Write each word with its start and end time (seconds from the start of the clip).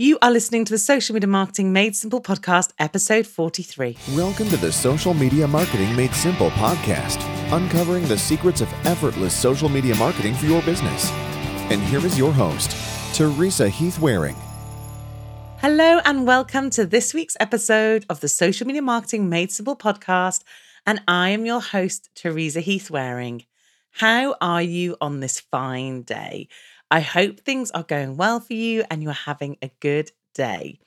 You 0.00 0.16
are 0.22 0.30
listening 0.30 0.64
to 0.64 0.72
the 0.72 0.78
Social 0.78 1.12
Media 1.12 1.28
Marketing 1.28 1.74
Made 1.74 1.94
Simple 1.94 2.22
podcast, 2.22 2.72
episode 2.78 3.26
43. 3.26 3.98
Welcome 4.14 4.48
to 4.48 4.56
the 4.56 4.72
Social 4.72 5.12
Media 5.12 5.46
Marketing 5.46 5.94
Made 5.94 6.14
Simple 6.14 6.48
podcast, 6.52 7.22
uncovering 7.52 8.08
the 8.08 8.16
secrets 8.16 8.62
of 8.62 8.72
effortless 8.86 9.34
social 9.34 9.68
media 9.68 9.94
marketing 9.96 10.32
for 10.32 10.46
your 10.46 10.62
business. 10.62 11.10
And 11.70 11.82
here 11.82 11.98
is 11.98 12.18
your 12.18 12.32
host, 12.32 12.74
Teresa 13.14 13.68
Heath 13.68 13.98
Wareing. 13.98 14.36
Hello, 15.58 16.00
and 16.06 16.26
welcome 16.26 16.70
to 16.70 16.86
this 16.86 17.12
week's 17.12 17.36
episode 17.38 18.06
of 18.08 18.20
the 18.20 18.28
Social 18.28 18.66
Media 18.66 18.80
Marketing 18.80 19.28
Made 19.28 19.52
Simple 19.52 19.76
podcast. 19.76 20.44
And 20.86 21.02
I 21.08 21.28
am 21.28 21.44
your 21.44 21.60
host, 21.60 22.08
Teresa 22.14 22.60
Heath 22.60 22.90
Wareing. 22.90 23.44
How 23.90 24.34
are 24.40 24.62
you 24.62 24.96
on 25.02 25.20
this 25.20 25.40
fine 25.40 26.04
day? 26.04 26.48
I 26.90 27.00
hope 27.00 27.40
things 27.40 27.70
are 27.70 27.84
going 27.84 28.16
well 28.16 28.40
for 28.40 28.54
you 28.54 28.84
and 28.90 29.02
you're 29.02 29.12
having 29.12 29.56
a 29.62 29.70
good 29.80 30.10
day. 30.34 30.80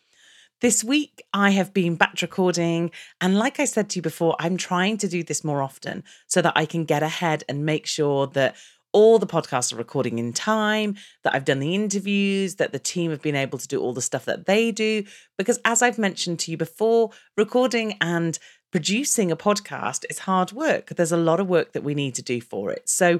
This 0.59 0.83
week, 0.83 1.23
I 1.33 1.51
have 1.51 1.73
been 1.73 1.95
batch 1.95 2.21
recording. 2.21 2.91
And 3.21 3.37
like 3.37 3.59
I 3.59 3.65
said 3.65 3.89
to 3.89 3.97
you 3.97 4.01
before, 4.01 4.35
I'm 4.39 4.57
trying 4.57 4.97
to 4.97 5.07
do 5.07 5.23
this 5.23 5.43
more 5.43 5.61
often 5.61 6.03
so 6.27 6.41
that 6.41 6.53
I 6.55 6.65
can 6.65 6.85
get 6.85 7.03
ahead 7.03 7.43
and 7.47 7.65
make 7.65 7.85
sure 7.85 8.27
that 8.27 8.55
all 8.91 9.17
the 9.17 9.27
podcasts 9.27 9.73
are 9.73 9.77
recording 9.77 10.19
in 10.19 10.33
time, 10.33 10.95
that 11.23 11.33
I've 11.33 11.45
done 11.45 11.59
the 11.59 11.73
interviews, 11.73 12.55
that 12.55 12.73
the 12.73 12.79
team 12.79 13.11
have 13.11 13.21
been 13.21 13.35
able 13.35 13.57
to 13.57 13.67
do 13.67 13.81
all 13.81 13.93
the 13.93 14.01
stuff 14.01 14.25
that 14.25 14.45
they 14.45 14.71
do. 14.71 15.03
Because 15.37 15.59
as 15.65 15.81
I've 15.81 15.97
mentioned 15.97 16.39
to 16.39 16.51
you 16.51 16.57
before, 16.57 17.11
recording 17.37 17.97
and 18.01 18.37
producing 18.71 19.31
a 19.31 19.37
podcast 19.37 20.05
is 20.09 20.19
hard 20.19 20.51
work. 20.51 20.89
There's 20.89 21.11
a 21.11 21.17
lot 21.17 21.39
of 21.39 21.47
work 21.47 21.73
that 21.73 21.83
we 21.83 21.95
need 21.95 22.15
to 22.15 22.21
do 22.21 22.39
for 22.39 22.71
it. 22.71 22.87
So 22.87 23.19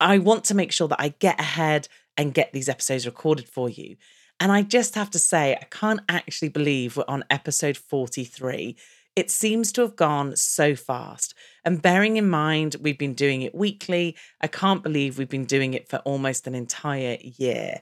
I 0.00 0.18
want 0.18 0.44
to 0.44 0.54
make 0.54 0.72
sure 0.72 0.88
that 0.88 1.00
I 1.00 1.14
get 1.18 1.38
ahead 1.40 1.88
and 2.16 2.34
get 2.34 2.52
these 2.52 2.68
episodes 2.68 3.06
recorded 3.06 3.48
for 3.48 3.68
you. 3.68 3.96
And 4.40 4.50
I 4.50 4.62
just 4.62 4.94
have 4.94 5.10
to 5.10 5.18
say, 5.18 5.54
I 5.54 5.64
can't 5.70 6.00
actually 6.08 6.48
believe 6.48 6.96
we're 6.96 7.04
on 7.08 7.24
episode 7.30 7.76
43. 7.76 8.76
It 9.16 9.30
seems 9.30 9.70
to 9.72 9.82
have 9.82 9.94
gone 9.94 10.34
so 10.36 10.74
fast. 10.74 11.34
And 11.64 11.80
bearing 11.80 12.16
in 12.16 12.28
mind, 12.28 12.76
we've 12.80 12.98
been 12.98 13.14
doing 13.14 13.42
it 13.42 13.54
weekly, 13.54 14.16
I 14.40 14.48
can't 14.48 14.82
believe 14.82 15.18
we've 15.18 15.28
been 15.28 15.44
doing 15.44 15.72
it 15.72 15.88
for 15.88 15.98
almost 15.98 16.46
an 16.46 16.54
entire 16.54 17.18
year. 17.20 17.80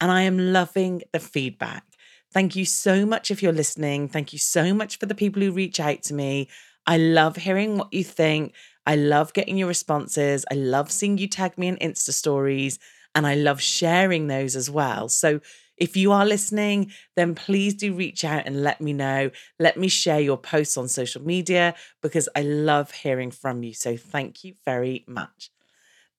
And 0.00 0.12
I 0.12 0.22
am 0.22 0.52
loving 0.52 1.02
the 1.12 1.18
feedback. 1.18 1.84
Thank 2.32 2.54
you 2.54 2.64
so 2.64 3.04
much 3.04 3.30
if 3.30 3.42
you're 3.42 3.52
listening. 3.52 4.08
Thank 4.08 4.32
you 4.32 4.38
so 4.38 4.72
much 4.72 4.98
for 4.98 5.06
the 5.06 5.14
people 5.14 5.42
who 5.42 5.50
reach 5.50 5.80
out 5.80 6.02
to 6.04 6.14
me. 6.14 6.48
I 6.86 6.96
love 6.96 7.36
hearing 7.36 7.76
what 7.76 7.92
you 7.92 8.04
think. 8.04 8.54
I 8.86 8.94
love 8.94 9.32
getting 9.32 9.58
your 9.58 9.68
responses. 9.68 10.44
I 10.50 10.54
love 10.54 10.92
seeing 10.92 11.18
you 11.18 11.26
tag 11.26 11.58
me 11.58 11.68
in 11.68 11.76
Insta 11.76 12.12
stories 12.12 12.78
and 13.18 13.26
I 13.26 13.34
love 13.34 13.60
sharing 13.60 14.28
those 14.28 14.54
as 14.54 14.70
well. 14.70 15.08
So 15.08 15.40
if 15.76 15.96
you 15.96 16.12
are 16.12 16.24
listening, 16.24 16.92
then 17.16 17.34
please 17.34 17.74
do 17.74 17.92
reach 17.92 18.24
out 18.24 18.46
and 18.46 18.62
let 18.62 18.80
me 18.80 18.92
know. 18.92 19.32
Let 19.58 19.76
me 19.76 19.88
share 19.88 20.20
your 20.20 20.36
posts 20.36 20.76
on 20.76 20.86
social 20.86 21.20
media 21.22 21.74
because 22.00 22.28
I 22.36 22.42
love 22.42 22.92
hearing 22.92 23.32
from 23.32 23.64
you. 23.64 23.74
So 23.74 23.96
thank 23.96 24.44
you 24.44 24.54
very 24.64 25.04
much. 25.08 25.50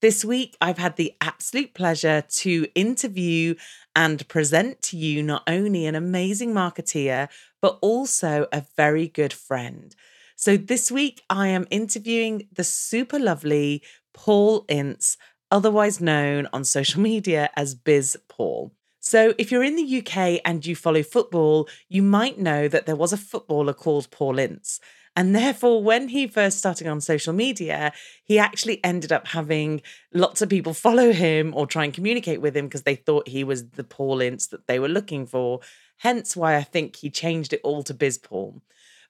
This 0.01 0.25
week, 0.25 0.57
I've 0.59 0.77
had 0.77 0.97
the 0.97 1.13
absolute 1.21 1.73
pleasure 1.73 2.21
to 2.21 2.67
interview 2.75 3.55
and 3.95 4.27
present 4.27 4.81
to 4.81 4.97
you 4.97 5.23
not 5.23 5.43
only 5.47 5.85
an 5.85 5.95
amazing 5.95 6.53
marketeer, 6.53 7.29
but 7.61 7.79
also 7.81 8.45
a 8.51 8.65
very 8.75 9.07
good 9.07 9.31
friend. 9.31 9.95
So 10.35 10.57
this 10.57 10.91
week 10.91 11.21
I 11.29 11.47
am 11.47 11.65
interviewing 11.69 12.49
the 12.51 12.65
super 12.65 13.19
lovely 13.19 13.83
Paul 14.13 14.65
Ince, 14.67 15.15
otherwise 15.51 15.99
known 16.01 16.47
on 16.53 16.63
social 16.63 17.01
media 17.11 17.49
as 17.55 17.75
Biz 17.75 18.17
Paul. 18.27 18.73
So, 19.01 19.33
if 19.37 19.51
you're 19.51 19.63
in 19.63 19.77
the 19.77 19.99
UK 19.99 20.41
and 20.43 20.65
you 20.65 20.75
follow 20.75 21.03
football, 21.03 21.69
you 21.87 22.03
might 22.03 22.37
know 22.37 22.67
that 22.67 22.85
there 22.85 22.97
was 22.97 23.13
a 23.13 23.17
footballer 23.17 23.73
called 23.73 24.11
Paul 24.11 24.37
Ince. 24.39 24.79
And 25.15 25.35
therefore, 25.35 25.81
when 25.81 26.09
he 26.09 26.27
first 26.27 26.57
started 26.57 26.85
on 26.87 27.01
social 27.01 27.33
media, 27.33 27.93
he 28.23 28.37
actually 28.37 28.83
ended 28.83 29.11
up 29.11 29.27
having 29.27 29.81
lots 30.13 30.41
of 30.41 30.49
people 30.49 30.73
follow 30.85 31.11
him 31.11 31.53
or 31.55 31.65
try 31.65 31.85
and 31.85 31.93
communicate 31.93 32.41
with 32.41 32.55
him 32.55 32.65
because 32.65 32.83
they 32.83 32.95
thought 32.95 33.27
he 33.27 33.43
was 33.43 33.69
the 33.69 33.83
Paul 33.83 34.21
Ince 34.21 34.47
that 34.47 34.67
they 34.67 34.79
were 34.79 34.89
looking 34.89 35.25
for. 35.25 35.61
Hence 35.97 36.35
why 36.35 36.55
I 36.55 36.63
think 36.63 36.97
he 36.97 37.09
changed 37.09 37.53
it 37.53 37.61
all 37.63 37.83
to 37.83 37.93
Biz 37.93 38.17
Paul. 38.19 38.61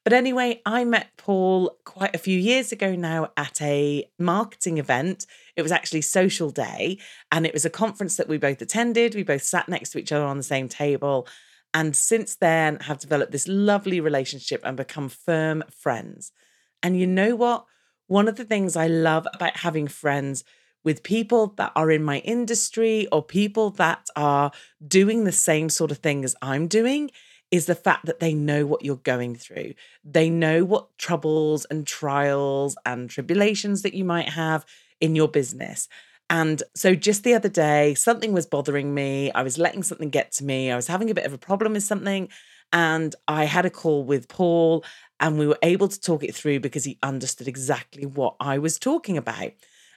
But 0.03 0.13
anyway, 0.13 0.61
I 0.65 0.85
met 0.85 1.09
Paul 1.17 1.77
quite 1.83 2.15
a 2.15 2.19
few 2.19 2.37
years 2.39 2.71
ago 2.71 2.95
now 2.95 3.31
at 3.35 3.61
a 3.61 4.09
marketing 4.17 4.77
event. 4.77 5.25
It 5.55 5.61
was 5.61 5.71
actually 5.71 6.01
Social 6.01 6.49
Day, 6.49 6.97
and 7.31 7.45
it 7.45 7.53
was 7.53 7.65
a 7.65 7.69
conference 7.69 8.15
that 8.15 8.29
we 8.29 8.37
both 8.37 8.61
attended. 8.61 9.13
We 9.13 9.23
both 9.23 9.43
sat 9.43 9.67
next 9.67 9.89
to 9.91 9.99
each 9.99 10.11
other 10.11 10.25
on 10.25 10.37
the 10.37 10.43
same 10.43 10.69
table. 10.69 11.27
And 11.73 11.95
since 11.95 12.35
then, 12.35 12.77
have 12.81 12.99
developed 12.99 13.31
this 13.31 13.47
lovely 13.47 13.99
relationship 13.99 14.61
and 14.63 14.75
become 14.77 15.09
firm 15.09 15.63
friends. 15.69 16.31
And 16.81 16.97
you 16.97 17.05
know 17.05 17.35
what? 17.35 17.65
One 18.07 18.27
of 18.27 18.37
the 18.37 18.45
things 18.45 18.75
I 18.75 18.87
love 18.87 19.27
about 19.33 19.57
having 19.57 19.87
friends 19.87 20.43
with 20.83 21.03
people 21.03 21.47
that 21.57 21.71
are 21.75 21.91
in 21.91 22.03
my 22.03 22.19
industry 22.19 23.07
or 23.11 23.21
people 23.21 23.69
that 23.71 24.07
are 24.15 24.51
doing 24.87 25.25
the 25.25 25.31
same 25.31 25.69
sort 25.69 25.91
of 25.91 25.97
thing 25.97 26.23
as 26.23 26.35
I'm 26.41 26.67
doing 26.67 27.11
is 27.51 27.65
the 27.65 27.75
fact 27.75 28.05
that 28.05 28.19
they 28.19 28.33
know 28.33 28.65
what 28.65 28.85
you're 28.85 28.95
going 28.97 29.35
through. 29.35 29.73
They 30.03 30.29
know 30.29 30.63
what 30.63 30.97
troubles 30.97 31.65
and 31.65 31.85
trials 31.85 32.75
and 32.85 33.09
tribulations 33.09 33.81
that 33.81 33.95
you 33.95 34.05
might 34.05 34.29
have 34.29 34.65
in 35.01 35.15
your 35.15 35.27
business. 35.27 35.87
And 36.29 36.61
so 36.75 36.93
just 36.93 37.23
the 37.23 37.33
other 37.33 37.49
day, 37.49 37.95
something 37.95 38.33
was 38.33 38.45
bothering 38.45 38.93
me. 38.93 39.31
I 39.31 39.41
was 39.41 39.57
letting 39.57 39.81
something 39.81 40.09
get 40.09 40.31
to 40.33 40.43
me. 40.43 40.69
I 40.69 40.75
was 40.75 40.87
having 40.87 41.09
a 41.09 41.15
bit 41.15 41.25
of 41.25 41.33
a 41.33 41.39
problem 41.39 41.73
with 41.73 41.83
something. 41.83 42.29
And 42.71 43.15
I 43.27 43.45
had 43.45 43.65
a 43.65 43.71
call 43.71 44.03
with 44.03 44.27
Paul, 44.27 44.85
and 45.19 45.39
we 45.39 45.47
were 45.47 45.57
able 45.63 45.87
to 45.87 45.99
talk 45.99 46.23
it 46.23 46.35
through 46.35 46.59
because 46.59 46.85
he 46.85 46.99
understood 47.01 47.47
exactly 47.47 48.05
what 48.05 48.35
I 48.39 48.59
was 48.59 48.77
talking 48.77 49.17
about. 49.17 49.53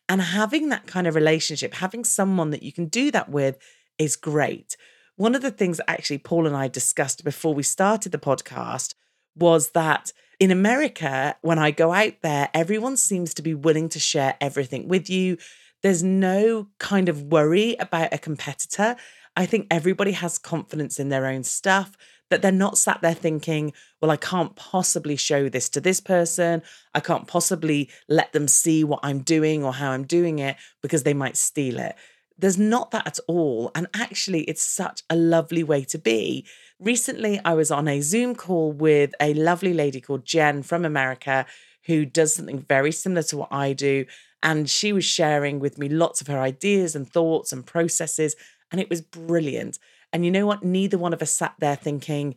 And 0.08 0.22
having 0.22 0.70
that 0.70 0.86
kind 0.86 1.06
of 1.06 1.14
relationship, 1.14 1.74
having 1.74 2.02
someone 2.02 2.48
that 2.50 2.62
you 2.62 2.72
can 2.72 2.86
do 2.86 3.10
that 3.10 3.28
with 3.28 3.58
is 3.98 4.16
great. 4.16 4.76
One 5.22 5.36
of 5.36 5.42
the 5.42 5.52
things 5.52 5.80
actually 5.86 6.18
Paul 6.18 6.48
and 6.48 6.56
I 6.56 6.66
discussed 6.66 7.22
before 7.22 7.54
we 7.54 7.62
started 7.62 8.10
the 8.10 8.18
podcast 8.18 8.94
was 9.36 9.70
that 9.70 10.12
in 10.40 10.50
America, 10.50 11.36
when 11.42 11.60
I 11.60 11.70
go 11.70 11.92
out 11.92 12.14
there, 12.22 12.48
everyone 12.52 12.96
seems 12.96 13.32
to 13.34 13.42
be 13.42 13.54
willing 13.54 13.88
to 13.90 14.00
share 14.00 14.34
everything 14.40 14.88
with 14.88 15.08
you. 15.08 15.38
There's 15.80 16.02
no 16.02 16.70
kind 16.78 17.08
of 17.08 17.22
worry 17.22 17.76
about 17.78 18.12
a 18.12 18.18
competitor. 18.18 18.96
I 19.36 19.46
think 19.46 19.68
everybody 19.70 20.10
has 20.10 20.38
confidence 20.38 20.98
in 20.98 21.08
their 21.08 21.26
own 21.26 21.44
stuff, 21.44 21.96
that 22.30 22.42
they're 22.42 22.50
not 22.50 22.76
sat 22.76 23.00
there 23.00 23.14
thinking, 23.14 23.74
well, 24.00 24.10
I 24.10 24.16
can't 24.16 24.56
possibly 24.56 25.14
show 25.14 25.48
this 25.48 25.68
to 25.68 25.80
this 25.80 26.00
person. 26.00 26.62
I 26.94 27.00
can't 27.00 27.28
possibly 27.28 27.90
let 28.08 28.32
them 28.32 28.48
see 28.48 28.82
what 28.82 29.00
I'm 29.04 29.20
doing 29.20 29.62
or 29.62 29.74
how 29.74 29.92
I'm 29.92 30.04
doing 30.04 30.40
it 30.40 30.56
because 30.80 31.04
they 31.04 31.14
might 31.14 31.36
steal 31.36 31.78
it. 31.78 31.94
There's 32.42 32.58
not 32.58 32.90
that 32.90 33.06
at 33.06 33.20
all. 33.28 33.70
And 33.72 33.86
actually, 33.94 34.42
it's 34.42 34.62
such 34.62 35.04
a 35.08 35.14
lovely 35.14 35.62
way 35.62 35.84
to 35.84 35.96
be. 35.96 36.44
Recently, 36.80 37.40
I 37.44 37.54
was 37.54 37.70
on 37.70 37.86
a 37.86 38.00
Zoom 38.00 38.34
call 38.34 38.72
with 38.72 39.14
a 39.20 39.32
lovely 39.32 39.72
lady 39.72 40.00
called 40.00 40.24
Jen 40.24 40.64
from 40.64 40.84
America 40.84 41.46
who 41.86 42.04
does 42.04 42.34
something 42.34 42.58
very 42.58 42.90
similar 42.90 43.22
to 43.22 43.36
what 43.36 43.52
I 43.52 43.72
do. 43.74 44.06
And 44.42 44.68
she 44.68 44.92
was 44.92 45.04
sharing 45.04 45.60
with 45.60 45.78
me 45.78 45.88
lots 45.88 46.20
of 46.20 46.26
her 46.26 46.40
ideas 46.40 46.96
and 46.96 47.08
thoughts 47.08 47.52
and 47.52 47.64
processes. 47.64 48.34
And 48.72 48.80
it 48.80 48.90
was 48.90 49.02
brilliant. 49.02 49.78
And 50.12 50.24
you 50.24 50.32
know 50.32 50.46
what? 50.46 50.64
Neither 50.64 50.98
one 50.98 51.12
of 51.12 51.22
us 51.22 51.30
sat 51.30 51.54
there 51.60 51.76
thinking, 51.76 52.34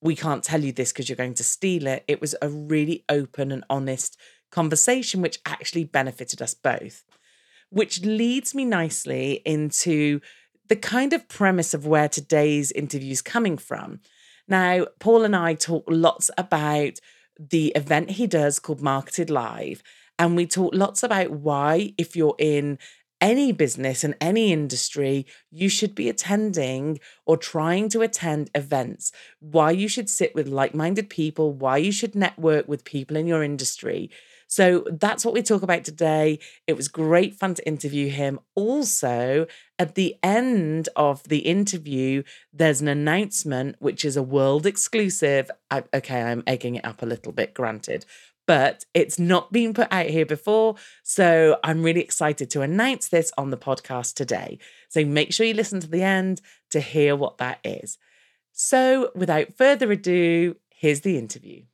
we 0.00 0.16
can't 0.16 0.42
tell 0.42 0.64
you 0.64 0.72
this 0.72 0.92
because 0.92 1.08
you're 1.08 1.14
going 1.14 1.34
to 1.34 1.44
steal 1.44 1.86
it. 1.86 2.02
It 2.08 2.20
was 2.20 2.34
a 2.42 2.48
really 2.48 3.04
open 3.08 3.52
and 3.52 3.62
honest 3.70 4.18
conversation, 4.50 5.22
which 5.22 5.38
actually 5.46 5.84
benefited 5.84 6.42
us 6.42 6.54
both 6.54 7.04
which 7.70 8.04
leads 8.04 8.54
me 8.54 8.64
nicely 8.64 9.42
into 9.44 10.20
the 10.68 10.76
kind 10.76 11.12
of 11.12 11.28
premise 11.28 11.74
of 11.74 11.86
where 11.86 12.08
today's 12.08 12.72
interview 12.72 13.12
is 13.12 13.22
coming 13.22 13.58
from. 13.58 14.00
Now, 14.48 14.86
Paul 14.98 15.24
and 15.24 15.36
I 15.36 15.54
talk 15.54 15.84
lots 15.88 16.30
about 16.38 17.00
the 17.38 17.68
event 17.68 18.12
he 18.12 18.26
does 18.26 18.58
called 18.58 18.80
Marketed 18.80 19.30
Live. 19.30 19.82
And 20.18 20.36
we 20.36 20.46
talk 20.46 20.74
lots 20.74 21.02
about 21.02 21.30
why, 21.30 21.92
if 21.98 22.14
you're 22.14 22.36
in 22.38 22.78
any 23.20 23.52
business 23.52 24.04
and 24.04 24.14
any 24.20 24.52
industry, 24.52 25.26
you 25.50 25.68
should 25.68 25.94
be 25.94 26.08
attending 26.08 27.00
or 27.26 27.36
trying 27.36 27.88
to 27.88 28.02
attend 28.02 28.50
events, 28.54 29.12
why 29.40 29.70
you 29.70 29.88
should 29.88 30.10
sit 30.10 30.34
with 30.34 30.46
like 30.46 30.74
minded 30.74 31.08
people, 31.08 31.52
why 31.52 31.78
you 31.78 31.90
should 31.90 32.14
network 32.14 32.68
with 32.68 32.84
people 32.84 33.16
in 33.16 33.26
your 33.26 33.42
industry. 33.42 34.10
So 34.54 34.84
that's 34.88 35.24
what 35.24 35.34
we 35.34 35.42
talk 35.42 35.62
about 35.62 35.82
today. 35.82 36.38
It 36.68 36.76
was 36.76 36.86
great 36.86 37.34
fun 37.34 37.54
to 37.54 37.66
interview 37.66 38.08
him. 38.08 38.38
Also, 38.54 39.48
at 39.80 39.96
the 39.96 40.14
end 40.22 40.88
of 40.94 41.24
the 41.24 41.38
interview, 41.38 42.22
there's 42.52 42.80
an 42.80 42.86
announcement, 42.86 43.74
which 43.80 44.04
is 44.04 44.16
a 44.16 44.22
world 44.22 44.64
exclusive. 44.64 45.50
I, 45.72 45.82
okay, 45.92 46.22
I'm 46.22 46.44
egging 46.46 46.76
it 46.76 46.84
up 46.84 47.02
a 47.02 47.06
little 47.06 47.32
bit, 47.32 47.52
granted, 47.52 48.06
but 48.46 48.84
it's 48.94 49.18
not 49.18 49.50
been 49.50 49.74
put 49.74 49.88
out 49.90 50.06
here 50.06 50.24
before. 50.24 50.76
So 51.02 51.58
I'm 51.64 51.82
really 51.82 52.02
excited 52.02 52.48
to 52.50 52.62
announce 52.62 53.08
this 53.08 53.32
on 53.36 53.50
the 53.50 53.56
podcast 53.56 54.14
today. 54.14 54.60
So 54.88 55.04
make 55.04 55.32
sure 55.32 55.46
you 55.46 55.54
listen 55.54 55.80
to 55.80 55.90
the 55.90 56.04
end 56.04 56.40
to 56.70 56.78
hear 56.78 57.16
what 57.16 57.38
that 57.38 57.58
is. 57.64 57.98
So 58.52 59.10
without 59.16 59.56
further 59.58 59.90
ado, 59.90 60.54
here's 60.70 61.00
the 61.00 61.18
interview. 61.18 61.64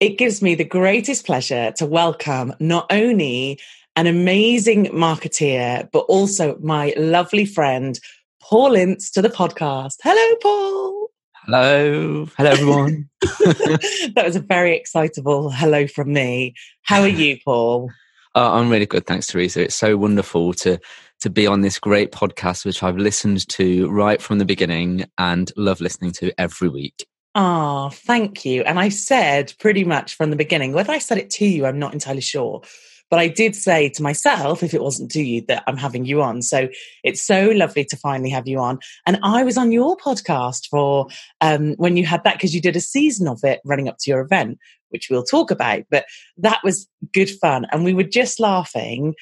It 0.00 0.18
gives 0.18 0.42
me 0.42 0.54
the 0.54 0.64
greatest 0.64 1.24
pleasure 1.24 1.72
to 1.76 1.86
welcome 1.86 2.52
not 2.58 2.86
only 2.90 3.60
an 3.96 4.08
amazing 4.08 4.86
marketeer, 4.86 5.88
but 5.92 6.00
also 6.00 6.58
my 6.60 6.92
lovely 6.96 7.44
friend, 7.44 7.98
Paul 8.42 8.74
Ince, 8.74 9.10
to 9.12 9.22
the 9.22 9.28
podcast. 9.28 9.94
Hello, 10.02 10.36
Paul. 10.42 11.10
Hello. 11.44 12.26
Hello, 12.36 12.50
everyone. 12.50 13.08
that 13.22 14.22
was 14.24 14.34
a 14.34 14.40
very 14.40 14.76
excitable 14.76 15.50
hello 15.50 15.86
from 15.86 16.12
me. 16.12 16.54
How 16.82 17.02
are 17.02 17.08
you, 17.08 17.38
Paul? 17.44 17.90
Uh, 18.34 18.52
I'm 18.54 18.70
really 18.70 18.86
good, 18.86 19.06
thanks, 19.06 19.28
Teresa. 19.28 19.62
It's 19.62 19.76
so 19.76 19.96
wonderful 19.96 20.54
to 20.54 20.80
to 21.20 21.30
be 21.30 21.46
on 21.46 21.60
this 21.60 21.78
great 21.78 22.10
podcast, 22.10 22.66
which 22.66 22.82
I've 22.82 22.98
listened 22.98 23.48
to 23.50 23.88
right 23.90 24.20
from 24.20 24.38
the 24.38 24.44
beginning 24.44 25.04
and 25.16 25.52
love 25.56 25.80
listening 25.80 26.10
to 26.12 26.32
every 26.38 26.68
week. 26.68 27.06
Ah, 27.34 27.86
oh, 27.86 27.90
thank 27.90 28.44
you. 28.44 28.62
And 28.62 28.78
I 28.78 28.90
said 28.90 29.54
pretty 29.58 29.84
much 29.84 30.14
from 30.14 30.30
the 30.30 30.36
beginning, 30.36 30.72
whether 30.72 30.92
I 30.92 30.98
said 30.98 31.18
it 31.18 31.30
to 31.30 31.46
you, 31.46 31.66
I'm 31.66 31.80
not 31.80 31.92
entirely 31.92 32.20
sure. 32.20 32.62
But 33.10 33.18
I 33.18 33.28
did 33.28 33.54
say 33.54 33.88
to 33.90 34.02
myself, 34.02 34.62
if 34.62 34.72
it 34.72 34.82
wasn't 34.82 35.10
to 35.12 35.22
you, 35.22 35.42
that 35.48 35.64
I'm 35.66 35.76
having 35.76 36.04
you 36.04 36.22
on. 36.22 36.42
So 36.42 36.68
it's 37.02 37.20
so 37.20 37.50
lovely 37.50 37.84
to 37.86 37.96
finally 37.96 38.30
have 38.30 38.48
you 38.48 38.60
on. 38.60 38.78
And 39.06 39.18
I 39.22 39.42
was 39.42 39.58
on 39.58 39.72
your 39.72 39.96
podcast 39.96 40.68
for 40.68 41.08
um, 41.40 41.74
when 41.74 41.96
you 41.96 42.06
had 42.06 42.24
that, 42.24 42.34
because 42.34 42.54
you 42.54 42.60
did 42.60 42.76
a 42.76 42.80
season 42.80 43.28
of 43.28 43.40
it 43.44 43.60
running 43.64 43.88
up 43.88 43.98
to 44.00 44.10
your 44.10 44.20
event, 44.20 44.58
which 44.88 45.08
we'll 45.10 45.24
talk 45.24 45.50
about. 45.50 45.82
But 45.90 46.06
that 46.38 46.60
was 46.64 46.88
good 47.12 47.30
fun. 47.30 47.66
And 47.72 47.84
we 47.84 47.94
were 47.94 48.04
just 48.04 48.40
laughing 48.40 49.14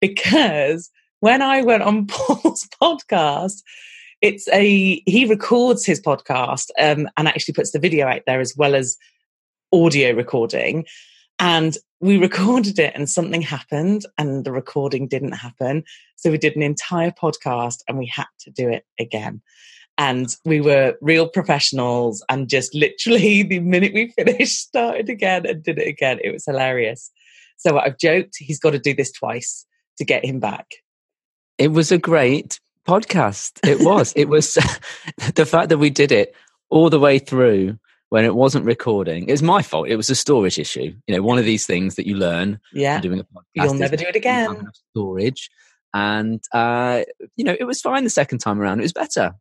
because 0.00 0.90
when 1.20 1.42
I 1.42 1.62
went 1.62 1.82
on 1.82 2.06
Paul's 2.08 2.66
podcast, 2.80 3.62
it's 4.22 4.48
a 4.48 5.02
he 5.06 5.26
records 5.26 5.84
his 5.84 6.00
podcast 6.00 6.70
um, 6.80 7.08
and 7.16 7.28
actually 7.28 7.54
puts 7.54 7.72
the 7.72 7.78
video 7.78 8.06
out 8.06 8.22
there 8.26 8.40
as 8.40 8.54
well 8.56 8.74
as 8.74 8.96
audio 9.72 10.12
recording. 10.12 10.84
And 11.38 11.76
we 12.00 12.16
recorded 12.18 12.78
it 12.78 12.92
and 12.94 13.08
something 13.08 13.42
happened 13.42 14.06
and 14.18 14.44
the 14.44 14.52
recording 14.52 15.08
didn't 15.08 15.32
happen. 15.32 15.84
So 16.16 16.30
we 16.30 16.38
did 16.38 16.56
an 16.56 16.62
entire 16.62 17.10
podcast 17.10 17.78
and 17.88 17.98
we 17.98 18.06
had 18.06 18.26
to 18.40 18.50
do 18.50 18.68
it 18.68 18.84
again. 18.98 19.42
And 19.98 20.28
we 20.44 20.60
were 20.60 20.96
real 21.00 21.26
professionals 21.26 22.22
and 22.28 22.48
just 22.48 22.74
literally 22.74 23.42
the 23.44 23.60
minute 23.60 23.94
we 23.94 24.08
finished 24.08 24.58
started 24.58 25.08
again 25.08 25.46
and 25.46 25.62
did 25.62 25.78
it 25.78 25.88
again 25.88 26.18
it 26.22 26.32
was 26.32 26.44
hilarious. 26.44 27.10
So 27.58 27.78
i've 27.78 27.98
joked 27.98 28.36
he's 28.38 28.60
got 28.60 28.72
to 28.72 28.78
do 28.78 28.94
this 28.94 29.12
twice 29.12 29.64
to 29.98 30.04
get 30.04 30.24
him 30.24 30.40
back. 30.40 30.66
It 31.58 31.68
was 31.68 31.90
a 31.90 31.96
great 31.96 32.60
podcast. 32.86 33.58
It 33.68 33.80
was. 33.80 34.12
it 34.16 34.28
was 34.28 34.54
the 35.34 35.46
fact 35.46 35.68
that 35.70 35.78
we 35.78 35.90
did 35.90 36.12
it 36.12 36.34
all 36.70 36.90
the 36.90 37.00
way 37.00 37.18
through 37.18 37.78
when 38.08 38.24
it 38.24 38.34
wasn't 38.34 38.64
recording. 38.64 39.28
It 39.28 39.32
was 39.32 39.42
my 39.42 39.62
fault. 39.62 39.88
It 39.88 39.96
was 39.96 40.10
a 40.10 40.14
storage 40.14 40.58
issue. 40.58 40.94
You 41.06 41.16
know, 41.16 41.22
one 41.22 41.38
of 41.38 41.44
these 41.44 41.66
things 41.66 41.96
that 41.96 42.06
you 42.06 42.16
learn. 42.16 42.60
Yeah. 42.72 43.00
Doing 43.00 43.20
a 43.20 43.24
podcast. 43.24 43.44
You'll 43.54 43.74
never 43.74 43.96
do 43.96 44.06
it 44.06 44.16
again. 44.16 44.70
Storage. 44.90 45.50
And, 45.92 46.42
uh, 46.52 47.02
you 47.36 47.44
know, 47.44 47.56
it 47.58 47.64
was 47.64 47.80
fine 47.80 48.04
the 48.04 48.10
second 48.10 48.38
time 48.38 48.60
around. 48.60 48.80
It 48.80 48.82
was 48.82 48.92
better. 48.92 49.34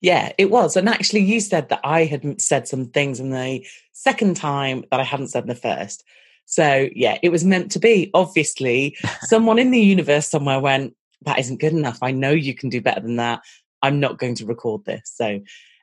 Yeah, 0.00 0.32
it 0.36 0.50
was. 0.50 0.76
And 0.76 0.88
actually, 0.88 1.20
you 1.20 1.40
said 1.40 1.68
that 1.70 1.80
I 1.82 2.04
had 2.04 2.40
said 2.40 2.68
some 2.68 2.86
things 2.86 3.18
in 3.18 3.30
the 3.30 3.66
second 3.92 4.36
time 4.36 4.84
that 4.90 5.00
I 5.00 5.04
hadn't 5.04 5.28
said 5.28 5.44
in 5.44 5.48
the 5.48 5.54
first. 5.54 6.04
So, 6.44 6.88
yeah, 6.94 7.18
it 7.22 7.30
was 7.30 7.44
meant 7.44 7.72
to 7.72 7.78
be. 7.78 8.10
Obviously, 8.14 8.96
someone 9.22 9.58
in 9.58 9.70
the 9.70 9.80
universe 9.80 10.28
somewhere 10.28 10.60
went, 10.60 10.94
That 11.26 11.38
isn't 11.40 11.60
good 11.60 11.72
enough. 11.72 11.98
I 12.02 12.12
know 12.12 12.30
you 12.30 12.54
can 12.54 12.70
do 12.70 12.80
better 12.80 13.00
than 13.00 13.16
that. 13.16 13.42
I'm 13.82 14.00
not 14.00 14.18
going 14.18 14.36
to 14.36 14.46
record 14.46 14.84
this. 14.84 15.12
So, 15.14 15.40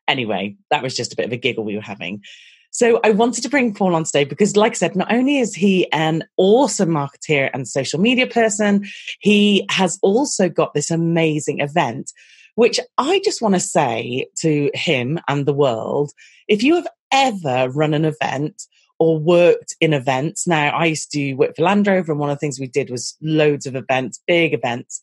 anyway, 0.08 0.56
that 0.72 0.82
was 0.82 0.96
just 0.96 1.14
a 1.14 1.16
bit 1.16 1.26
of 1.26 1.32
a 1.32 1.38
giggle 1.38 1.64
we 1.64 1.76
were 1.76 1.82
having. 1.82 2.24
So 2.72 3.00
I 3.04 3.12
wanted 3.12 3.44
to 3.44 3.50
bring 3.50 3.76
Paul 3.76 3.94
on 3.94 4.04
today 4.04 4.24
because, 4.24 4.58
like 4.58 4.72
I 4.72 4.76
said, 4.76 4.96
not 4.96 5.14
only 5.14 5.38
is 5.38 5.54
he 5.54 5.92
an 5.92 6.24
awesome 6.38 6.90
marketeer 6.90 7.52
and 7.54 7.68
social 7.68 8.00
media 8.00 8.26
person, 8.26 8.88
he 9.20 9.64
has 9.70 10.00
also 10.02 10.50
got 10.50 10.74
this 10.74 10.90
amazing 10.90 11.60
event, 11.60 12.12
which 12.56 12.80
I 12.98 13.22
just 13.24 13.44
want 13.44 13.54
to 13.54 13.60
say 13.60 14.26
to 14.40 14.72
him 14.74 15.20
and 15.28 15.46
the 15.46 15.54
world 15.54 16.14
if 16.48 16.64
you 16.64 16.76
have 16.76 16.88
ever 17.12 17.70
run 17.70 17.94
an 17.94 18.06
event 18.06 18.64
or 18.98 19.20
worked 19.20 19.76
in 19.80 19.94
events, 19.94 20.48
now 20.48 20.70
I 20.70 20.86
used 20.86 21.12
to 21.12 21.34
work 21.34 21.56
for 21.56 21.64
Land 21.64 21.86
Rover, 21.86 22.12
and 22.12 22.20
one 22.20 22.30
of 22.30 22.38
the 22.38 22.40
things 22.40 22.60
we 22.60 22.68
did 22.68 22.90
was 22.90 23.16
loads 23.22 23.66
of 23.66 23.76
events, 23.76 24.20
big 24.26 24.54
events. 24.54 25.00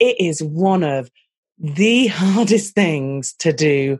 It 0.00 0.20
is 0.20 0.42
one 0.42 0.82
of 0.82 1.10
the 1.58 2.06
hardest 2.08 2.74
things 2.74 3.34
to 3.34 3.52
do 3.52 3.98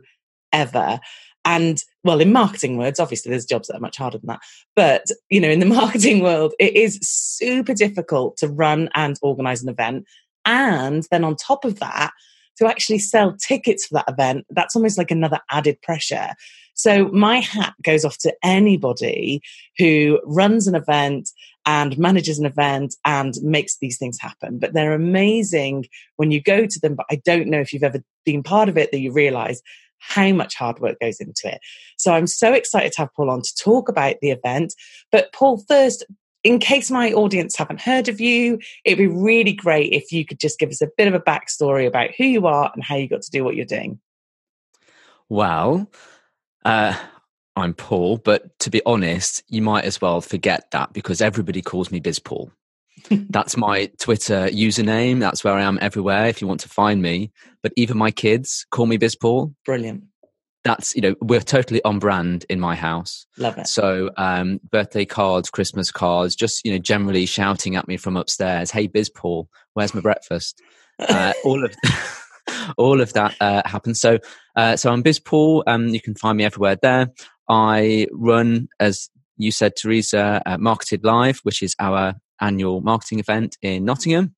ever. 0.51 0.99
And 1.45 1.83
well, 2.03 2.19
in 2.19 2.31
marketing 2.31 2.77
words, 2.77 2.99
obviously 2.99 3.29
there's 3.29 3.45
jobs 3.45 3.67
that 3.67 3.77
are 3.77 3.81
much 3.81 3.97
harder 3.97 4.17
than 4.17 4.27
that. 4.27 4.41
But, 4.75 5.05
you 5.29 5.39
know, 5.39 5.49
in 5.49 5.59
the 5.59 5.65
marketing 5.81 6.21
world, 6.21 6.53
it 6.59 6.75
is 6.75 6.99
super 7.01 7.73
difficult 7.73 8.37
to 8.37 8.47
run 8.47 8.89
and 8.95 9.17
organize 9.21 9.63
an 9.63 9.69
event. 9.69 10.05
And 10.45 11.05
then 11.11 11.23
on 11.23 11.35
top 11.35 11.65
of 11.65 11.79
that, 11.79 12.11
to 12.57 12.67
actually 12.67 12.99
sell 12.99 13.35
tickets 13.37 13.85
for 13.85 13.95
that 13.95 14.09
event, 14.09 14.45
that's 14.49 14.75
almost 14.75 14.97
like 14.97 15.09
another 15.09 15.39
added 15.49 15.81
pressure. 15.81 16.29
So 16.73 17.07
my 17.09 17.39
hat 17.39 17.73
goes 17.83 18.05
off 18.05 18.17
to 18.19 18.33
anybody 18.43 19.41
who 19.77 20.19
runs 20.25 20.67
an 20.67 20.75
event 20.75 21.29
and 21.65 21.97
manages 21.97 22.39
an 22.39 22.45
event 22.45 22.95
and 23.05 23.35
makes 23.41 23.77
these 23.77 23.97
things 23.97 24.19
happen. 24.19 24.59
But 24.59 24.73
they're 24.73 24.93
amazing 24.93 25.85
when 26.17 26.31
you 26.31 26.41
go 26.41 26.65
to 26.65 26.79
them. 26.79 26.95
But 26.95 27.05
I 27.11 27.21
don't 27.23 27.47
know 27.47 27.59
if 27.59 27.71
you've 27.71 27.83
ever 27.83 28.01
been 28.25 28.43
part 28.43 28.69
of 28.69 28.77
it 28.77 28.91
that 28.91 28.99
you 28.99 29.11
realize 29.11 29.61
how 29.99 30.31
much 30.31 30.55
hard 30.55 30.79
work 30.79 30.99
goes 30.99 31.19
into 31.19 31.41
it. 31.45 31.59
So 31.97 32.13
I'm 32.13 32.27
so 32.27 32.53
excited 32.53 32.91
to 32.93 33.01
have 33.01 33.13
Paul 33.15 33.29
on 33.29 33.41
to 33.43 33.55
talk 33.55 33.87
about 33.87 34.15
the 34.21 34.31
event. 34.31 34.73
But 35.11 35.31
Paul, 35.31 35.63
first, 35.67 36.03
in 36.43 36.57
case 36.57 36.89
my 36.89 37.11
audience 37.13 37.55
haven't 37.55 37.81
heard 37.81 38.09
of 38.09 38.19
you, 38.19 38.59
it'd 38.83 38.97
be 38.97 39.07
really 39.07 39.53
great 39.53 39.93
if 39.93 40.11
you 40.11 40.25
could 40.25 40.39
just 40.39 40.57
give 40.57 40.69
us 40.69 40.81
a 40.81 40.89
bit 40.97 41.07
of 41.07 41.13
a 41.13 41.19
backstory 41.19 41.85
about 41.85 42.09
who 42.17 42.23
you 42.23 42.47
are 42.47 42.71
and 42.73 42.83
how 42.83 42.95
you 42.95 43.07
got 43.07 43.21
to 43.21 43.31
do 43.31 43.43
what 43.43 43.55
you're 43.55 43.65
doing. 43.65 43.99
Well, 45.29 45.87
uh, 46.65 46.97
I'm 47.55 47.73
Paul, 47.73 48.17
but 48.17 48.57
to 48.59 48.69
be 48.69 48.81
honest, 48.85 49.43
you 49.49 49.61
might 49.61 49.83
as 49.83 50.01
well 50.01 50.21
forget 50.21 50.71
that 50.71 50.93
because 50.93 51.21
everybody 51.21 51.61
calls 51.61 51.91
me 51.91 51.99
Biz 51.99 52.19
Paul. 52.19 52.51
that's 53.29 53.57
my 53.57 53.89
Twitter 53.99 54.47
username. 54.47 55.19
That's 55.19 55.43
where 55.43 55.53
I 55.53 55.63
am 55.63 55.79
everywhere 55.81 56.27
if 56.27 56.41
you 56.41 56.47
want 56.47 56.59
to 56.61 56.69
find 56.69 57.01
me. 57.01 57.31
But 57.63 57.73
even 57.75 57.97
my 57.97 58.11
kids 58.11 58.65
call 58.71 58.85
me 58.85 58.97
Biz 58.97 59.15
Paul. 59.15 59.53
Brilliant. 59.65 60.03
That's, 60.63 60.95
you 60.95 61.01
know, 61.01 61.15
we're 61.21 61.41
totally 61.41 61.83
on 61.83 61.97
brand 61.97 62.45
in 62.47 62.59
my 62.59 62.75
house. 62.75 63.25
Love 63.37 63.57
it. 63.57 63.67
So, 63.67 64.11
um, 64.17 64.59
birthday 64.69 65.05
cards, 65.05 65.49
Christmas 65.49 65.89
cards, 65.89 66.35
just, 66.35 66.63
you 66.63 66.71
know, 66.71 66.77
generally 66.77 67.25
shouting 67.25 67.75
at 67.75 67.87
me 67.87 67.97
from 67.97 68.15
upstairs, 68.15 68.69
Hey, 68.69 68.85
Biz 68.85 69.09
Paul, 69.09 69.49
where's 69.73 69.93
my 69.93 70.01
breakfast? 70.01 70.61
Uh, 70.99 71.33
all 71.43 71.65
of, 71.65 71.73
all 72.77 73.01
of 73.01 73.11
that, 73.13 73.35
uh, 73.41 73.63
happens. 73.65 73.99
So, 73.99 74.19
uh, 74.55 74.75
so 74.75 74.91
I'm 74.91 75.01
Biz 75.01 75.17
Paul. 75.17 75.63
Um, 75.65 75.87
you 75.87 75.99
can 75.99 76.13
find 76.13 76.37
me 76.37 76.43
everywhere 76.43 76.75
there. 76.79 77.09
I 77.51 78.07
run, 78.13 78.69
as 78.79 79.09
you 79.35 79.51
said, 79.51 79.75
Teresa, 79.75 80.41
uh, 80.45 80.57
Marketed 80.57 81.03
Live, 81.03 81.39
which 81.43 81.61
is 81.61 81.75
our 81.79 82.15
annual 82.39 82.79
marketing 82.79 83.19
event 83.19 83.57
in 83.61 83.83
Nottingham 83.83 84.33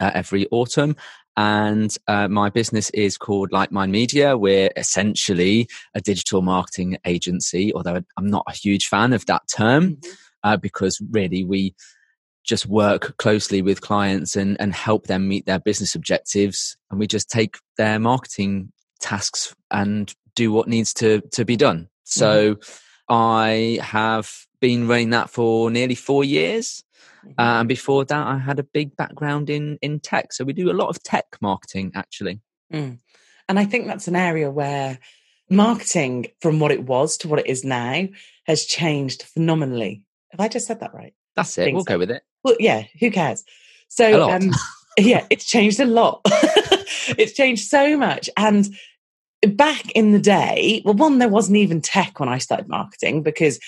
uh, 0.00 0.10
every 0.14 0.48
autumn. 0.50 0.96
And 1.36 1.94
uh, 2.08 2.28
my 2.28 2.48
business 2.48 2.90
is 2.90 3.18
called 3.18 3.52
Like 3.52 3.70
Mind 3.70 3.92
Media. 3.92 4.36
We're 4.36 4.70
essentially 4.76 5.68
a 5.94 6.00
digital 6.00 6.40
marketing 6.42 6.96
agency, 7.04 7.72
although 7.74 8.00
I'm 8.16 8.26
not 8.26 8.44
a 8.48 8.54
huge 8.54 8.86
fan 8.86 9.12
of 9.12 9.26
that 9.26 9.42
term 9.54 9.96
mm-hmm. 9.96 10.10
uh, 10.42 10.56
because 10.56 11.00
really 11.10 11.44
we 11.44 11.74
just 12.44 12.66
work 12.66 13.16
closely 13.18 13.60
with 13.60 13.82
clients 13.82 14.34
and, 14.34 14.56
and 14.60 14.72
help 14.72 15.06
them 15.06 15.28
meet 15.28 15.44
their 15.44 15.60
business 15.60 15.94
objectives. 15.94 16.76
And 16.90 16.98
we 16.98 17.06
just 17.06 17.30
take 17.30 17.58
their 17.76 17.98
marketing 17.98 18.72
tasks 18.98 19.54
and 19.70 20.12
do 20.34 20.52
what 20.52 20.68
needs 20.68 20.94
to, 20.94 21.20
to 21.32 21.44
be 21.44 21.56
done. 21.56 21.88
So 22.10 22.56
mm-hmm. 22.56 23.12
I 23.12 23.78
have 23.82 24.46
been 24.60 24.88
running 24.88 25.10
that 25.10 25.30
for 25.30 25.70
nearly 25.70 25.94
four 25.94 26.24
years. 26.24 26.84
Mm-hmm. 27.24 27.40
Uh, 27.40 27.60
and 27.60 27.68
before 27.68 28.04
that, 28.04 28.26
I 28.26 28.38
had 28.38 28.58
a 28.58 28.64
big 28.64 28.96
background 28.96 29.50
in 29.50 29.78
in 29.82 30.00
tech, 30.00 30.32
so 30.32 30.44
we 30.44 30.52
do 30.52 30.70
a 30.70 30.72
lot 30.72 30.88
of 30.88 31.02
tech 31.02 31.26
marketing 31.40 31.92
actually. 31.94 32.40
Mm. 32.72 32.98
And 33.48 33.58
I 33.58 33.64
think 33.64 33.86
that's 33.86 34.08
an 34.08 34.16
area 34.16 34.50
where 34.50 34.98
marketing, 35.50 36.28
from 36.40 36.60
what 36.60 36.70
it 36.70 36.84
was 36.84 37.16
to 37.18 37.28
what 37.28 37.40
it 37.40 37.46
is 37.46 37.64
now, 37.64 38.06
has 38.46 38.64
changed 38.64 39.24
phenomenally. 39.24 40.04
Have 40.30 40.40
I 40.40 40.48
just 40.48 40.66
said 40.66 40.80
that 40.80 40.94
right? 40.94 41.12
That's 41.36 41.58
it. 41.58 41.74
We'll 41.74 41.82
so. 41.82 41.88
go 41.88 41.98
with 41.98 42.10
it. 42.10 42.22
Well, 42.44 42.56
yeah. 42.60 42.84
Who 43.00 43.10
cares? 43.10 43.44
So, 43.88 44.30
um, 44.30 44.52
yeah, 44.98 45.26
it's 45.30 45.44
changed 45.44 45.80
a 45.80 45.84
lot. 45.84 46.20
it's 47.18 47.32
changed 47.32 47.68
so 47.68 47.96
much, 47.96 48.30
and 48.36 48.68
back 49.48 49.90
in 49.92 50.12
the 50.12 50.18
day, 50.18 50.82
well, 50.84 50.94
one, 50.94 51.18
there 51.18 51.28
wasn't 51.28 51.56
even 51.56 51.80
tech 51.80 52.20
when 52.20 52.28
I 52.28 52.38
started 52.38 52.68
marketing 52.68 53.22
because 53.22 53.58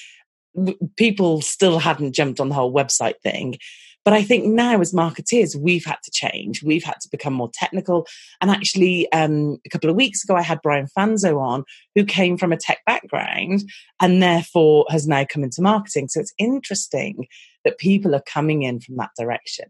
people 0.96 1.40
still 1.40 1.78
hadn't 1.78 2.12
jumped 2.12 2.40
on 2.40 2.48
the 2.48 2.54
whole 2.54 2.72
website 2.72 3.20
thing. 3.22 3.56
But 4.04 4.14
I 4.14 4.22
think 4.22 4.46
now, 4.46 4.80
as 4.80 4.92
marketeers, 4.92 5.54
we've 5.54 5.84
had 5.84 5.98
to 6.02 6.10
change. 6.10 6.62
We've 6.62 6.82
had 6.82 7.00
to 7.02 7.08
become 7.08 7.34
more 7.34 7.50
technical. 7.54 8.06
And 8.40 8.50
actually, 8.50 9.10
um, 9.12 9.58
a 9.64 9.68
couple 9.68 9.88
of 9.88 9.96
weeks 9.96 10.24
ago, 10.24 10.34
I 10.34 10.42
had 10.42 10.60
Brian 10.60 10.88
Fanzo 10.96 11.40
on, 11.40 11.64
who 11.94 12.04
came 12.04 12.36
from 12.36 12.52
a 12.52 12.56
tech 12.56 12.80
background 12.84 13.62
and 14.00 14.20
therefore 14.20 14.86
has 14.90 15.06
now 15.06 15.24
come 15.24 15.44
into 15.44 15.62
marketing. 15.62 16.08
So 16.08 16.18
it's 16.20 16.34
interesting 16.36 17.28
that 17.64 17.78
people 17.78 18.14
are 18.16 18.22
coming 18.26 18.62
in 18.62 18.80
from 18.80 18.96
that 18.96 19.10
direction. 19.16 19.66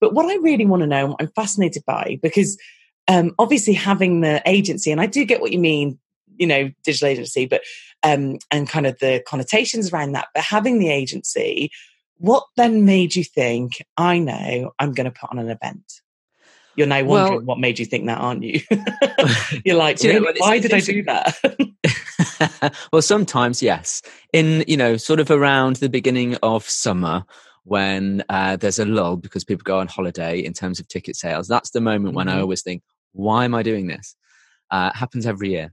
But 0.00 0.14
what 0.14 0.26
I 0.26 0.34
really 0.36 0.66
want 0.66 0.80
to 0.80 0.88
know, 0.88 1.14
I'm 1.20 1.28
fascinated 1.28 1.84
by, 1.86 2.18
because 2.22 2.58
um, 3.10 3.34
obviously 3.38 3.74
having 3.74 4.22
the 4.22 4.40
agency, 4.46 4.90
and 4.90 5.00
I 5.00 5.06
do 5.06 5.26
get 5.26 5.42
what 5.42 5.52
you 5.52 5.58
mean 5.58 5.98
you 6.40 6.46
know, 6.46 6.70
digital 6.82 7.08
agency, 7.08 7.44
but 7.46 7.60
um, 8.02 8.38
and 8.50 8.66
kind 8.66 8.86
of 8.86 8.98
the 8.98 9.22
connotations 9.28 9.92
around 9.92 10.12
that. 10.12 10.28
But 10.34 10.42
having 10.42 10.78
the 10.78 10.88
agency, 10.88 11.70
what 12.16 12.44
then 12.56 12.86
made 12.86 13.14
you 13.14 13.22
think, 13.22 13.82
I 13.96 14.18
know 14.18 14.72
I'm 14.78 14.92
going 14.92 15.04
to 15.04 15.10
put 15.10 15.30
on 15.30 15.38
an 15.38 15.50
event? 15.50 16.00
You're 16.76 16.86
now 16.86 17.04
wondering 17.04 17.38
well, 17.38 17.44
what 17.44 17.58
made 17.58 17.78
you 17.78 17.84
think 17.84 18.06
that, 18.06 18.18
aren't 18.18 18.42
you? 18.42 18.60
You're 19.64 19.76
like, 19.76 19.98
really? 20.00 20.20
know, 20.20 20.32
why 20.38 20.58
did 20.60 20.72
I 20.72 20.80
do 20.80 21.02
that? 21.02 22.74
well, 22.92 23.02
sometimes 23.02 23.62
yes. 23.62 24.00
In 24.32 24.64
you 24.66 24.78
know, 24.78 24.96
sort 24.96 25.20
of 25.20 25.30
around 25.30 25.76
the 25.76 25.90
beginning 25.90 26.36
of 26.42 26.66
summer, 26.68 27.24
when 27.64 28.24
uh, 28.30 28.56
there's 28.56 28.78
a 28.78 28.86
lull 28.86 29.16
because 29.16 29.44
people 29.44 29.64
go 29.64 29.78
on 29.78 29.88
holiday 29.88 30.38
in 30.38 30.54
terms 30.54 30.80
of 30.80 30.88
ticket 30.88 31.16
sales, 31.16 31.48
that's 31.48 31.70
the 31.70 31.82
moment 31.82 32.06
mm-hmm. 32.06 32.16
when 32.16 32.28
I 32.28 32.32
mm-hmm. 32.32 32.42
always 32.42 32.62
think, 32.62 32.82
why 33.12 33.44
am 33.44 33.54
I 33.54 33.62
doing 33.62 33.86
this? 33.86 34.16
Uh, 34.70 34.90
happens 34.94 35.26
every 35.26 35.50
year. 35.50 35.72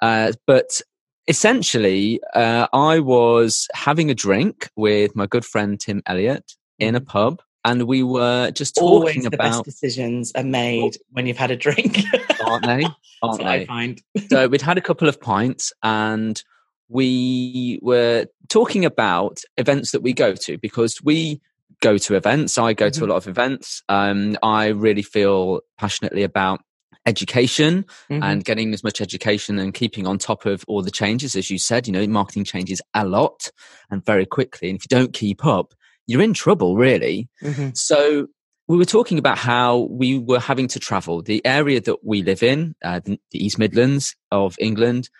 Uh, 0.00 0.32
but 0.46 0.80
essentially, 1.28 2.20
uh, 2.34 2.66
I 2.72 2.98
was 2.98 3.68
having 3.74 4.10
a 4.10 4.14
drink 4.14 4.68
with 4.76 5.16
my 5.16 5.26
good 5.26 5.44
friend 5.44 5.80
Tim 5.80 6.02
Elliott 6.06 6.52
in 6.78 6.94
a 6.94 7.00
mm-hmm. 7.00 7.06
pub, 7.06 7.42
and 7.64 7.84
we 7.84 8.02
were 8.02 8.50
just 8.50 8.74
talking 8.74 8.88
Always 8.88 9.22
the 9.22 9.28
about 9.28 9.38
best 9.38 9.64
decisions 9.64 10.32
are 10.34 10.44
made 10.44 10.98
when 11.12 11.26
you've 11.26 11.38
had 11.38 11.50
a 11.50 11.56
drink, 11.56 12.00
aren't 12.46 12.66
they? 12.66 12.84
Aren't 13.22 13.38
they? 13.38 13.44
I 13.46 13.64
find. 13.66 14.02
so 14.28 14.48
we'd 14.48 14.60
had 14.60 14.76
a 14.76 14.82
couple 14.82 15.08
of 15.08 15.20
pints, 15.20 15.72
and 15.82 16.42
we 16.88 17.78
were 17.82 18.26
talking 18.48 18.84
about 18.84 19.40
events 19.56 19.92
that 19.92 20.02
we 20.02 20.12
go 20.12 20.34
to 20.34 20.58
because 20.58 21.02
we 21.02 21.40
go 21.80 21.96
to 21.96 22.14
events. 22.14 22.58
I 22.58 22.74
go 22.74 22.86
mm-hmm. 22.86 23.00
to 23.00 23.06
a 23.06 23.10
lot 23.10 23.16
of 23.16 23.28
events. 23.28 23.82
Um, 23.88 24.36
I 24.42 24.68
really 24.68 25.02
feel 25.02 25.60
passionately 25.78 26.22
about 26.22 26.60
education 27.06 27.84
mm-hmm. 28.10 28.22
and 28.22 28.44
getting 28.44 28.72
as 28.72 28.82
much 28.82 29.00
education 29.00 29.58
and 29.58 29.74
keeping 29.74 30.06
on 30.06 30.18
top 30.18 30.46
of 30.46 30.64
all 30.66 30.82
the 30.82 30.90
changes 30.90 31.36
as 31.36 31.50
you 31.50 31.58
said 31.58 31.86
you 31.86 31.92
know 31.92 32.06
marketing 32.06 32.44
changes 32.44 32.80
a 32.94 33.04
lot 33.04 33.50
and 33.90 34.04
very 34.04 34.24
quickly 34.24 34.70
and 34.70 34.78
if 34.78 34.84
you 34.84 34.96
don't 34.96 35.12
keep 35.12 35.44
up 35.44 35.74
you're 36.06 36.22
in 36.22 36.34
trouble 36.34 36.76
really 36.76 37.28
mm-hmm. 37.42 37.70
so 37.74 38.26
we 38.66 38.78
were 38.78 38.86
talking 38.86 39.18
about 39.18 39.36
how 39.36 39.80
we 39.90 40.18
were 40.18 40.40
having 40.40 40.66
to 40.68 40.80
travel 40.80 41.20
the 41.20 41.44
area 41.44 41.80
that 41.80 42.02
we 42.02 42.22
live 42.22 42.42
in 42.42 42.74
uh, 42.82 43.00
the 43.04 43.18
east 43.34 43.58
midlands 43.58 44.16
of 44.30 44.56
england 44.58 45.10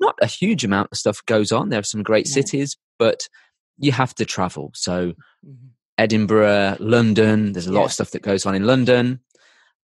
not 0.00 0.14
a 0.22 0.26
huge 0.26 0.64
amount 0.64 0.88
of 0.92 0.98
stuff 0.98 1.24
goes 1.26 1.50
on 1.50 1.68
there 1.68 1.80
are 1.80 1.84
some 1.84 2.02
great 2.02 2.26
yeah. 2.28 2.34
cities 2.34 2.76
but 2.98 3.28
you 3.78 3.90
have 3.90 4.14
to 4.14 4.24
travel 4.24 4.70
so 4.74 5.08
mm-hmm. 5.44 5.66
edinburgh 5.98 6.76
london 6.78 7.52
there's 7.52 7.66
a 7.66 7.72
lot 7.72 7.86
of 7.86 7.92
stuff 7.92 8.12
that 8.12 8.22
goes 8.22 8.46
on 8.46 8.54
in 8.54 8.64
london 8.64 9.18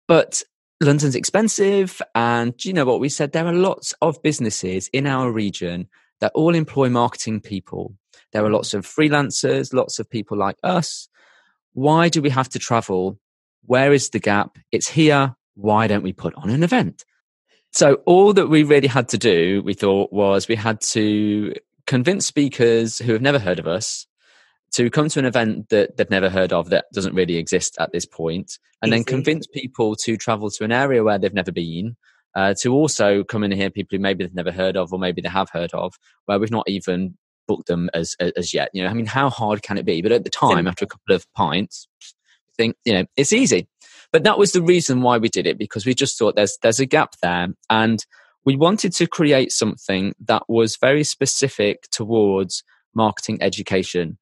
but 0.05 0.43
London's 0.81 1.15
expensive. 1.15 2.01
And 2.15 2.53
you 2.63 2.73
know 2.73 2.85
what 2.85 2.99
we 2.99 3.09
said? 3.09 3.31
There 3.31 3.45
are 3.45 3.53
lots 3.53 3.93
of 4.01 4.21
businesses 4.21 4.89
in 4.93 5.07
our 5.07 5.31
region 5.31 5.87
that 6.19 6.31
all 6.35 6.55
employ 6.55 6.89
marketing 6.89 7.41
people. 7.41 7.95
There 8.31 8.45
are 8.45 8.49
lots 8.49 8.73
of 8.73 8.85
freelancers, 8.85 9.73
lots 9.73 9.99
of 9.99 10.09
people 10.09 10.37
like 10.37 10.57
us. 10.63 11.07
Why 11.73 12.09
do 12.09 12.21
we 12.21 12.29
have 12.29 12.49
to 12.49 12.59
travel? 12.59 13.19
Where 13.65 13.93
is 13.93 14.09
the 14.09 14.19
gap? 14.19 14.57
It's 14.71 14.89
here. 14.89 15.35
Why 15.55 15.87
don't 15.87 16.03
we 16.03 16.13
put 16.13 16.33
on 16.35 16.49
an 16.49 16.63
event? 16.63 17.05
So 17.71 17.95
all 18.05 18.33
that 18.33 18.47
we 18.47 18.63
really 18.63 18.87
had 18.87 19.09
to 19.09 19.17
do, 19.17 19.61
we 19.63 19.73
thought, 19.73 20.11
was 20.11 20.47
we 20.47 20.55
had 20.55 20.81
to 20.81 21.53
convince 21.85 22.25
speakers 22.25 22.99
who 22.99 23.13
have 23.13 23.21
never 23.21 23.39
heard 23.39 23.59
of 23.59 23.67
us 23.67 24.07
to 24.73 24.89
come 24.89 25.09
to 25.09 25.19
an 25.19 25.25
event 25.25 25.69
that 25.69 25.97
they've 25.97 26.09
never 26.09 26.29
heard 26.29 26.53
of 26.53 26.69
that 26.69 26.85
doesn't 26.93 27.15
really 27.15 27.37
exist 27.37 27.75
at 27.79 27.91
this 27.91 28.05
point, 28.05 28.57
and 28.81 28.89
Easy. 28.89 28.97
then 28.97 29.03
convince 29.03 29.47
people 29.47 29.95
to 29.97 30.17
travel 30.17 30.49
to 30.51 30.63
an 30.63 30.71
area 30.71 31.03
where 31.03 31.17
they've 31.17 31.33
never 31.33 31.51
been. 31.51 31.95
Uh, 32.35 32.53
to 32.53 32.71
also 32.71 33.23
come 33.23 33.43
in 33.43 33.51
and 33.51 33.59
hear 33.59 33.71
people 33.71 33.97
who 33.97 34.01
maybe 34.01 34.23
they've 34.23 34.35
never 34.35 34.51
heard 34.51 34.77
of 34.77 34.93
or 34.93 34.99
maybe 34.99 35.19
they 35.19 35.27
have 35.27 35.49
heard 35.49 35.73
of 35.73 35.95
where 36.25 36.37
we've 36.37 36.51
not 36.51 36.69
even 36.69 37.17
booked 37.47 37.67
them 37.67 37.89
as 37.95 38.15
as 38.37 38.53
yet 38.53 38.69
you 38.71 38.83
know 38.83 38.87
i 38.87 38.93
mean 38.93 39.07
how 39.07 39.31
hard 39.31 39.63
can 39.63 39.79
it 39.79 39.83
be 39.83 39.99
but 40.03 40.11
at 40.11 40.23
the 40.23 40.29
time 40.29 40.67
after 40.67 40.85
a 40.85 40.87
couple 40.87 41.15
of 41.15 41.25
pints 41.33 41.87
I 41.99 42.53
think 42.55 42.75
you 42.85 42.93
know 42.93 43.05
it's 43.17 43.33
easy 43.33 43.67
but 44.11 44.23
that 44.25 44.37
was 44.37 44.51
the 44.51 44.61
reason 44.61 45.01
why 45.01 45.17
we 45.17 45.27
did 45.27 45.47
it 45.47 45.57
because 45.57 45.87
we 45.87 45.95
just 45.95 46.19
thought 46.19 46.35
there's 46.35 46.59
there's 46.61 46.79
a 46.79 46.85
gap 46.85 47.15
there 47.23 47.47
and 47.71 48.05
we 48.45 48.55
wanted 48.55 48.93
to 48.93 49.07
create 49.07 49.51
something 49.51 50.13
that 50.25 50.43
was 50.47 50.77
very 50.77 51.03
specific 51.03 51.83
towards 51.91 52.63
marketing 52.95 53.37
education. 53.41 54.17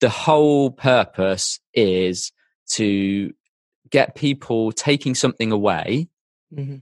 The 0.00 0.08
whole 0.08 0.70
purpose 0.70 1.60
is 1.74 2.32
to 2.70 3.32
get 3.90 4.14
people 4.14 4.72
taking 4.72 5.14
something 5.14 5.50
away 5.50 6.08
mm-hmm. 6.54 6.76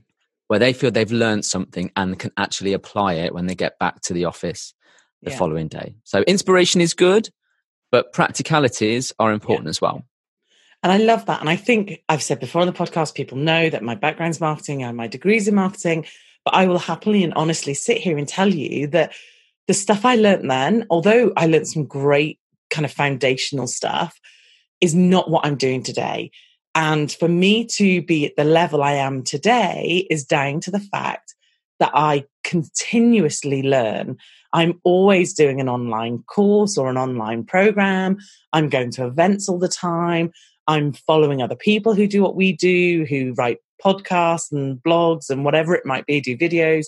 where 0.47 0.59
they 0.59 0.73
feel 0.73 0.91
they've 0.91 1.11
learned 1.11 1.45
something 1.45 1.91
and 1.95 2.19
can 2.19 2.31
actually 2.37 2.73
apply 2.73 3.13
it 3.13 3.33
when 3.33 3.47
they 3.47 3.55
get 3.55 3.79
back 3.79 4.01
to 4.01 4.13
the 4.13 4.25
office 4.25 4.73
the 5.23 5.31
yeah. 5.31 5.37
following 5.37 5.67
day. 5.67 5.95
So 6.03 6.21
inspiration 6.23 6.81
is 6.81 6.93
good, 6.93 7.29
but 7.91 8.13
practicalities 8.13 9.13
are 9.19 9.31
important 9.31 9.65
yeah. 9.65 9.71
as 9.71 9.81
well. 9.81 10.03
And 10.83 10.91
I 10.91 10.97
love 10.97 11.25
that. 11.25 11.41
And 11.41 11.49
I 11.49 11.55
think 11.55 12.03
I've 12.07 12.21
said 12.21 12.39
before 12.39 12.61
on 12.61 12.67
the 12.67 12.73
podcast, 12.73 13.15
people 13.15 13.37
know 13.37 13.69
that 13.69 13.83
my 13.83 13.95
background's 13.95 14.39
marketing 14.39 14.83
and 14.83 14.95
my 14.95 15.07
degrees 15.07 15.47
in 15.47 15.55
marketing, 15.55 16.05
but 16.45 16.53
I 16.53 16.67
will 16.67 16.79
happily 16.79 17.23
and 17.23 17.33
honestly 17.33 17.73
sit 17.73 17.97
here 17.97 18.17
and 18.17 18.27
tell 18.27 18.53
you 18.53 18.87
that 18.87 19.13
the 19.67 19.73
stuff 19.73 20.05
I 20.05 20.15
learned 20.15 20.49
then, 20.49 20.85
although 20.89 21.33
I 21.35 21.47
learned 21.47 21.67
some 21.67 21.85
great 21.85 22.39
kind 22.69 22.85
of 22.85 22.91
foundational 22.91 23.67
stuff, 23.67 24.19
is 24.81 24.93
not 24.93 25.29
what 25.29 25.45
I'm 25.45 25.55
doing 25.55 25.83
today. 25.83 26.31
And 26.75 27.11
for 27.11 27.27
me 27.27 27.65
to 27.65 28.01
be 28.03 28.25
at 28.27 28.35
the 28.35 28.43
level 28.43 28.83
I 28.83 28.93
am 28.93 29.23
today 29.23 30.05
is 30.09 30.25
down 30.25 30.59
to 30.61 30.71
the 30.71 30.79
fact 30.79 31.33
that 31.79 31.91
I 31.93 32.25
continuously 32.43 33.63
learn. 33.63 34.17
I'm 34.53 34.79
always 34.83 35.33
doing 35.33 35.59
an 35.59 35.69
online 35.69 36.23
course 36.23 36.77
or 36.77 36.89
an 36.89 36.97
online 36.97 37.43
program. 37.43 38.17
I'm 38.53 38.69
going 38.69 38.91
to 38.91 39.05
events 39.05 39.49
all 39.49 39.59
the 39.59 39.67
time. 39.67 40.31
I'm 40.67 40.93
following 40.93 41.41
other 41.41 41.55
people 41.55 41.93
who 41.93 42.07
do 42.07 42.21
what 42.21 42.35
we 42.35 42.53
do, 42.53 43.05
who 43.09 43.33
write 43.33 43.57
podcasts 43.83 44.51
and 44.51 44.77
blogs 44.77 45.29
and 45.29 45.45
whatever 45.45 45.75
it 45.75 45.85
might 45.85 46.05
be, 46.05 46.19
do 46.19 46.37
videos. 46.37 46.85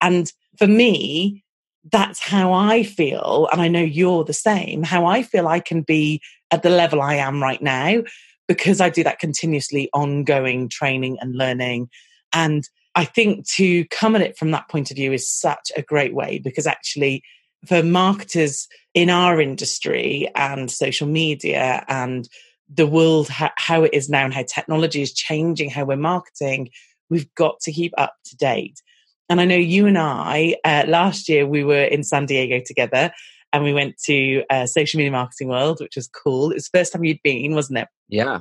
And 0.00 0.32
for 0.58 0.66
me, 0.66 1.43
that's 1.92 2.20
how 2.20 2.52
I 2.52 2.82
feel. 2.82 3.48
And 3.52 3.60
I 3.60 3.68
know 3.68 3.82
you're 3.82 4.24
the 4.24 4.32
same, 4.32 4.82
how 4.82 5.06
I 5.06 5.22
feel 5.22 5.46
I 5.46 5.60
can 5.60 5.82
be 5.82 6.20
at 6.50 6.62
the 6.62 6.70
level 6.70 7.02
I 7.02 7.14
am 7.14 7.42
right 7.42 7.60
now 7.60 8.02
because 8.48 8.80
I 8.80 8.90
do 8.90 9.04
that 9.04 9.18
continuously 9.18 9.90
ongoing 9.92 10.68
training 10.68 11.18
and 11.20 11.34
learning. 11.34 11.88
And 12.32 12.68
I 12.94 13.04
think 13.04 13.46
to 13.48 13.84
come 13.86 14.14
at 14.14 14.22
it 14.22 14.38
from 14.38 14.50
that 14.52 14.68
point 14.68 14.90
of 14.90 14.96
view 14.96 15.12
is 15.12 15.28
such 15.28 15.72
a 15.76 15.82
great 15.82 16.14
way 16.14 16.38
because 16.38 16.66
actually, 16.66 17.22
for 17.66 17.82
marketers 17.82 18.68
in 18.92 19.10
our 19.10 19.40
industry 19.40 20.30
and 20.34 20.70
social 20.70 21.08
media 21.08 21.84
and 21.88 22.28
the 22.72 22.86
world, 22.86 23.28
how, 23.28 23.82
it 23.82 23.94
is 23.94 24.08
now 24.08 24.24
and 24.24 24.34
how 24.34 24.42
technology 24.42 25.02
is 25.02 25.12
changing 25.12 25.70
how 25.70 25.84
we're 25.84 25.96
marketing, 25.96 26.68
we've 27.08 27.32
got 27.34 27.60
to 27.60 27.72
keep 27.72 27.92
up 27.96 28.14
to 28.26 28.36
date. 28.36 28.82
And 29.28 29.40
I 29.40 29.44
know 29.44 29.56
you 29.56 29.86
and 29.86 29.98
I, 29.98 30.56
uh, 30.64 30.84
last 30.86 31.28
year 31.28 31.46
we 31.46 31.64
were 31.64 31.84
in 31.84 32.04
San 32.04 32.26
Diego 32.26 32.60
together 32.64 33.12
and 33.52 33.64
we 33.64 33.72
went 33.72 33.96
to 34.04 34.44
uh, 34.50 34.66
Social 34.66 34.98
Media 34.98 35.12
Marketing 35.12 35.48
World, 35.48 35.80
which 35.80 35.96
was 35.96 36.08
cool. 36.08 36.50
It 36.50 36.54
was 36.54 36.68
the 36.68 36.78
first 36.78 36.92
time 36.92 37.04
you'd 37.04 37.22
been, 37.22 37.54
wasn't 37.54 37.78
it? 37.78 37.88
Yeah. 38.08 38.40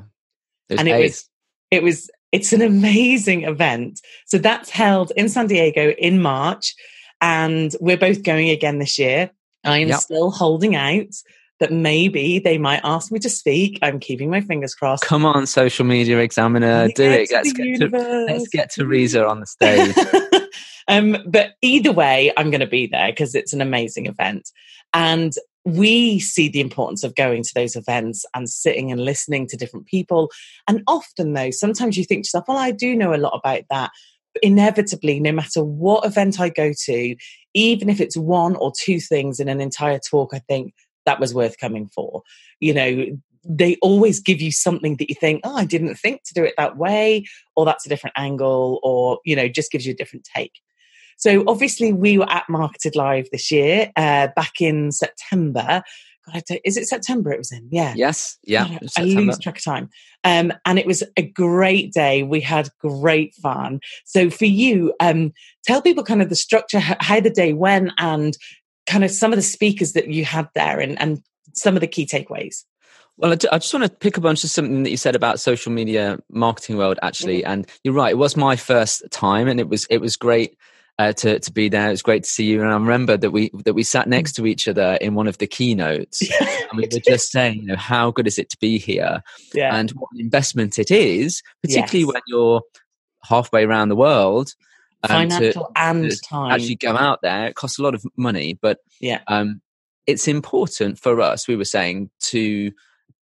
It 0.70 0.80
and 0.80 0.88
it 0.88 1.00
was, 1.00 1.30
it 1.72 1.84
was, 1.84 2.10
it's 2.32 2.52
an 2.52 2.62
amazing 2.62 3.44
event. 3.44 4.02
So 4.26 4.38
that's 4.38 4.70
held 4.70 5.12
in 5.16 5.30
San 5.30 5.48
Diego 5.48 5.92
in 5.92 6.22
March 6.22 6.76
and 7.22 7.74
we're 7.80 7.98
both 7.98 8.24
going 8.24 8.50
again 8.50 8.80
this 8.80 9.00
year. 9.00 9.32
I'm 9.64 9.88
yep. 9.88 10.02
still 10.02 10.32
holding 10.32 10.76
out 10.76 11.14
that 11.60 11.72
maybe 11.72 12.40
they 12.40 12.58
might 12.58 12.82
ask 12.84 13.12
me 13.12 13.20
to 13.20 13.30
speak. 13.30 13.80
I'm 13.82 14.00
keeping 14.00 14.30
my 14.30 14.42
fingers 14.42 14.76
crossed. 14.76 15.06
Come 15.06 15.26
on, 15.26 15.46
social 15.46 15.86
media 15.86 16.18
examiner, 16.20 16.90
do 16.90 17.04
it. 17.04 17.30
Let's 17.32 17.54
get, 17.54 17.80
to, 17.80 18.26
let's 18.28 18.48
get 18.50 18.72
Teresa 18.72 19.26
on 19.26 19.40
the 19.40 19.46
stage. 19.46 19.96
um, 20.88 21.18
but 21.26 21.54
either 21.62 21.92
way, 21.92 22.32
I'm 22.38 22.52
going 22.52 22.62
to 22.62 22.68
be 22.68 22.88
there 22.88 23.10
because 23.10 23.36
it's 23.36 23.54
an 23.54 23.62
amazing 23.62 24.06
event. 24.06 24.50
And 24.94 25.34
we 25.66 26.20
see 26.20 26.50
the 26.50 26.60
importance 26.60 27.04
of 27.04 27.16
going 27.16 27.42
to 27.44 27.54
those 27.56 27.76
events 27.76 28.26
and 28.34 28.50
sitting 28.50 28.92
and 28.92 29.04
listening 29.04 29.48
to 29.48 29.58
different 29.58 29.88
people. 29.88 30.30
And 30.68 30.84
often, 30.88 31.34
though, 31.34 31.52
sometimes 31.52 31.98
you 31.98 32.04
think 32.04 32.24
to 32.24 32.28
yourself, 32.28 32.46
well, 32.48 32.58
I 32.58 32.72
do 32.72 32.96
know 32.96 33.14
a 33.14 33.18
lot 33.18 33.32
about 33.34 33.64
that. 33.70 33.92
But 34.34 34.44
inevitably, 34.44 35.20
no 35.20 35.32
matter 35.32 35.64
what 35.64 36.06
event 36.06 36.40
I 36.40 36.50
go 36.50 36.74
to, 36.86 37.16
even 37.54 37.90
if 37.90 38.02
it's 38.02 38.18
one 38.18 38.56
or 38.56 38.74
two 38.78 39.00
things 39.00 39.40
in 39.40 39.48
an 39.48 39.62
entire 39.62 40.00
talk, 40.00 40.34
I 40.34 40.40
think, 40.40 40.74
that 41.06 41.20
was 41.20 41.34
worth 41.34 41.58
coming 41.58 41.90
for. 41.94 42.24
You 42.60 42.74
know, 42.74 43.06
they 43.46 43.76
always 43.82 44.22
give 44.22 44.42
you 44.42 44.52
something 44.52 44.96
that 44.98 45.10
you 45.10 45.16
think, 45.16 45.42
oh, 45.44 45.56
I 45.56 45.66
didn't 45.66 45.96
think 45.96 46.24
to 46.24 46.34
do 46.34 46.44
it 46.44 46.54
that 46.58 46.78
way, 46.78 47.26
or 47.56 47.66
that's 47.66 47.86
a 47.86 47.90
different 47.90 48.16
angle, 48.18 48.80
or, 48.84 49.20
you 49.26 49.36
know, 49.36 49.48
just 49.48 49.72
gives 49.72 49.86
you 49.86 49.92
a 49.92 49.98
different 49.98 50.28
take. 50.36 50.62
So 51.18 51.44
obviously, 51.48 51.94
we 51.94 52.18
were 52.18 52.30
at 52.30 52.50
Marketed 52.50 52.96
Live 52.96 53.28
this 53.32 53.52
year, 53.52 53.92
uh, 53.96 54.28
back 54.36 54.60
in 54.60 54.92
September. 54.92 55.84
God, 56.26 56.44
is 56.64 56.78
it 56.78 56.88
September 56.88 57.32
it 57.32 57.38
was 57.38 57.52
in? 57.52 57.68
Yeah. 57.70 57.94
Yes. 57.98 58.38
Yeah. 58.44 58.68
God, 58.68 58.90
I, 58.98 59.02
I 59.02 59.04
lose 59.06 59.38
track 59.40 59.58
of 59.58 59.64
time. 59.64 59.90
Um, 60.24 60.54
and 60.66 60.80
it 60.80 60.86
was 60.86 61.04
a 61.18 61.22
great 61.22 61.92
day. 61.92 62.24
We 62.24 62.40
had 62.40 62.70
great 62.80 63.36
fun. 63.36 63.82
So 64.06 64.30
for 64.30 64.46
you, 64.46 64.94
um, 65.02 65.34
tell 65.66 65.82
people 65.82 66.04
kind 66.04 66.22
of 66.22 66.30
the 66.30 66.36
structure, 66.36 66.80
how 66.80 67.20
the 67.20 67.30
day 67.30 67.52
went 67.52 67.92
and 67.98 68.38
kind 68.88 69.04
of 69.04 69.12
some 69.12 69.34
of 69.34 69.38
the 69.38 69.44
speakers 69.44 69.94
that 69.94 70.08
you 70.08 70.24
had 70.24 70.48
there 70.56 70.80
and, 70.80 71.00
and 71.02 71.22
some 71.54 71.76
of 71.76 71.82
the 71.82 71.88
key 71.88 72.06
takeaways? 72.06 72.64
Well, 73.18 73.32
I 73.32 73.58
just 73.60 73.74
want 73.74 73.86
to 73.86 73.92
pick 73.92 74.18
a 74.18 74.22
bunch 74.22 74.44
of 74.44 74.50
something 74.50 74.84
that 74.84 74.90
you 74.90 74.98
said 74.98 75.16
about 75.16 75.40
social 75.40 75.72
media 75.72 76.18
marketing 76.32 76.78
world, 76.78 76.98
actually. 77.04 77.42
Mm-hmm. 77.44 77.52
And 77.52 77.68
you're 77.84 77.94
right; 77.94 78.12
it 78.12 78.18
was 78.18 78.36
my 78.36 78.56
first 78.56 79.04
time, 79.12 79.48
and 79.48 79.60
it 79.60 79.70
was 79.70 79.86
it 79.92 80.00
was 80.00 80.16
great 80.16 80.58
uh, 81.00 81.14
to 81.14 81.40
to 81.40 81.52
be 81.52 81.70
there. 81.70 81.88
It 81.88 81.92
was 81.92 82.02
great 82.02 82.24
to 82.24 82.30
see 82.30 82.46
you, 82.46 82.62
and 82.62 82.70
I 82.70 82.74
remember 82.74 83.18
that 83.18 83.32
we 83.32 83.52
that 83.66 83.74
we 83.74 83.84
sat 83.84 84.08
next 84.08 84.34
to 84.34 84.46
each 84.46 84.68
other 84.68 84.98
in 85.02 85.16
one 85.16 85.28
of 85.28 85.38
the 85.38 85.48
keynotes, 85.48 86.22
and 86.42 86.78
we 86.78 86.84
were 86.84 87.00
just 87.00 87.32
saying, 87.32 87.62
you 87.62 87.66
know, 87.68 87.76
how 87.76 88.12
good 88.12 88.28
is 88.28 88.38
it 88.38 88.50
to 88.52 88.58
be 88.60 88.78
here, 88.78 89.24
yeah. 89.54 89.76
and 89.76 89.92
what 89.92 90.10
an 90.14 90.22
investment 90.22 90.78
it 90.78 90.92
is, 90.92 91.42
particularly 91.62 92.06
yes. 92.06 92.14
when 92.14 92.22
you're 92.28 92.62
halfway 93.24 93.64
around 93.64 93.90
the 93.90 93.96
world 93.96 94.54
um, 95.04 95.30
financial 95.30 95.66
to, 95.66 95.72
and 95.76 96.12
to 96.12 96.18
time. 96.20 96.52
Actually, 96.52 96.76
go 96.76 96.96
out 96.96 97.22
there. 97.22 97.48
It 97.48 97.56
costs 97.56 97.80
a 97.80 97.84
lot 97.84 97.96
of 97.96 98.06
money, 98.16 98.58
but 98.62 98.80
yeah, 99.00 99.22
um, 99.28 99.62
it's 100.06 100.28
important 100.28 101.00
for 101.00 101.20
us. 101.22 101.48
We 101.48 101.56
were 101.56 101.66
saying 101.66 102.12
to 102.26 102.72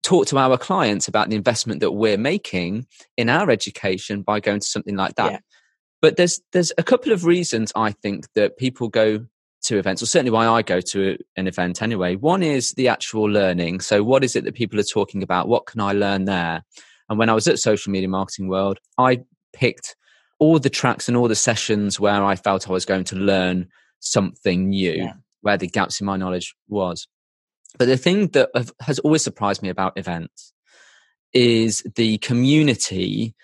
talk 0.04 0.28
to 0.28 0.38
our 0.38 0.58
clients 0.58 1.08
about 1.08 1.30
the 1.30 1.36
investment 1.38 1.80
that 1.80 1.92
we're 1.92 2.18
making 2.18 2.86
in 3.16 3.30
our 3.30 3.50
education 3.50 4.22
by 4.22 4.42
going 4.42 4.60
to 4.60 4.68
something 4.68 4.98
like 4.98 5.16
that. 5.16 5.32
Yeah. 5.32 5.40
But 6.04 6.18
there's 6.18 6.42
there's 6.52 6.74
a 6.78 6.84
couple 6.84 7.14
of 7.14 7.24
reasons 7.24 7.72
I 7.78 7.94
think 7.94 8.28
that 8.34 8.58
people 8.58 8.90
go 8.90 9.26
to 9.64 9.78
events, 9.78 10.04
or 10.04 10.06
certainly 10.06 10.32
why 10.32 10.46
I 10.46 10.62
go 10.62 10.82
to 10.82 11.18
an 11.38 11.48
event 11.48 11.82
anyway. 11.82 12.18
One 12.18 12.44
is 12.44 12.72
the 12.74 12.90
actual 12.90 13.24
learning. 13.24 13.80
So, 13.80 14.04
what 14.04 14.22
is 14.22 14.36
it 14.36 14.44
that 14.44 14.54
people 14.54 14.78
are 14.82 14.84
talking 14.84 15.24
about? 15.24 15.48
What 15.48 15.66
can 15.66 15.80
I 15.80 15.94
learn 15.94 16.26
there? 16.26 16.66
And 17.08 17.18
when 17.18 17.30
I 17.30 17.34
was 17.34 17.48
at 17.48 17.58
Social 17.58 17.90
Media 17.90 18.10
Marketing 18.10 18.50
World, 18.50 18.80
I 18.98 19.22
picked 19.54 19.96
all 20.40 20.60
the 20.60 20.70
tracks 20.70 21.08
and 21.08 21.16
all 21.16 21.30
the 21.30 21.36
sessions 21.36 22.02
where 22.02 22.22
I 22.22 22.36
felt 22.36 22.68
I 22.68 22.74
was 22.74 22.84
going 22.84 23.06
to 23.06 23.16
learn 23.16 23.70
something 24.02 24.72
new, 24.72 24.92
yeah. 24.92 25.14
where 25.40 25.58
the 25.58 25.70
gaps 25.70 26.02
in 26.02 26.06
my 26.06 26.18
knowledge 26.18 26.54
was. 26.68 27.08
But 27.78 27.86
the 27.86 27.96
thing 27.96 28.28
that 28.34 28.50
has 28.82 29.00
always 29.00 29.24
surprised 29.24 29.64
me 29.64 29.70
about 29.70 29.98
events 29.98 30.52
is 31.32 31.82
the 31.96 32.18
community 32.18 33.36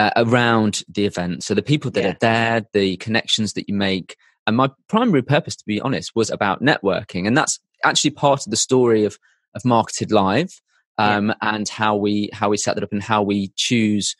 uh, 0.00 0.10
around 0.16 0.82
the 0.88 1.04
event. 1.04 1.42
So 1.42 1.52
the 1.52 1.62
people 1.62 1.90
that 1.90 2.02
yeah. 2.02 2.10
are 2.10 2.16
there, 2.20 2.66
the 2.72 2.96
connections 2.96 3.52
that 3.52 3.68
you 3.68 3.74
make. 3.74 4.16
And 4.46 4.56
my 4.56 4.70
primary 4.88 5.20
purpose, 5.20 5.56
to 5.56 5.64
be 5.66 5.78
honest, 5.78 6.12
was 6.14 6.30
about 6.30 6.62
networking. 6.62 7.26
And 7.26 7.36
that's 7.36 7.58
actually 7.84 8.12
part 8.12 8.46
of 8.46 8.50
the 8.50 8.56
story 8.56 9.04
of, 9.04 9.18
of 9.54 9.62
Marketed 9.62 10.10
Live 10.10 10.62
um, 10.96 11.28
yeah. 11.28 11.34
and 11.42 11.68
how 11.68 11.96
we, 11.96 12.30
how 12.32 12.48
we 12.48 12.56
set 12.56 12.76
that 12.76 12.84
up 12.84 12.92
and 12.92 13.02
how 13.02 13.22
we 13.22 13.52
choose 13.56 14.16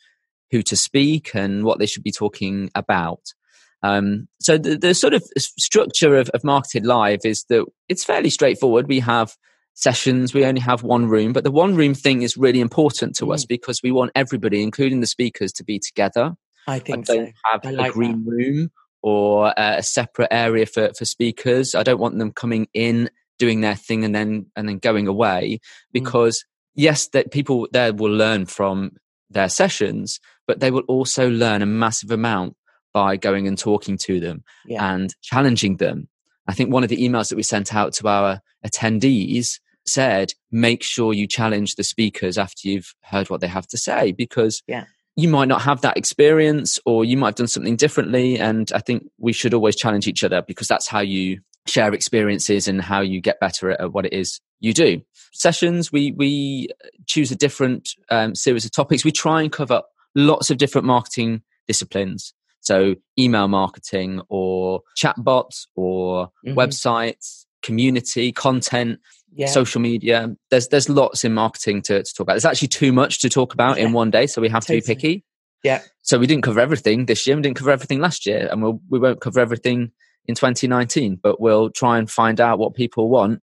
who 0.51 0.61
to 0.61 0.75
speak 0.75 1.33
and 1.33 1.63
what 1.63 1.79
they 1.79 1.87
should 1.87 2.03
be 2.03 2.11
talking 2.11 2.69
about. 2.75 3.33
Um, 3.81 4.27
so 4.39 4.59
the, 4.59 4.77
the 4.77 4.93
sort 4.93 5.15
of 5.15 5.23
structure 5.39 6.15
of, 6.15 6.29
of 6.29 6.43
Marketed 6.43 6.85
Live 6.85 7.21
is 7.25 7.45
that 7.49 7.65
it's 7.89 8.03
fairly 8.03 8.29
straightforward. 8.29 8.87
We 8.87 8.99
have 8.99 9.35
sessions, 9.73 10.33
we 10.33 10.45
only 10.45 10.61
have 10.61 10.83
one 10.83 11.07
room, 11.07 11.33
but 11.33 11.43
the 11.43 11.51
one 11.51 11.75
room 11.75 11.93
thing 11.93 12.21
is 12.21 12.37
really 12.37 12.59
important 12.59 13.15
to 13.15 13.25
mm. 13.25 13.33
us 13.33 13.45
because 13.45 13.81
we 13.83 13.91
want 13.91 14.11
everybody, 14.15 14.63
including 14.63 14.99
the 14.99 15.07
speakers, 15.07 15.51
to 15.53 15.63
be 15.63 15.79
together. 15.79 16.33
I 16.67 16.79
think 16.79 17.09
I 17.09 17.13
don't 17.13 17.27
so. 17.27 17.33
have 17.45 17.61
I 17.65 17.71
like 17.71 17.91
a 17.91 17.93
green 17.93 18.25
that. 18.25 18.31
room 18.31 18.71
or 19.01 19.53
a 19.57 19.81
separate 19.81 20.27
area 20.31 20.65
for, 20.65 20.91
for 20.97 21.05
speakers. 21.05 21.73
I 21.73 21.83
don't 21.83 21.99
want 21.99 22.17
them 22.19 22.31
coming 22.31 22.67
in, 22.73 23.09
doing 23.39 23.61
their 23.61 23.75
thing 23.75 24.05
and 24.05 24.13
then 24.13 24.45
and 24.55 24.69
then 24.69 24.77
going 24.77 25.07
away 25.07 25.53
mm. 25.53 25.59
because 25.91 26.39
mm. 26.39 26.43
yes, 26.75 27.07
that 27.09 27.31
people 27.31 27.67
there 27.71 27.93
will 27.93 28.11
learn 28.13 28.45
from 28.45 28.91
their 29.29 29.49
sessions, 29.49 30.19
but 30.47 30.59
they 30.59 30.71
will 30.71 30.83
also 30.87 31.29
learn 31.29 31.61
a 31.61 31.65
massive 31.65 32.11
amount 32.11 32.55
by 32.93 33.15
going 33.15 33.47
and 33.47 33.57
talking 33.57 33.97
to 33.97 34.19
them 34.19 34.43
yeah. 34.65 34.93
and 34.93 35.15
challenging 35.21 35.77
them. 35.77 36.07
I 36.51 36.53
think 36.53 36.71
one 36.71 36.83
of 36.83 36.89
the 36.89 36.97
emails 36.97 37.29
that 37.29 37.37
we 37.37 37.43
sent 37.43 37.73
out 37.73 37.93
to 37.93 38.07
our 38.09 38.41
attendees 38.65 39.59
said, 39.85 40.33
make 40.51 40.83
sure 40.83 41.13
you 41.13 41.25
challenge 41.25 41.75
the 41.75 41.83
speakers 41.83 42.37
after 42.37 42.67
you've 42.67 42.93
heard 43.03 43.29
what 43.29 43.39
they 43.39 43.47
have 43.47 43.67
to 43.67 43.77
say 43.77 44.11
because 44.11 44.61
yeah. 44.67 44.85
you 45.15 45.29
might 45.29 45.47
not 45.47 45.61
have 45.61 45.81
that 45.81 45.95
experience 45.95 46.77
or 46.85 47.05
you 47.05 47.15
might 47.17 47.29
have 47.29 47.35
done 47.35 47.47
something 47.47 47.77
differently. 47.77 48.37
And 48.37 48.69
I 48.75 48.79
think 48.79 49.03
we 49.17 49.33
should 49.33 49.53
always 49.53 49.75
challenge 49.77 50.07
each 50.07 50.23
other 50.25 50.41
because 50.41 50.67
that's 50.67 50.87
how 50.87 50.99
you 50.99 51.39
share 51.67 51.93
experiences 51.93 52.67
and 52.67 52.81
how 52.81 52.99
you 52.99 53.21
get 53.21 53.39
better 53.39 53.71
at, 53.71 53.93
what 53.93 54.05
it 54.05 54.13
is 54.13 54.41
you 54.59 54.73
do. 54.73 55.01
Sessions, 55.31 55.91
we, 55.91 56.11
we 56.11 56.67
choose 57.07 57.31
a 57.31 57.35
different 57.35 57.89
um, 58.09 58.35
series 58.35 58.65
of 58.65 58.71
topics. 58.71 59.05
We 59.05 59.11
try 59.11 59.41
and 59.41 59.51
cover 59.51 59.83
lots 60.15 60.49
of 60.49 60.57
different 60.57 60.85
marketing 60.85 61.43
disciplines. 61.67 62.33
So 62.61 62.95
email 63.19 63.47
marketing 63.47 64.21
or 64.29 64.81
chatbots 64.97 65.65
or 65.75 66.27
mm-hmm. 66.45 66.57
websites, 66.57 67.45
community, 67.61 68.31
content, 68.31 68.99
yeah. 69.33 69.47
social 69.47 69.81
media. 69.81 70.35
There's 70.49 70.67
there's 70.69 70.89
lots 70.89 71.23
in 71.23 71.33
marketing 71.33 71.81
to, 71.83 72.03
to 72.03 72.13
talk 72.13 72.21
about. 72.21 72.33
There's 72.33 72.45
actually 72.45 72.69
too 72.69 72.91
much 72.91 73.19
to 73.21 73.29
talk 73.29 73.53
about 73.53 73.77
yeah. 73.77 73.85
in 73.85 73.93
one 73.93 74.11
day, 74.11 74.27
so 74.27 74.41
we 74.41 74.49
have 74.49 74.63
totally. 74.63 74.81
to 74.81 74.87
be 74.87 74.95
picky. 74.95 75.25
Yeah. 75.63 75.81
So 76.01 76.17
we 76.17 76.27
didn't 76.27 76.43
cover 76.43 76.59
everything 76.59 77.05
this 77.05 77.25
year. 77.27 77.35
We 77.35 77.41
didn't 77.41 77.57
cover 77.57 77.71
everything 77.71 77.99
last 77.99 78.25
year, 78.25 78.47
and 78.51 78.61
we'll, 78.61 78.81
we 78.89 78.99
won't 78.99 79.21
cover 79.21 79.39
everything 79.39 79.91
in 80.25 80.35
2019. 80.35 81.19
But 81.21 81.39
we'll 81.39 81.69
try 81.69 81.97
and 81.97 82.09
find 82.09 82.39
out 82.41 82.59
what 82.59 82.73
people 82.73 83.09
want 83.09 83.41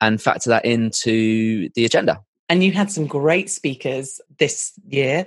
and 0.00 0.20
factor 0.20 0.50
that 0.50 0.64
into 0.64 1.68
the 1.74 1.84
agenda. 1.84 2.20
And 2.48 2.64
you 2.64 2.72
had 2.72 2.90
some 2.90 3.06
great 3.06 3.50
speakers 3.50 4.20
this 4.38 4.72
year, 4.86 5.26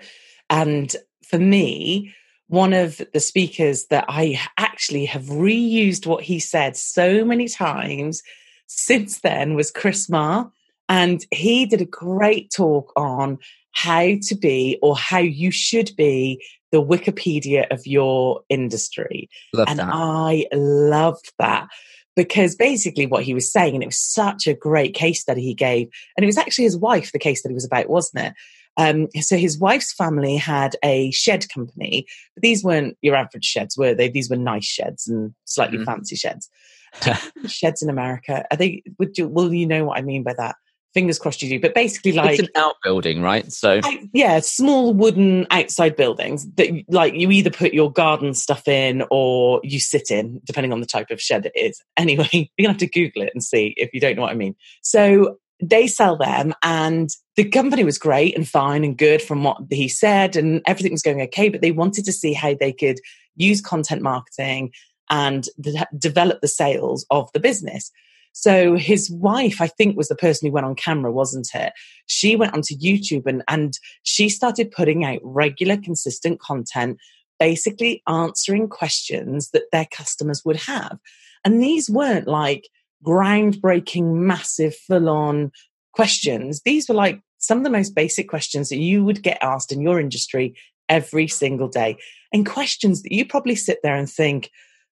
and 0.49 0.93
for 1.25 1.39
me, 1.39 2.13
one 2.53 2.71
of 2.71 3.01
the 3.13 3.19
speakers 3.19 3.87
that 3.87 4.05
I 4.07 4.39
actually 4.59 5.05
have 5.05 5.23
reused 5.23 6.05
what 6.05 6.23
he 6.23 6.37
said 6.37 6.77
so 6.77 7.25
many 7.25 7.47
times 7.47 8.21
since 8.67 9.21
then 9.21 9.55
was 9.55 9.71
Chris 9.71 10.07
Marr. 10.07 10.51
And 10.87 11.25
he 11.31 11.65
did 11.65 11.81
a 11.81 11.85
great 11.85 12.51
talk 12.55 12.93
on 12.95 13.39
how 13.71 14.17
to 14.21 14.35
be 14.35 14.77
or 14.83 14.95
how 14.95 15.17
you 15.17 15.49
should 15.49 15.95
be 15.97 16.45
the 16.71 16.83
Wikipedia 16.83 17.65
of 17.71 17.87
your 17.87 18.41
industry. 18.49 19.31
Love 19.55 19.67
and 19.67 19.79
that. 19.79 19.89
I 19.91 20.45
loved 20.53 21.33
that 21.39 21.69
because 22.15 22.55
basically 22.55 23.07
what 23.07 23.23
he 23.23 23.33
was 23.33 23.51
saying, 23.51 23.73
and 23.73 23.81
it 23.81 23.87
was 23.87 23.99
such 23.99 24.45
a 24.45 24.53
great 24.53 24.93
case 24.93 25.21
study 25.21 25.41
he 25.41 25.55
gave, 25.55 25.89
and 26.15 26.23
it 26.23 26.27
was 26.27 26.37
actually 26.37 26.65
his 26.65 26.77
wife 26.77 27.11
the 27.11 27.17
case 27.17 27.39
study 27.39 27.55
was 27.55 27.65
about, 27.65 27.89
wasn't 27.89 28.27
it? 28.27 28.33
Um, 28.77 29.07
so 29.19 29.37
his 29.37 29.59
wife's 29.59 29.93
family 29.93 30.35
had 30.35 30.75
a 30.83 31.11
shed 31.11 31.47
company, 31.49 32.05
but 32.35 32.41
these 32.41 32.63
weren't 32.63 32.97
your 33.01 33.15
average 33.15 33.45
sheds, 33.45 33.77
were 33.77 33.93
they? 33.93 34.09
These 34.09 34.29
were 34.29 34.35
nice 34.35 34.65
sheds 34.65 35.07
and 35.07 35.33
slightly 35.45 35.77
mm. 35.77 35.85
fancy 35.85 36.15
sheds. 36.15 36.49
sheds 37.47 37.81
in 37.81 37.89
America, 37.89 38.45
are 38.51 38.57
they? 38.57 38.83
Would 38.99 39.17
you, 39.17 39.27
will 39.27 39.53
you 39.53 39.65
know 39.65 39.85
what 39.85 39.97
I 39.97 40.01
mean 40.01 40.23
by 40.23 40.33
that? 40.37 40.55
Fingers 40.93 41.17
crossed 41.17 41.41
you 41.41 41.49
do. 41.49 41.59
But 41.59 41.73
basically, 41.73 42.11
like 42.11 42.39
it's 42.39 42.47
an 42.47 42.53
outbuilding, 42.55 43.23
right? 43.23 43.51
So 43.51 43.79
I, 43.83 44.07
yeah, 44.13 44.39
small 44.41 44.93
wooden 44.93 45.47
outside 45.49 45.95
buildings 45.95 46.47
that 46.53 46.69
like 46.87 47.15
you 47.15 47.31
either 47.31 47.49
put 47.49 47.73
your 47.73 47.91
garden 47.91 48.35
stuff 48.35 48.67
in 48.67 49.03
or 49.09 49.59
you 49.63 49.79
sit 49.79 50.11
in, 50.11 50.39
depending 50.45 50.71
on 50.71 50.81
the 50.81 50.85
type 50.85 51.09
of 51.09 51.19
shed 51.19 51.47
it 51.47 51.53
is. 51.55 51.81
Anyway, 51.97 52.27
you're 52.31 52.47
gonna 52.59 52.73
have 52.73 52.77
to 52.77 52.87
Google 52.87 53.23
it 53.23 53.31
and 53.33 53.43
see 53.43 53.73
if 53.77 53.91
you 53.91 53.99
don't 53.99 54.15
know 54.15 54.21
what 54.21 54.31
I 54.31 54.35
mean. 54.35 54.55
So 54.81 55.37
they 55.69 55.87
sell 55.87 56.17
them 56.17 56.53
and 56.63 57.09
the 57.35 57.43
company 57.43 57.83
was 57.83 57.97
great 57.97 58.35
and 58.35 58.47
fine 58.47 58.83
and 58.83 58.97
good 58.97 59.21
from 59.21 59.43
what 59.43 59.57
he 59.69 59.87
said 59.87 60.35
and 60.35 60.61
everything 60.65 60.91
was 60.91 61.01
going 61.01 61.21
okay 61.21 61.49
but 61.49 61.61
they 61.61 61.71
wanted 61.71 62.05
to 62.05 62.11
see 62.11 62.33
how 62.33 62.53
they 62.53 62.71
could 62.71 62.99
use 63.35 63.61
content 63.61 64.01
marketing 64.01 64.71
and 65.09 65.47
de- 65.59 65.87
develop 65.97 66.41
the 66.41 66.47
sales 66.47 67.05
of 67.09 67.29
the 67.33 67.39
business. 67.39 67.91
So 68.35 68.75
his 68.75 69.11
wife 69.11 69.61
i 69.61 69.67
think 69.67 69.95
was 69.95 70.07
the 70.07 70.15
person 70.15 70.47
who 70.47 70.53
went 70.53 70.65
on 70.65 70.75
camera 70.75 71.11
wasn't 71.11 71.49
it? 71.53 71.73
She 72.07 72.35
went 72.35 72.53
onto 72.53 72.75
youtube 72.75 73.27
and 73.27 73.43
and 73.47 73.73
she 74.03 74.29
started 74.29 74.71
putting 74.71 75.05
out 75.05 75.19
regular 75.23 75.77
consistent 75.77 76.39
content 76.39 76.97
basically 77.39 78.01
answering 78.07 78.69
questions 78.69 79.49
that 79.51 79.63
their 79.71 79.87
customers 79.91 80.43
would 80.45 80.55
have. 80.55 80.97
And 81.43 81.61
these 81.61 81.89
weren't 81.89 82.27
like 82.27 82.69
groundbreaking, 83.03 84.13
massive, 84.15 84.75
full 84.75 85.09
on 85.09 85.51
questions. 85.93 86.61
These 86.63 86.89
were 86.89 86.95
like 86.95 87.19
some 87.37 87.57
of 87.57 87.63
the 87.63 87.69
most 87.69 87.93
basic 87.93 88.29
questions 88.29 88.69
that 88.69 88.77
you 88.77 89.03
would 89.03 89.21
get 89.21 89.37
asked 89.41 89.71
in 89.71 89.81
your 89.81 89.99
industry 89.99 90.55
every 90.89 91.27
single 91.27 91.67
day. 91.67 91.97
And 92.31 92.45
questions 92.45 93.03
that 93.03 93.11
you 93.11 93.25
probably 93.25 93.55
sit 93.55 93.79
there 93.83 93.95
and 93.95 94.09
think, 94.09 94.49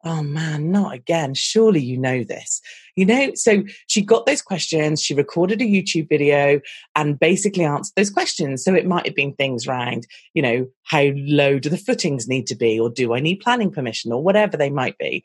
oh 0.05 0.21
man, 0.21 0.71
not 0.71 0.93
again. 0.93 1.33
Surely 1.33 1.81
you 1.81 1.97
know 1.97 2.23
this. 2.23 2.61
You 2.95 3.05
know, 3.05 3.31
so 3.35 3.63
she 3.87 4.01
got 4.01 4.25
those 4.25 4.41
questions, 4.41 5.01
she 5.01 5.13
recorded 5.13 5.61
a 5.61 5.65
YouTube 5.65 6.09
video 6.09 6.59
and 6.95 7.17
basically 7.17 7.63
answered 7.63 7.93
those 7.95 8.09
questions. 8.09 8.63
So 8.63 8.75
it 8.75 8.85
might 8.85 9.05
have 9.05 9.15
been 9.15 9.33
things 9.33 9.65
around, 9.65 10.05
you 10.33 10.41
know, 10.41 10.67
how 10.83 11.05
low 11.15 11.57
do 11.57 11.69
the 11.69 11.77
footings 11.77 12.27
need 12.27 12.45
to 12.47 12.55
be, 12.55 12.79
or 12.79 12.89
do 12.89 13.13
I 13.13 13.19
need 13.19 13.37
planning 13.37 13.71
permission, 13.71 14.11
or 14.11 14.21
whatever 14.21 14.57
they 14.57 14.69
might 14.69 14.97
be. 14.97 15.23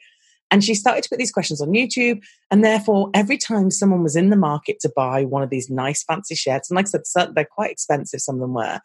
And 0.51 0.65
she 0.65 0.75
started 0.75 1.03
to 1.03 1.09
put 1.09 1.19
these 1.19 1.33
questions 1.33 1.61
on 1.61 1.69
YouTube. 1.69 2.23
And 2.51 2.65
therefore, 2.65 3.11
every 3.15 3.37
time 3.37 3.71
someone 3.71 4.03
was 4.03 4.17
in 4.17 4.31
the 4.31 4.37
market 4.37 4.81
to 4.81 4.93
buy 4.95 5.25
one 5.25 5.43
of 5.43 5.51
these 5.51 5.69
nice 5.69 6.03
fancy 6.05 6.35
shirts, 6.35 6.71
and 6.71 6.77
like 6.77 6.87
I 6.87 6.99
said, 7.05 7.35
they're 7.35 7.45
quite 7.45 7.71
expensive, 7.71 8.21
some 8.21 8.37
of 8.37 8.41
them 8.41 8.55
were, 8.55 8.81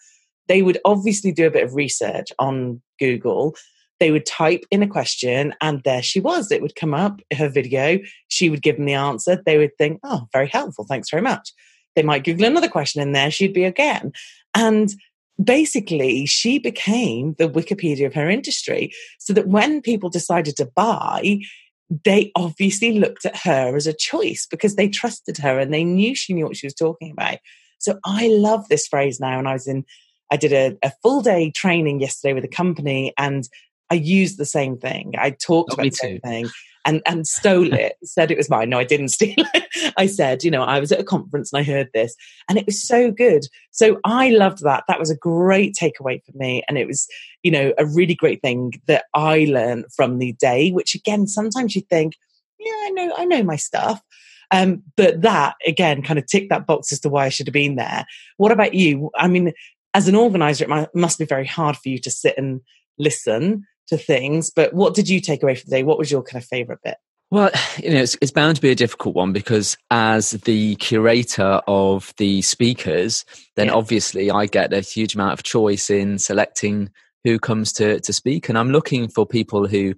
they 0.47 0.62
would 0.62 0.78
obviously 0.84 1.32
do 1.32 1.47
a 1.47 1.52
bit 1.52 1.63
of 1.63 1.76
research 1.76 2.32
on 2.38 2.82
Google. 2.99 3.56
They 3.99 4.12
would 4.12 4.26
type 4.26 4.65
in 4.71 4.84
a 4.84 4.88
question, 4.88 5.54
and 5.62 5.82
there 5.84 6.04
she 6.04 6.19
was. 6.19 6.52
It 6.52 6.62
would 6.62 6.76
come 6.76 6.93
up, 6.93 7.21
her 7.38 7.47
video. 7.47 7.99
She 8.28 8.49
would 8.49 8.62
give 8.62 8.76
them 8.76 8.86
the 8.86 8.93
answer. 8.93 9.41
They 9.45 9.58
would 9.58 9.78
think, 9.78 9.99
oh, 10.04 10.28
very 10.34 10.47
helpful. 10.47 10.86
Thanks 10.86 11.10
very 11.10 11.21
much. 11.21 11.54
They 11.95 12.04
might 12.04 12.23
Google 12.26 12.45
another 12.45 12.67
question 12.67 13.02
in 13.02 13.13
there. 13.13 13.32
She'd 13.32 13.54
be 13.54 13.63
again. 13.63 14.12
And 14.54 14.93
basically 15.43 16.25
she 16.25 16.60
became 16.60 17.36
the 17.38 17.49
Wikipedia 17.49 18.06
of 18.06 18.13
her 18.13 18.29
industry. 18.29 18.93
So 19.19 19.34
that 19.34 19.47
when 19.47 19.82
people 19.82 20.10
decided 20.10 20.56
to 20.58 20.65
buy, 20.75 21.39
they 22.03 22.32
obviously 22.36 22.99
looked 22.99 23.25
at 23.25 23.38
her 23.38 23.75
as 23.75 23.88
a 23.88 23.93
choice 23.93 24.47
because 24.49 24.75
they 24.75 24.88
trusted 24.88 25.38
her 25.38 25.60
and 25.60 25.73
they 25.73 25.84
knew 25.84 26.15
she 26.15 26.34
knew 26.34 26.45
what 26.45 26.58
she 26.58 26.67
was 26.67 26.73
talking 26.73 27.12
about. 27.12 27.38
So 27.79 27.99
I 28.06 28.27
love 28.27 28.67
this 28.69 28.88
phrase 28.88 29.19
now. 29.19 29.38
And 29.38 29.47
I 29.47 29.53
was 29.53 29.67
in, 29.67 29.84
I 30.32 30.38
did 30.38 30.53
a, 30.53 30.77
a 30.84 30.91
full 31.01 31.21
day 31.21 31.51
training 31.51 31.99
yesterday 31.99 32.34
with 32.34 32.45
a 32.45 32.49
company 32.49 33.13
and 33.17 33.47
I 33.89 33.95
used 33.95 34.38
the 34.38 34.45
same 34.45 34.77
thing. 34.77 35.13
I 35.17 35.32
talked 35.32 35.71
oh, 35.71 35.73
about 35.75 35.84
the 35.84 35.91
same 35.91 36.19
thing 36.21 36.49
and, 36.85 37.01
and 37.05 37.27
stole 37.27 37.73
it, 37.73 37.95
said 38.03 38.31
it 38.31 38.37
was 38.37 38.49
mine. 38.49 38.69
No, 38.69 38.79
I 38.79 38.83
didn't 38.83 39.09
steal 39.09 39.35
it. 39.37 39.93
I 39.97 40.05
said, 40.05 40.43
you 40.43 40.51
know, 40.51 40.63
I 40.63 40.79
was 40.79 40.91
at 40.91 40.99
a 40.99 41.03
conference 41.03 41.51
and 41.51 41.59
I 41.59 41.63
heard 41.63 41.89
this 41.93 42.15
and 42.49 42.57
it 42.57 42.65
was 42.65 42.81
so 42.81 43.11
good. 43.11 43.45
So 43.71 43.99
I 44.03 44.29
loved 44.29 44.63
that. 44.63 44.83
That 44.87 44.99
was 44.99 45.09
a 45.09 45.17
great 45.17 45.75
takeaway 45.79 46.23
for 46.23 46.31
me. 46.35 46.63
And 46.67 46.77
it 46.77 46.87
was, 46.87 47.07
you 47.41 47.51
know, 47.51 47.73
a 47.77 47.85
really 47.85 48.15
great 48.15 48.41
thing 48.41 48.73
that 48.87 49.05
I 49.13 49.45
learned 49.49 49.85
from 49.95 50.19
the 50.19 50.33
day, 50.33 50.71
which 50.71 50.95
again, 50.95 51.27
sometimes 51.27 51.75
you 51.75 51.81
think, 51.81 52.13
yeah, 52.59 52.71
I 52.71 52.89
know, 52.91 53.13
I 53.17 53.25
know 53.25 53.43
my 53.43 53.55
stuff. 53.55 54.01
Um, 54.51 54.83
but 54.95 55.21
that 55.23 55.55
again 55.65 56.03
kind 56.03 56.19
of 56.19 56.27
ticked 56.27 56.51
that 56.51 56.67
box 56.67 56.91
as 56.91 56.99
to 56.99 57.09
why 57.09 57.25
I 57.25 57.29
should 57.29 57.47
have 57.47 57.53
been 57.53 57.75
there. 57.75 58.05
What 58.37 58.51
about 58.51 58.75
you? 58.75 59.09
I 59.15 59.27
mean, 59.27 59.51
as 59.95 60.07
an 60.07 60.15
organizer, 60.15 60.65
it 60.65 60.89
must 60.93 61.17
be 61.17 61.25
very 61.25 61.45
hard 61.45 61.75
for 61.75 61.89
you 61.89 61.97
to 61.99 62.11
sit 62.11 62.37
and 62.37 62.61
listen 62.99 63.65
to 63.87 63.97
things. 63.97 64.49
But 64.49 64.73
what 64.73 64.93
did 64.93 65.09
you 65.09 65.19
take 65.19 65.43
away 65.43 65.55
from 65.55 65.69
the 65.69 65.77
day? 65.77 65.83
What 65.83 65.97
was 65.97 66.11
your 66.11 66.23
kind 66.23 66.41
of 66.41 66.47
favorite 66.47 66.79
bit? 66.83 66.97
Well, 67.31 67.49
you 67.77 67.89
know, 67.89 68.01
it's, 68.01 68.15
it's 68.21 68.31
bound 68.31 68.55
to 68.57 68.61
be 68.61 68.69
a 68.69 68.75
difficult 68.75 69.15
one 69.15 69.33
because 69.33 69.75
as 69.89 70.31
the 70.31 70.75
curator 70.75 71.61
of 71.67 72.13
the 72.17 72.43
speakers, 72.43 73.25
then 73.55 73.67
yeah. 73.67 73.73
obviously 73.73 74.29
I 74.29 74.45
get 74.45 74.71
a 74.71 74.81
huge 74.81 75.15
amount 75.15 75.33
of 75.33 75.41
choice 75.41 75.89
in 75.89 76.19
selecting 76.19 76.91
who 77.23 77.39
comes 77.39 77.73
to, 77.73 77.99
to 78.01 78.13
speak. 78.13 78.49
And 78.49 78.57
I'm 78.57 78.69
looking 78.69 79.07
for 79.07 79.25
people 79.25 79.67
who 79.67 79.95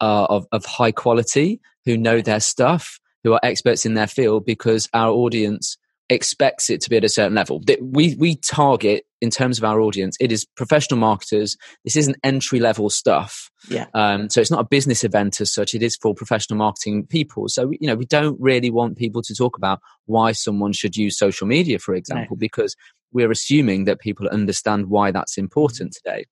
are 0.00 0.26
of, 0.26 0.46
of 0.50 0.64
high 0.64 0.90
quality, 0.90 1.60
who 1.84 1.96
know 1.96 2.20
their 2.20 2.40
stuff, 2.40 2.98
who 3.22 3.32
are 3.32 3.40
experts 3.44 3.86
in 3.86 3.94
their 3.94 4.08
field 4.08 4.44
because 4.44 4.88
our 4.92 5.10
audience 5.12 5.76
expects 6.12 6.70
it 6.70 6.80
to 6.82 6.90
be 6.90 6.96
at 6.96 7.04
a 7.04 7.08
certain 7.08 7.34
level. 7.34 7.62
We, 7.80 8.14
we 8.16 8.36
target 8.36 9.04
in 9.20 9.30
terms 9.30 9.56
of 9.58 9.64
our 9.64 9.80
audience, 9.80 10.16
it 10.20 10.32
is 10.32 10.44
professional 10.56 10.98
marketers. 10.98 11.56
This 11.84 11.94
isn't 11.96 12.16
entry 12.24 12.58
level 12.58 12.90
stuff. 12.90 13.50
Yeah. 13.68 13.86
Um, 13.94 14.28
so 14.28 14.40
it's 14.40 14.50
not 14.50 14.60
a 14.60 14.68
business 14.68 15.04
event 15.04 15.40
as 15.40 15.54
such. 15.54 15.74
It 15.74 15.82
is 15.82 15.96
for 15.96 16.14
professional 16.14 16.58
marketing 16.58 17.06
people. 17.06 17.48
So, 17.48 17.70
you 17.70 17.86
know, 17.86 17.94
we 17.94 18.06
don't 18.06 18.36
really 18.40 18.70
want 18.70 18.98
people 18.98 19.22
to 19.22 19.34
talk 19.34 19.56
about 19.56 19.78
why 20.06 20.32
someone 20.32 20.72
should 20.72 20.96
use 20.96 21.16
social 21.16 21.46
media, 21.46 21.78
for 21.78 21.94
example, 21.94 22.36
no. 22.36 22.40
because 22.40 22.74
we're 23.12 23.30
assuming 23.30 23.84
that 23.84 24.00
people 24.00 24.26
understand 24.28 24.86
why 24.86 25.12
that's 25.12 25.38
important 25.38 25.92
today. 25.92 26.24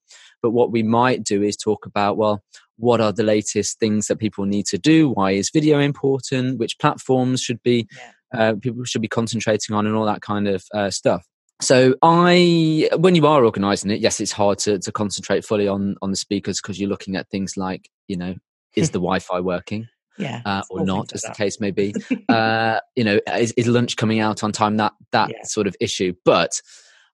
But 0.42 0.50
what 0.50 0.72
we 0.72 0.82
might 0.82 1.22
do 1.22 1.42
is 1.42 1.56
talk 1.56 1.86
about, 1.86 2.16
well, 2.16 2.42
what 2.76 3.00
are 3.00 3.12
the 3.12 3.22
latest 3.22 3.78
things 3.78 4.06
that 4.06 4.18
people 4.18 4.46
need 4.46 4.66
to 4.66 4.78
do? 4.78 5.10
Why 5.10 5.32
is 5.32 5.50
video 5.50 5.78
important? 5.78 6.58
Which 6.58 6.78
platforms 6.78 7.40
should 7.42 7.62
be 7.62 7.86
yeah. 7.94 8.10
Uh, 8.32 8.54
people 8.60 8.84
should 8.84 9.02
be 9.02 9.08
concentrating 9.08 9.74
on, 9.74 9.86
and 9.86 9.94
all 9.94 10.06
that 10.06 10.22
kind 10.22 10.48
of 10.48 10.64
uh, 10.74 10.90
stuff. 10.90 11.26
So 11.60 11.94
I, 12.02 12.88
when 12.96 13.14
you 13.14 13.26
are 13.26 13.44
organising 13.44 13.90
it, 13.90 14.00
yes, 14.00 14.20
it's 14.20 14.32
hard 14.32 14.58
to, 14.60 14.78
to 14.78 14.92
concentrate 14.92 15.44
fully 15.44 15.68
on 15.68 15.96
on 16.00 16.10
the 16.10 16.16
speakers 16.16 16.60
because 16.60 16.80
you're 16.80 16.88
looking 16.88 17.16
at 17.16 17.28
things 17.28 17.56
like, 17.56 17.90
you 18.08 18.16
know, 18.16 18.34
is 18.74 18.90
the 18.92 18.98
Wi-Fi 18.98 19.40
working? 19.40 19.88
Yeah, 20.18 20.42
uh, 20.44 20.62
or 20.70 20.84
not, 20.84 21.14
as 21.14 21.22
the 21.22 21.30
case 21.30 21.60
may 21.60 21.70
be. 21.70 21.94
uh, 22.28 22.80
you 22.94 23.04
know, 23.04 23.20
is, 23.36 23.52
is, 23.52 23.66
lunch 23.66 23.96
coming 23.96 24.20
out 24.20 24.42
on 24.42 24.52
time? 24.52 24.76
That 24.76 24.92
that 25.12 25.30
yeah. 25.30 25.44
sort 25.44 25.66
of 25.66 25.74
issue. 25.80 26.12
But 26.24 26.60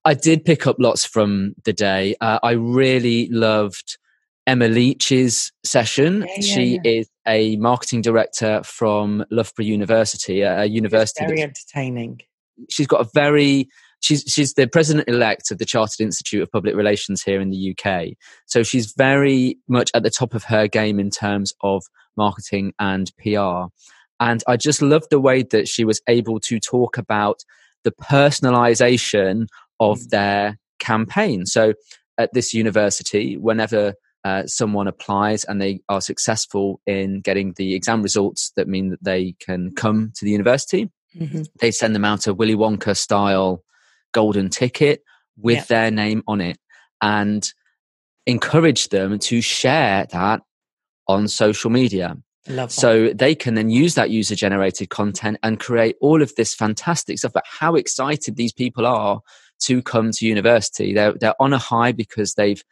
I 0.05 0.15
did 0.15 0.45
pick 0.45 0.67
up 0.67 0.77
lots 0.79 1.05
from 1.05 1.55
the 1.65 1.73
day. 1.73 2.17
Uh, 2.21 2.41
I 2.43 2.53
really 2.53 3.29
loved 3.29 3.99
Emma 4.47 4.69
Leech's 4.69 5.53
session. 5.65 6.21
Yeah, 6.21 6.35
yeah, 6.37 6.55
she 6.55 6.81
yeah. 6.83 6.91
is 6.91 7.11
a 7.27 7.57
marketing 7.57 8.03
director 8.03 8.63
from 8.65 9.25
Loughborough 9.31 9.65
University, 9.65 10.43
a 10.43 10.65
university. 10.65 11.25
It's 11.25 11.31
very 11.31 11.43
entertaining. 11.43 12.21
She's 12.71 12.87
got 12.87 13.01
a 13.01 13.11
very 13.13 13.69
she's 14.01 14.23
she's 14.27 14.55
the 14.55 14.67
president 14.67 15.09
elect 15.09 15.51
of 15.51 15.59
the 15.59 15.65
Chartered 15.65 16.01
Institute 16.01 16.43
of 16.43 16.51
Public 16.51 16.75
Relations 16.75 17.23
here 17.23 17.41
in 17.41 17.51
the 17.51 17.75
UK. 17.75 18.17
So 18.47 18.63
she's 18.63 18.93
very 18.93 19.59
much 19.69 19.91
at 19.95 20.03
the 20.03 20.11
top 20.11 20.35
of 20.35 20.45
her 20.45 20.69
game 20.69 21.01
in 21.01 21.11
terms 21.11 21.53
of 21.63 21.85
marketing 22.17 22.73
and 22.79 23.11
PR. 23.23 23.67
And 24.19 24.43
I 24.47 24.57
just 24.57 24.81
loved 24.81 25.09
the 25.11 25.21
way 25.21 25.43
that 25.43 25.69
she 25.69 25.85
was 25.85 26.01
able 26.09 26.41
to 26.41 26.59
talk 26.59 26.97
about 26.97 27.45
the 27.85 27.93
personalization 27.93 29.47
of 29.81 29.99
mm. 29.99 30.09
their 30.09 30.59
campaign. 30.79 31.45
So 31.47 31.75
at 32.17 32.33
this 32.33 32.55
university, 32.55 33.37
whenever 33.37 33.95
uh, 34.27 34.45
someone 34.45 34.89
applies 34.89 35.45
and 35.45 35.63
they 35.63 35.79
are 35.89 36.01
successful 36.01 36.81
in 36.85 37.21
getting 37.21 37.53
the 37.53 37.77
exam 37.77 38.03
results 38.03 38.51
that 38.57 38.67
mean 38.67 38.91
that 38.91 39.05
they 39.05 39.37
can 39.39 39.73
come 39.77 40.11
to 40.17 40.25
the 40.25 40.33
university. 40.33 40.91
Mm-hmm. 41.17 41.43
They 41.61 41.71
send 41.71 41.95
them 41.95 42.05
out 42.05 42.27
a 42.27 42.35
Willy 42.35 42.57
Wonka 42.57 42.97
style 42.97 43.63
golden 44.11 44.49
ticket 44.49 45.05
with 45.37 45.59
yeah. 45.59 45.65
their 45.69 45.91
name 45.93 46.25
on 46.27 46.41
it 46.41 46.59
and 47.01 47.49
encourage 48.27 48.89
them 48.89 49.21
to 49.21 49.41
share 49.41 50.07
that 50.11 50.41
on 51.07 51.29
social 51.29 51.71
media. 51.71 52.17
So 52.73 53.13
they 53.13 53.37
can 53.37 53.55
then 53.55 53.71
use 53.71 53.95
that 53.95 54.11
user 54.11 54.35
generated 54.35 54.91
content 54.91 55.39
and 55.45 55.61
create 55.61 55.95
all 56.01 56.21
of 56.21 56.35
this 56.35 56.53
fantastic 56.53 57.19
stuff 57.19 57.31
about 57.31 57.45
how 57.47 57.77
excited 57.77 58.35
these 58.35 58.53
people 58.53 58.87
are 58.87 59.21
to 59.67 59.83
come 59.83 60.11
to 60.11 60.27
university. 60.27 60.95
They're, 60.95 61.13
they're 61.13 61.41
on 61.41 61.53
a 61.53 61.59
high 61.59 61.93
because 61.93 62.35
they've 62.35 62.63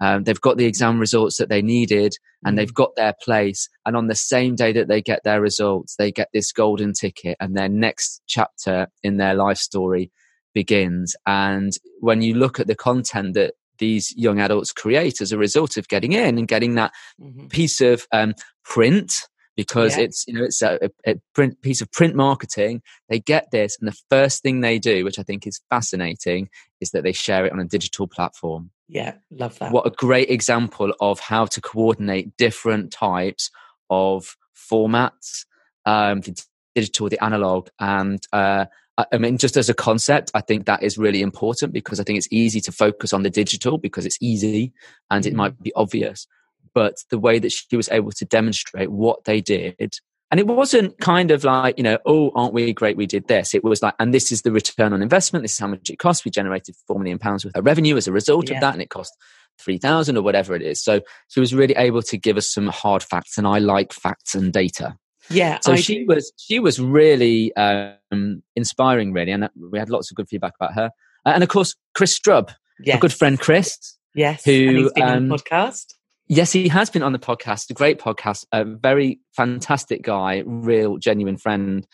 um, 0.00 0.24
they've 0.24 0.40
got 0.40 0.56
the 0.56 0.66
exam 0.66 0.98
results 0.98 1.38
that 1.38 1.48
they 1.48 1.62
needed 1.62 2.16
and 2.44 2.58
they've 2.58 2.70
mm. 2.70 2.74
got 2.74 2.94
their 2.96 3.14
place. 3.22 3.68
And 3.86 3.96
on 3.96 4.08
the 4.08 4.14
same 4.14 4.54
day 4.54 4.72
that 4.72 4.88
they 4.88 5.00
get 5.00 5.22
their 5.24 5.40
results, 5.40 5.96
they 5.96 6.10
get 6.12 6.28
this 6.32 6.52
golden 6.52 6.92
ticket 6.92 7.36
and 7.40 7.56
their 7.56 7.68
next 7.68 8.22
chapter 8.26 8.88
in 9.02 9.16
their 9.16 9.34
life 9.34 9.58
story 9.58 10.10
begins. 10.52 11.14
And 11.26 11.72
when 12.00 12.22
you 12.22 12.34
look 12.34 12.60
at 12.60 12.66
the 12.66 12.74
content 12.74 13.34
that 13.34 13.54
these 13.78 14.14
young 14.16 14.40
adults 14.40 14.72
create 14.72 15.20
as 15.20 15.32
a 15.32 15.38
result 15.38 15.76
of 15.76 15.88
getting 15.88 16.12
in 16.12 16.38
and 16.38 16.48
getting 16.48 16.74
that 16.74 16.92
mm-hmm. 17.20 17.48
piece 17.48 17.80
of 17.80 18.06
um, 18.12 18.34
print 18.64 19.12
because 19.56 19.96
yeah. 19.96 20.04
it's 20.04 20.24
you 20.26 20.34
know 20.34 20.44
it's 20.44 20.62
a, 20.62 20.90
a, 21.06 21.14
print 21.34 21.60
piece 21.62 21.80
of 21.80 21.90
print 21.92 22.14
marketing 22.14 22.82
they 23.08 23.20
get 23.20 23.50
this 23.52 23.76
and 23.80 23.88
the 23.88 23.96
first 24.10 24.42
thing 24.42 24.60
they 24.60 24.78
do 24.78 25.04
which 25.04 25.18
i 25.18 25.22
think 25.22 25.46
is 25.46 25.60
fascinating 25.70 26.48
is 26.80 26.90
that 26.90 27.04
they 27.04 27.12
share 27.12 27.46
it 27.46 27.52
on 27.52 27.60
a 27.60 27.64
digital 27.64 28.06
platform 28.06 28.70
yeah 28.88 29.14
love 29.30 29.58
that 29.58 29.72
what 29.72 29.86
a 29.86 29.90
great 29.90 30.30
example 30.30 30.92
of 31.00 31.20
how 31.20 31.46
to 31.46 31.60
coordinate 31.60 32.36
different 32.36 32.92
types 32.92 33.50
of 33.90 34.36
formats 34.54 35.44
um, 35.86 36.20
the 36.20 36.44
digital 36.74 37.08
the 37.08 37.22
analog 37.22 37.68
and 37.78 38.26
uh, 38.32 38.64
I 39.10 39.18
mean, 39.18 39.38
just 39.38 39.56
as 39.56 39.68
a 39.68 39.74
concept, 39.74 40.30
I 40.34 40.40
think 40.40 40.66
that 40.66 40.84
is 40.84 40.96
really 40.96 41.20
important 41.20 41.72
because 41.72 41.98
I 41.98 42.04
think 42.04 42.16
it's 42.16 42.28
easy 42.30 42.60
to 42.60 42.70
focus 42.70 43.12
on 43.12 43.24
the 43.24 43.28
digital 43.28 43.76
because 43.76 44.06
it's 44.06 44.18
easy 44.20 44.72
and 45.10 45.26
it 45.26 45.34
might 45.34 45.58
mm. 45.58 45.62
be 45.64 45.72
obvious 45.74 46.28
but 46.74 47.04
the 47.08 47.18
way 47.18 47.38
that 47.38 47.52
she 47.52 47.76
was 47.76 47.88
able 47.90 48.12
to 48.12 48.24
demonstrate 48.26 48.90
what 48.90 49.24
they 49.24 49.40
did 49.40 49.94
and 50.34 50.40
it 50.40 50.48
wasn't 50.48 50.98
kind 50.98 51.30
of 51.30 51.44
like, 51.44 51.78
you 51.78 51.84
know, 51.84 51.96
oh, 52.06 52.32
aren't 52.34 52.52
we 52.52 52.72
great? 52.72 52.96
We 52.96 53.06
did 53.06 53.28
this. 53.28 53.54
It 53.54 53.62
was 53.62 53.82
like, 53.82 53.94
and 54.00 54.12
this 54.12 54.32
is 54.32 54.42
the 54.42 54.50
return 54.50 54.92
on 54.92 55.00
investment. 55.00 55.44
This 55.44 55.52
is 55.52 55.60
how 55.60 55.68
much 55.68 55.88
it 55.88 56.00
cost. 56.00 56.24
We 56.24 56.32
generated 56.32 56.74
four 56.88 56.98
million 56.98 57.20
pounds 57.20 57.44
worth 57.44 57.54
of 57.54 57.64
revenue 57.64 57.96
as 57.96 58.08
a 58.08 58.12
result 58.12 58.48
yeah. 58.48 58.56
of 58.56 58.60
that, 58.62 58.72
and 58.72 58.82
it 58.82 58.90
cost 58.90 59.16
three 59.60 59.78
thousand 59.78 60.16
or 60.16 60.22
whatever 60.22 60.56
it 60.56 60.62
is. 60.62 60.82
So 60.82 61.02
she 61.28 61.38
was 61.38 61.54
really 61.54 61.76
able 61.76 62.02
to 62.02 62.18
give 62.18 62.36
us 62.36 62.52
some 62.52 62.66
hard 62.66 63.04
facts, 63.04 63.38
and 63.38 63.46
I 63.46 63.60
like 63.60 63.92
facts 63.92 64.34
and 64.34 64.52
data. 64.52 64.96
Yeah. 65.30 65.60
So 65.62 65.74
I 65.74 65.76
she 65.76 66.00
do. 66.00 66.06
was 66.08 66.32
she 66.36 66.58
was 66.58 66.80
really 66.80 67.54
um, 67.54 68.42
inspiring, 68.56 69.12
really, 69.12 69.30
and 69.30 69.48
we 69.70 69.78
had 69.78 69.88
lots 69.88 70.10
of 70.10 70.16
good 70.16 70.28
feedback 70.28 70.54
about 70.60 70.74
her. 70.74 70.90
And 71.24 71.44
of 71.44 71.48
course, 71.48 71.76
Chris 71.94 72.18
Strub, 72.18 72.52
yes. 72.80 72.96
a 72.96 72.98
good 72.98 73.12
friend, 73.12 73.38
Chris. 73.38 73.78
Yes, 74.16 74.44
who 74.44 74.90
um, 75.00 75.28
podcast. 75.28 75.93
Yes, 76.26 76.52
he 76.52 76.68
has 76.68 76.88
been 76.88 77.02
on 77.02 77.12
the 77.12 77.18
podcast. 77.18 77.70
A 77.70 77.74
great 77.74 77.98
podcast. 77.98 78.46
A 78.52 78.64
very 78.64 79.20
fantastic 79.32 80.02
guy, 80.02 80.42
real, 80.46 80.96
genuine 80.96 81.36
friend. 81.36 81.86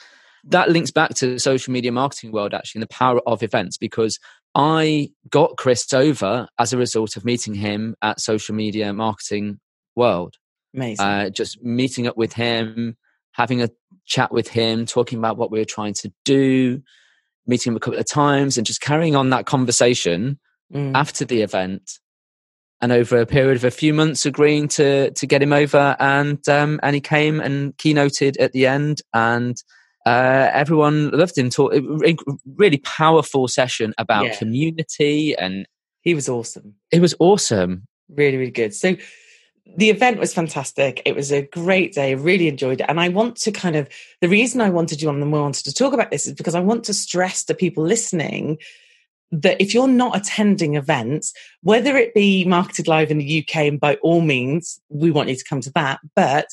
That 0.44 0.70
links 0.70 0.90
back 0.90 1.14
to 1.16 1.32
the 1.32 1.38
social 1.38 1.72
media 1.72 1.92
marketing 1.92 2.32
world, 2.32 2.54
actually, 2.54 2.80
and 2.80 2.88
the 2.88 2.94
power 2.94 3.20
of 3.26 3.42
events 3.42 3.76
because 3.76 4.18
I 4.54 5.10
got 5.28 5.56
Chris 5.56 5.92
over 5.92 6.48
as 6.58 6.72
a 6.72 6.78
result 6.78 7.16
of 7.16 7.24
meeting 7.24 7.54
him 7.54 7.94
at 8.02 8.20
Social 8.20 8.54
Media 8.54 8.92
Marketing 8.92 9.60
World. 9.96 10.36
Amazing. 10.74 11.04
Uh, 11.04 11.30
just 11.30 11.62
meeting 11.62 12.06
up 12.06 12.16
with 12.16 12.32
him, 12.32 12.96
having 13.32 13.62
a 13.62 13.68
chat 14.06 14.32
with 14.32 14.48
him, 14.48 14.86
talking 14.86 15.18
about 15.18 15.36
what 15.36 15.50
we 15.50 15.58
were 15.58 15.64
trying 15.64 15.94
to 15.94 16.12
do, 16.24 16.80
meeting 17.46 17.72
him 17.72 17.76
a 17.76 17.80
couple 17.80 17.98
of 17.98 18.08
times, 18.08 18.56
and 18.56 18.66
just 18.66 18.80
carrying 18.80 19.16
on 19.16 19.30
that 19.30 19.46
conversation 19.46 20.38
mm. 20.72 20.92
after 20.94 21.24
the 21.24 21.42
event 21.42 21.99
and 22.82 22.92
over 22.92 23.20
a 23.20 23.26
period 23.26 23.56
of 23.56 23.64
a 23.64 23.70
few 23.70 23.92
months 23.92 24.24
agreeing 24.24 24.68
to 24.68 25.10
to 25.10 25.26
get 25.26 25.42
him 25.42 25.52
over. 25.52 25.96
And 25.98 26.46
um, 26.48 26.80
and 26.82 26.94
he 26.94 27.00
came 27.00 27.40
and 27.40 27.76
keynoted 27.76 28.36
at 28.40 28.52
the 28.52 28.66
end 28.66 29.02
and 29.12 29.62
uh, 30.06 30.50
everyone 30.52 31.10
loved 31.10 31.36
him. 31.36 31.50
Talk 31.50 31.72
really 32.56 32.78
powerful 32.78 33.48
session 33.48 33.94
about 33.98 34.26
yeah. 34.26 34.36
community 34.36 35.36
and 35.36 35.66
he 36.02 36.14
was 36.14 36.28
awesome. 36.28 36.74
It 36.90 37.00
was 37.00 37.14
awesome. 37.18 37.86
Really 38.08 38.36
really 38.36 38.50
good. 38.50 38.74
So 38.74 38.96
the 39.76 39.90
event 39.90 40.18
was 40.18 40.34
fantastic. 40.34 41.02
It 41.04 41.14
was 41.14 41.30
a 41.30 41.42
great 41.42 41.92
day. 41.92 42.10
I 42.10 42.14
really 42.14 42.48
enjoyed 42.48 42.80
it. 42.80 42.86
And 42.88 42.98
i 42.98 43.08
want 43.08 43.36
to 43.36 43.52
kind 43.52 43.76
of 43.76 43.88
the 44.20 44.28
reason 44.28 44.60
i 44.60 44.70
wanted 44.70 45.02
you 45.02 45.08
on 45.08 45.20
and 45.20 45.32
wanted 45.32 45.64
to 45.64 45.74
talk 45.74 45.92
about 45.92 46.10
this 46.10 46.26
is 46.26 46.32
because 46.32 46.54
i 46.54 46.60
want 46.60 46.84
to 46.84 46.94
stress 46.94 47.44
to 47.44 47.54
people 47.54 47.84
listening 47.84 48.58
that 49.32 49.60
if 49.60 49.72
you're 49.72 49.88
not 49.88 50.16
attending 50.16 50.74
events, 50.74 51.32
whether 51.62 51.96
it 51.96 52.14
be 52.14 52.44
marketed 52.44 52.88
live 52.88 53.10
in 53.10 53.18
the 53.18 53.44
UK, 53.46 53.56
and 53.62 53.80
by 53.80 53.94
all 53.96 54.20
means, 54.20 54.80
we 54.88 55.10
want 55.10 55.28
you 55.28 55.36
to 55.36 55.44
come 55.44 55.60
to 55.60 55.72
that, 55.72 56.00
but 56.16 56.46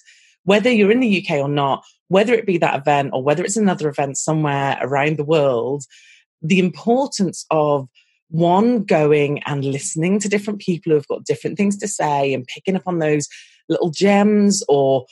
whether 0.44 0.70
you're 0.70 0.92
in 0.92 1.00
the 1.00 1.26
UK 1.26 1.38
or 1.40 1.50
not, 1.50 1.84
whether 2.08 2.34
it 2.34 2.46
be 2.46 2.58
that 2.58 2.80
event 2.80 3.10
or 3.14 3.24
whether 3.24 3.44
it's 3.44 3.58
another 3.58 3.90
event 3.90 4.18
somewhere 4.18 4.78
around 4.82 5.18
the 5.18 5.26
world, 5.26 5.84
the 6.42 6.60
importance 6.60 7.46
of 7.52 7.88
one 8.30 8.84
going 8.84 9.42
and 9.44 9.66
listening 9.66 10.20
to 10.20 10.30
different 10.30 10.60
people 10.60 10.92
who've 10.92 11.08
got 11.08 11.26
different 11.26 11.58
things 11.58 11.78
to 11.78 11.88
say 11.88 12.34
and 12.34 12.48
picking 12.48 12.76
up 12.76 12.84
on 12.86 13.00
those 13.00 13.28
little 13.70 13.90
gems 13.90 14.64
or 14.70 15.06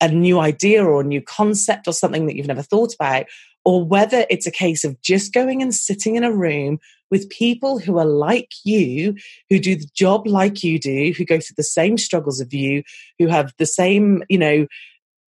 a 0.00 0.08
new 0.08 0.40
idea 0.40 0.84
or 0.84 1.00
a 1.00 1.04
new 1.04 1.20
concept 1.20 1.86
or 1.86 1.92
something 1.92 2.26
that 2.26 2.34
you've 2.34 2.46
never 2.46 2.62
thought 2.62 2.94
about, 2.94 3.26
or 3.64 3.84
whether 3.84 4.24
it's 4.30 4.46
a 4.46 4.50
case 4.50 4.84
of 4.84 5.00
just 5.02 5.34
going 5.34 5.60
and 5.60 5.74
sitting 5.74 6.16
in 6.16 6.24
a 6.24 6.32
room 6.32 6.78
with 7.10 7.30
people 7.30 7.78
who 7.78 7.98
are 7.98 8.04
like 8.04 8.52
you, 8.64 9.14
who 9.48 9.58
do 9.58 9.76
the 9.76 9.88
job 9.94 10.26
like 10.26 10.62
you 10.62 10.78
do, 10.78 11.12
who 11.16 11.24
go 11.24 11.38
through 11.38 11.54
the 11.56 11.62
same 11.62 11.98
struggles 11.98 12.40
of 12.40 12.54
you, 12.54 12.82
who 13.18 13.26
have 13.26 13.52
the 13.58 13.66
same, 13.66 14.22
you 14.28 14.38
know, 14.38 14.66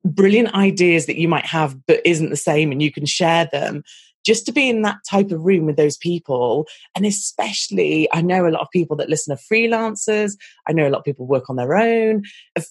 brilliant 0.04 0.54
ideas 0.54 1.06
that 1.06 1.18
you 1.18 1.28
might 1.28 1.46
have, 1.46 1.76
but 1.86 2.00
isn't 2.04 2.30
the 2.30 2.36
same, 2.36 2.72
and 2.72 2.82
you 2.82 2.90
can 2.90 3.06
share 3.06 3.48
them. 3.52 3.82
Just 4.24 4.46
to 4.46 4.52
be 4.52 4.68
in 4.68 4.82
that 4.82 4.98
type 5.08 5.30
of 5.30 5.44
room 5.44 5.66
with 5.66 5.76
those 5.76 5.96
people. 5.96 6.66
And 6.94 7.04
especially, 7.04 8.08
I 8.12 8.22
know 8.22 8.46
a 8.46 8.50
lot 8.50 8.62
of 8.62 8.70
people 8.72 8.96
that 8.96 9.08
listen 9.08 9.36
to 9.36 9.42
freelancers. 9.42 10.36
I 10.66 10.72
know 10.72 10.86
a 10.86 10.90
lot 10.90 10.98
of 10.98 11.04
people 11.04 11.26
work 11.26 11.50
on 11.50 11.56
their 11.56 11.74
own. 11.74 12.22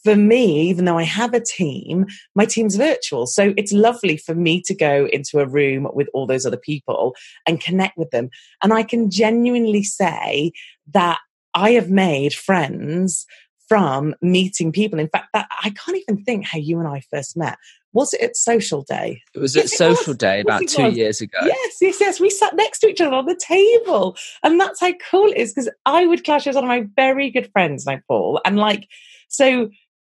For 0.04 0.16
me, 0.16 0.70
even 0.70 0.86
though 0.86 0.98
I 0.98 1.04
have 1.04 1.34
a 1.34 1.40
team, 1.40 2.06
my 2.36 2.46
team's 2.46 2.76
virtual. 2.76 3.28
So 3.28 3.54
it's 3.58 3.74
lovely 3.74 4.18
for 4.18 4.36
me 4.36 4.62
to 4.64 4.74
go 4.74 5.08
into 5.12 5.40
a 5.40 5.48
room 5.48 5.88
with 5.94 6.08
all 6.14 6.28
those 6.28 6.46
other 6.46 6.58
people 6.58 7.16
and 7.48 7.60
connect 7.62 7.98
with 7.98 8.12
them. 8.12 8.30
And 8.64 8.74
I 8.74 8.84
can 8.84 9.10
genuinely 9.10 9.84
say 9.84 10.52
that 10.94 11.20
I 11.54 11.72
have 11.72 11.90
made 11.90 12.34
friends 12.34 13.26
from 13.68 14.14
meeting 14.22 14.72
people. 14.72 15.00
In 15.00 15.08
fact, 15.08 15.30
that 15.34 15.48
I 15.64 15.70
can't 15.70 15.98
even 15.98 16.24
think 16.24 16.46
how 16.46 16.58
you 16.58 16.80
and 16.80 16.88
I 16.88 17.02
first 17.10 17.38
met. 17.38 17.58
Was 17.94 18.14
it 18.14 18.22
at 18.22 18.38
Social 18.38 18.84
Day? 18.84 19.22
It 19.34 19.40
was 19.40 19.56
yes, 19.56 19.66
at 19.74 19.78
Social 19.78 20.14
Day 20.14 20.40
about 20.40 20.68
two 20.68 20.84
was. 20.84 20.96
years 20.96 21.22
ago. 21.22 21.38
Yes, 21.44 21.78
yes, 21.82 22.00
yes. 22.00 22.20
We 22.20 22.30
sat 22.30 22.56
next 22.56 22.80
to 22.80 22.88
each 22.88 23.02
other 23.02 23.16
on 23.16 23.26
the 23.26 23.36
table. 23.36 24.16
And 24.44 24.60
that's 24.60 24.80
how 24.80 24.94
cool 25.10 25.28
it 25.28 25.38
is 25.38 25.54
because 25.54 25.70
I 25.86 26.06
would 26.08 26.24
clash 26.24 26.48
as 26.48 26.56
one 26.56 26.64
of 26.64 26.70
my 26.70 26.88
very 26.96 27.30
good 27.30 27.52
friends, 27.52 27.86
like 27.86 28.04
Paul. 28.08 28.40
And 28.46 28.58
like, 28.58 28.88
so 29.28 29.70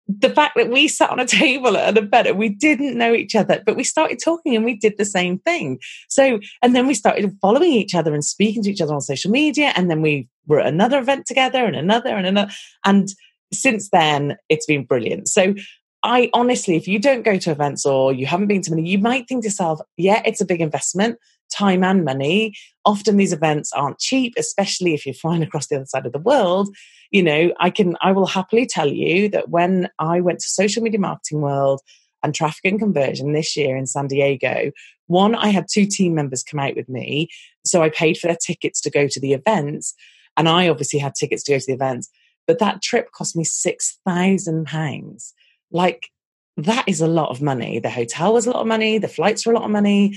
the 0.07 0.29
fact 0.29 0.55
that 0.55 0.69
we 0.69 0.87
sat 0.87 1.09
on 1.09 1.19
a 1.19 1.25
table 1.27 1.77
at 1.77 1.89
an 1.89 2.03
event 2.03 2.27
and 2.27 2.37
we 2.37 2.49
didn't 2.49 2.97
know 2.97 3.13
each 3.13 3.35
other, 3.35 3.61
but 3.65 3.75
we 3.75 3.83
started 3.83 4.19
talking 4.23 4.55
and 4.55 4.65
we 4.65 4.75
did 4.75 4.97
the 4.97 5.05
same 5.05 5.39
thing. 5.39 5.79
So, 6.09 6.39
and 6.61 6.75
then 6.75 6.87
we 6.87 6.93
started 6.93 7.35
following 7.41 7.71
each 7.71 7.95
other 7.95 8.13
and 8.13 8.23
speaking 8.23 8.63
to 8.63 8.71
each 8.71 8.81
other 8.81 8.93
on 8.93 9.01
social 9.01 9.31
media. 9.31 9.73
And 9.75 9.89
then 9.89 10.01
we 10.01 10.27
were 10.47 10.59
at 10.59 10.67
another 10.67 10.99
event 10.99 11.25
together 11.25 11.65
and 11.65 11.75
another 11.75 12.15
and 12.15 12.27
another. 12.27 12.51
And 12.85 13.09
since 13.51 13.89
then, 13.91 14.37
it's 14.49 14.65
been 14.65 14.83
brilliant. 14.85 15.27
So 15.27 15.55
I 16.03 16.29
honestly, 16.33 16.75
if 16.75 16.87
you 16.87 16.99
don't 16.99 17.23
go 17.23 17.37
to 17.37 17.51
events 17.51 17.85
or 17.85 18.11
you 18.11 18.25
haven't 18.25 18.47
been 18.47 18.61
to 18.63 18.71
many, 18.71 18.89
you 18.89 18.99
might 18.99 19.27
think 19.27 19.43
to 19.43 19.47
yourself, 19.47 19.79
yeah, 19.95 20.21
it's 20.25 20.41
a 20.41 20.45
big 20.45 20.59
investment, 20.59 21.17
time 21.49 21.83
and 21.83 22.03
money. 22.03 22.53
Often 22.83 23.15
these 23.15 23.31
events 23.31 23.71
aren't 23.71 23.99
cheap, 23.99 24.33
especially 24.37 24.93
if 24.93 25.05
you're 25.05 25.15
flying 25.15 25.43
across 25.43 25.67
the 25.67 25.77
other 25.77 25.85
side 25.85 26.05
of 26.05 26.11
the 26.11 26.19
world. 26.19 26.75
You 27.11 27.23
know, 27.23 27.53
I 27.59 27.69
can, 27.69 27.95
I 28.01 28.11
will 28.11 28.25
happily 28.25 28.65
tell 28.65 28.89
you 28.89 29.29
that 29.29 29.49
when 29.49 29.87
I 29.97 30.19
went 30.19 30.39
to 30.39 30.47
social 30.47 30.83
media 30.83 30.99
marketing 30.99 31.39
world 31.41 31.79
and 32.21 32.35
traffic 32.35 32.65
and 32.65 32.79
conversion 32.79 33.31
this 33.31 33.55
year 33.55 33.77
in 33.77 33.85
San 33.85 34.07
Diego, 34.07 34.71
one, 35.07 35.35
I 35.35 35.47
had 35.49 35.67
two 35.71 35.85
team 35.85 36.15
members 36.15 36.43
come 36.43 36.59
out 36.59 36.75
with 36.75 36.89
me. 36.89 37.29
So 37.65 37.81
I 37.81 37.89
paid 37.89 38.17
for 38.17 38.27
their 38.27 38.37
tickets 38.45 38.81
to 38.81 38.89
go 38.89 39.07
to 39.07 39.19
the 39.21 39.31
events. 39.33 39.93
And 40.35 40.49
I 40.49 40.67
obviously 40.67 40.99
had 40.99 41.15
tickets 41.15 41.43
to 41.43 41.53
go 41.53 41.59
to 41.59 41.65
the 41.65 41.73
events. 41.73 42.09
But 42.45 42.59
that 42.59 42.81
trip 42.81 43.11
cost 43.13 43.37
me 43.37 43.45
£6,000 43.45 45.33
like, 45.73 46.09
that 46.57 46.87
is 46.87 47.01
a 47.01 47.07
lot 47.07 47.29
of 47.29 47.41
money. 47.41 47.79
The 47.79 47.89
hotel 47.89 48.33
was 48.33 48.45
a 48.45 48.51
lot 48.51 48.61
of 48.61 48.67
money. 48.67 48.99
The 48.99 49.07
flights 49.07 49.45
were 49.45 49.53
a 49.53 49.55
lot 49.55 49.65
of 49.65 49.71
money. 49.71 50.15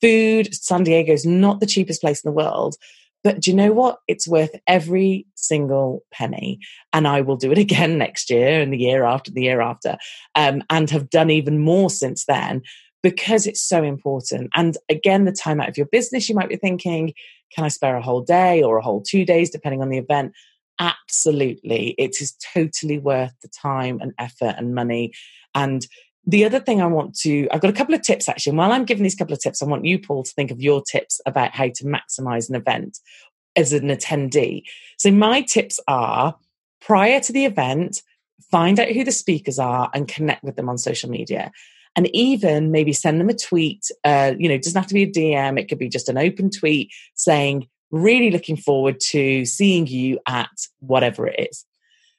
Food, 0.00 0.54
San 0.54 0.84
Diego 0.84 1.12
is 1.12 1.26
not 1.26 1.60
the 1.60 1.66
cheapest 1.66 2.00
place 2.00 2.22
in 2.24 2.28
the 2.30 2.34
world. 2.34 2.76
But 3.24 3.40
do 3.40 3.50
you 3.50 3.56
know 3.56 3.72
what? 3.72 3.98
It's 4.06 4.28
worth 4.28 4.54
every 4.66 5.26
single 5.34 6.04
penny. 6.12 6.60
And 6.92 7.08
I 7.08 7.22
will 7.22 7.36
do 7.36 7.50
it 7.50 7.58
again 7.66 7.98
next 7.98 8.30
year 8.30 8.60
and 8.60 8.72
the 8.72 8.78
year 8.78 9.04
after, 9.04 9.30
the 9.30 9.42
year 9.42 9.60
after, 9.60 9.96
um, 10.34 10.62
and 10.70 10.88
have 10.90 11.10
done 11.10 11.30
even 11.30 11.58
more 11.58 11.90
since 11.90 12.26
then 12.26 12.62
because 13.02 13.46
it's 13.46 13.62
so 13.62 13.82
important. 13.82 14.50
And 14.54 14.76
again, 14.88 15.24
the 15.24 15.32
time 15.32 15.60
out 15.60 15.68
of 15.68 15.76
your 15.76 15.86
business, 15.86 16.28
you 16.28 16.34
might 16.34 16.48
be 16.48 16.56
thinking, 16.56 17.12
can 17.54 17.64
I 17.64 17.68
spare 17.68 17.96
a 17.96 18.02
whole 18.02 18.22
day 18.22 18.62
or 18.62 18.78
a 18.78 18.82
whole 18.82 19.02
two 19.02 19.24
days, 19.24 19.50
depending 19.50 19.82
on 19.82 19.90
the 19.90 19.98
event? 19.98 20.32
Absolutely 20.78 21.94
it 21.98 22.20
is 22.20 22.36
totally 22.54 22.98
worth 22.98 23.32
the 23.42 23.48
time 23.48 23.98
and 24.00 24.12
effort 24.18 24.54
and 24.58 24.74
money 24.74 25.12
and 25.54 25.86
the 26.26 26.44
other 26.44 26.60
thing 26.60 26.80
I 26.80 26.86
want 26.86 27.14
to, 27.18 27.48
I've 27.52 27.60
got 27.60 27.70
a 27.70 27.74
couple 27.74 27.94
of 27.94 28.02
tips 28.02 28.28
actually. 28.28 28.52
And 28.52 28.58
while 28.58 28.72
I'm 28.72 28.84
giving 28.84 29.02
these 29.02 29.14
couple 29.14 29.34
of 29.34 29.40
tips, 29.40 29.62
I 29.62 29.66
want 29.66 29.84
you, 29.84 29.98
Paul, 29.98 30.22
to 30.22 30.32
think 30.32 30.50
of 30.50 30.60
your 30.60 30.82
tips 30.82 31.20
about 31.26 31.54
how 31.54 31.68
to 31.68 31.84
maximize 31.84 32.48
an 32.48 32.56
event 32.56 32.98
as 33.56 33.72
an 33.72 33.88
attendee. 33.88 34.62
So, 34.98 35.10
my 35.10 35.42
tips 35.42 35.78
are 35.86 36.34
prior 36.80 37.20
to 37.20 37.32
the 37.32 37.44
event, 37.44 38.02
find 38.50 38.80
out 38.80 38.88
who 38.88 39.04
the 39.04 39.12
speakers 39.12 39.58
are 39.58 39.90
and 39.94 40.08
connect 40.08 40.42
with 40.42 40.56
them 40.56 40.68
on 40.68 40.78
social 40.78 41.10
media. 41.10 41.52
And 41.96 42.08
even 42.14 42.72
maybe 42.72 42.92
send 42.92 43.20
them 43.20 43.28
a 43.28 43.34
tweet. 43.34 43.88
Uh, 44.02 44.34
you 44.36 44.48
know, 44.48 44.56
it 44.56 44.62
doesn't 44.62 44.80
have 44.80 44.88
to 44.88 44.94
be 44.94 45.04
a 45.04 45.10
DM, 45.10 45.60
it 45.60 45.68
could 45.68 45.78
be 45.78 45.88
just 45.88 46.08
an 46.08 46.18
open 46.18 46.50
tweet 46.50 46.90
saying, 47.14 47.68
really 47.94 48.30
looking 48.30 48.56
forward 48.56 48.98
to 48.98 49.44
seeing 49.44 49.86
you 49.86 50.18
at 50.26 50.50
whatever 50.80 51.26
it 51.26 51.48
is. 51.50 51.64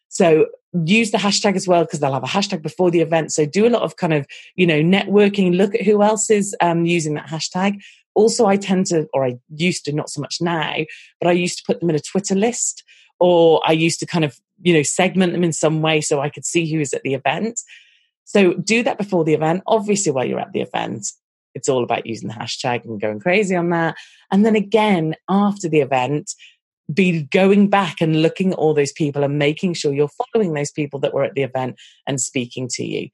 So 0.07 0.47
use 0.85 1.11
the 1.11 1.17
hashtag 1.17 1.55
as 1.55 1.67
well 1.67 1.83
because 1.83 1.99
they'll 1.99 2.13
have 2.13 2.23
a 2.23 2.27
hashtag 2.27 2.61
before 2.61 2.89
the 2.89 3.01
event. 3.01 3.33
So 3.33 3.45
do 3.45 3.67
a 3.67 3.69
lot 3.69 3.81
of 3.81 3.97
kind 3.97 4.13
of, 4.13 4.25
you 4.55 4.65
know, 4.65 4.81
networking, 4.81 5.57
look 5.57 5.75
at 5.75 5.81
who 5.81 6.01
else 6.01 6.29
is 6.29 6.55
um, 6.61 6.85
using 6.85 7.15
that 7.15 7.27
hashtag. 7.27 7.81
Also, 8.13 8.45
I 8.45 8.55
tend 8.55 8.85
to, 8.88 9.07
or 9.13 9.25
I 9.25 9.38
used 9.49 9.83
to, 9.85 9.91
not 9.91 10.09
so 10.09 10.21
much 10.21 10.38
now, 10.39 10.77
but 11.19 11.27
I 11.27 11.33
used 11.33 11.57
to 11.57 11.63
put 11.67 11.81
them 11.81 11.89
in 11.89 11.97
a 11.97 11.99
Twitter 11.99 12.35
list 12.35 12.83
or 13.19 13.61
I 13.65 13.73
used 13.73 13.99
to 13.99 14.05
kind 14.05 14.23
of, 14.23 14.39
you 14.61 14.73
know, 14.73 14.83
segment 14.83 15.33
them 15.33 15.43
in 15.43 15.51
some 15.51 15.81
way 15.81 15.99
so 15.99 16.21
I 16.21 16.29
could 16.29 16.45
see 16.45 16.71
who 16.71 16.79
is 16.79 16.93
at 16.93 17.03
the 17.03 17.13
event. 17.13 17.59
So 18.23 18.53
do 18.53 18.83
that 18.83 18.97
before 18.97 19.25
the 19.25 19.33
event. 19.33 19.63
Obviously, 19.67 20.11
while 20.13 20.25
you're 20.25 20.39
at 20.39 20.53
the 20.53 20.61
event, 20.61 21.07
it's 21.55 21.69
all 21.69 21.83
about 21.83 22.05
using 22.05 22.27
the 22.27 22.35
hashtag 22.35 22.85
and 22.85 23.01
going 23.01 23.19
crazy 23.19 23.55
on 23.55 23.69
that. 23.71 23.95
And 24.31 24.45
then 24.45 24.55
again, 24.55 25.15
after 25.29 25.67
the 25.67 25.79
event, 25.79 26.33
be 26.93 27.23
going 27.23 27.69
back 27.69 28.01
and 28.01 28.21
looking 28.21 28.51
at 28.51 28.59
all 28.59 28.73
those 28.73 28.91
people 28.91 29.23
and 29.23 29.39
making 29.39 29.73
sure 29.73 29.93
you're 29.93 30.09
following 30.33 30.53
those 30.53 30.71
people 30.71 30.99
that 30.99 31.13
were 31.13 31.23
at 31.23 31.33
the 31.33 31.41
event 31.41 31.79
and 32.05 32.21
speaking 32.21 32.67
to 32.73 32.85
you. 32.85 33.09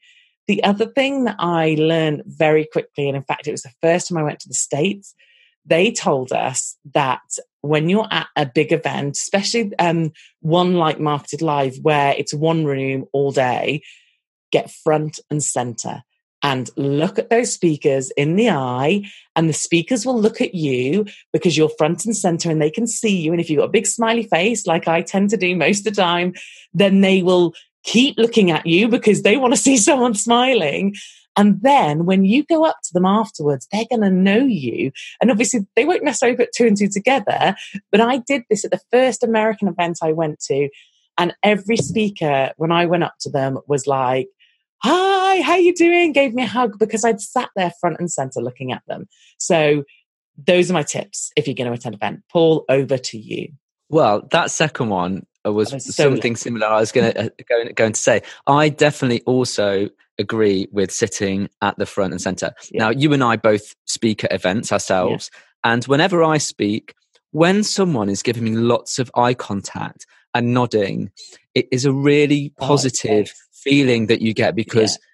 The 0.47 0.63
other 0.63 0.86
thing 0.86 1.23
that 1.25 1.38
I 1.39 1.75
learned 1.77 2.23
very 2.25 2.65
quickly, 2.65 3.08
and 3.08 3.15
in 3.15 3.23
fact, 3.23 3.47
it 3.47 3.51
was 3.51 3.62
the 3.62 3.71
first 3.82 4.10
time 4.10 4.17
I 4.17 4.23
went 4.23 4.41
to 4.41 4.49
the 4.49 4.54
States, 4.54 5.15
they 5.65 5.91
told 5.91 6.34
us 6.34 6.75
that 6.93 7.21
when 7.62 7.88
you're 7.88 8.08
at 8.10 8.27
a 8.36 8.47
big 8.47 8.73
event, 8.73 9.15
especially 9.15 9.71
um, 9.77 10.12
one 10.41 10.73
like 10.73 10.99
Marketed 10.99 11.41
Live, 11.41 11.77
where 11.84 12.15
it's 12.17 12.34
one 12.34 12.65
room 12.65 13.06
all 13.13 13.32
day, 13.32 13.84
get 14.51 14.71
front 14.71 15.19
and 15.30 15.41
center 15.41 16.04
and 16.43 16.69
look 16.75 17.19
at 17.19 17.30
those 17.30 17.54
speakers 17.54 18.12
in 18.12 18.36
the 18.36 18.49
eye 18.49 19.04
and 19.36 19.47
the 19.47 19.54
speakers 19.54 20.06
will 20.06 20.19
look 20.19 20.41
at 20.41 20.56
you 20.56 21.06
because 21.34 21.56
you're 21.56 21.69
front 21.77 22.06
and 22.06 22.15
center 22.15 22.49
and 22.49 22.62
they 22.62 22.71
can 22.71 22.88
see 22.88 23.15
you 23.15 23.32
and 23.32 23.39
if 23.39 23.49
you've 23.49 23.60
got 23.60 23.69
a 23.69 23.71
big 23.71 23.88
smiley 23.88 24.23
face 24.23 24.65
like 24.67 24.88
i 24.88 25.01
tend 25.01 25.30
to 25.30 25.38
do 25.38 25.56
most 25.56 25.80
of 25.80 25.93
the 25.93 26.01
time 26.01 26.34
then 26.73 27.01
they 27.01 27.21
will 27.21 27.54
keep 27.84 28.17
looking 28.17 28.51
at 28.51 28.65
you 28.65 28.88
because 28.88 29.21
they 29.21 29.38
want 29.38 29.54
to 29.54 29.60
see 29.60 29.77
someone 29.89 30.13
smiling 30.13 30.95
and 31.38 31.62
then 31.62 32.06
when 32.06 32.25
you 32.25 32.43
go 32.43 32.65
up 32.65 32.77
to 32.84 32.93
them 32.93 33.06
afterwards, 33.06 33.67
they're 33.71 33.86
going 33.89 34.01
to 34.01 34.10
know 34.10 34.39
you. 34.39 34.91
And 35.21 35.32
obviously, 35.32 35.65
they 35.75 35.86
won't 35.86 36.04
necessarily 36.04 36.38
put 36.38 36.51
two 36.54 36.67
and 36.67 36.77
two 36.77 36.89
together. 36.89 37.56
But 37.91 38.01
I 38.01 38.17
did 38.17 38.43
this 38.49 38.65
at 38.65 38.71
the 38.71 38.82
first 38.91 39.23
American 39.23 39.67
event 39.67 39.99
I 40.01 40.12
went 40.12 40.39
to. 40.47 40.69
And 41.17 41.34
every 41.43 41.77
speaker, 41.77 42.51
when 42.58 42.71
I 42.71 42.86
went 42.86 43.04
up 43.04 43.15
to 43.21 43.30
them, 43.30 43.60
was 43.67 43.88
like, 43.88 44.27
hi, 44.84 45.41
how 45.41 45.56
you 45.56 45.74
doing? 45.74 46.12
Gave 46.12 46.34
me 46.34 46.44
a 46.44 46.48
hug 46.48 46.78
because 46.80 47.06
I'd 47.06 47.22
sat 47.22 47.50
there 47.56 47.72
front 47.80 47.98
and 48.00 48.12
center 48.12 48.41
looking 48.41 48.72
at 48.72 48.84
them. 48.88 49.08
So 49.38 49.84
those 50.38 50.70
are 50.70 50.74
my 50.74 50.84
tips 50.84 51.32
if 51.36 51.48
you're 51.48 51.56
going 51.56 51.67
to 51.67 51.74
attend 51.74 51.96
an 51.96 52.00
event. 52.00 52.24
Paul, 52.32 52.65
over 52.70 52.98
to 52.98 53.17
you. 53.17 53.50
Well, 53.89 54.28
that 54.32 54.52
second 54.52 54.89
one 54.89 55.26
uh, 55.46 55.52
was, 55.52 55.74
was 55.74 55.86
so 55.96 56.10
something 56.10 56.36
similar. 56.36 56.67
I 56.67 56.80
was 56.80 56.91
going 56.91 57.12
to 57.12 57.26
uh, 57.26 57.30
going, 57.50 57.74
going 57.74 57.94
to 57.94 58.00
say. 58.00 58.22
I 58.48 58.70
definitely 58.70 59.22
also 59.26 59.89
agree 60.17 60.67
with 60.72 60.91
sitting 60.91 61.50
at 61.62 61.78
the 61.78 61.86
front 61.86 62.13
and 62.13 62.22
center. 62.22 62.52
Yeah. 62.72 62.84
Now, 62.84 62.89
you 62.91 63.12
and 63.13 63.24
I 63.24 63.36
both 63.36 63.76
speak 63.86 64.24
at 64.24 64.32
events 64.32 64.72
ourselves, 64.72 65.30
yeah. 65.34 65.74
and 65.74 65.84
whenever 65.86 66.24
I 66.24 66.38
speak, 66.38 66.94
when 67.32 67.63
someone 67.63 68.10
is 68.10 68.22
giving 68.22 68.44
me 68.44 68.52
lots 68.52 69.00
of 69.00 69.12
eye 69.15 69.34
contact 69.34 70.06
and 70.34 70.54
nodding, 70.54 71.12
it 71.54 71.67
is 71.72 71.86
a 71.86 71.91
really 71.91 72.54
oh, 72.60 72.67
positive 72.67 73.34
oh, 73.36 73.51
feeling 73.63 74.08
that 74.08 74.21
you 74.21 74.34
get 74.34 74.56
because 74.56 74.91
yeah. 74.91 75.08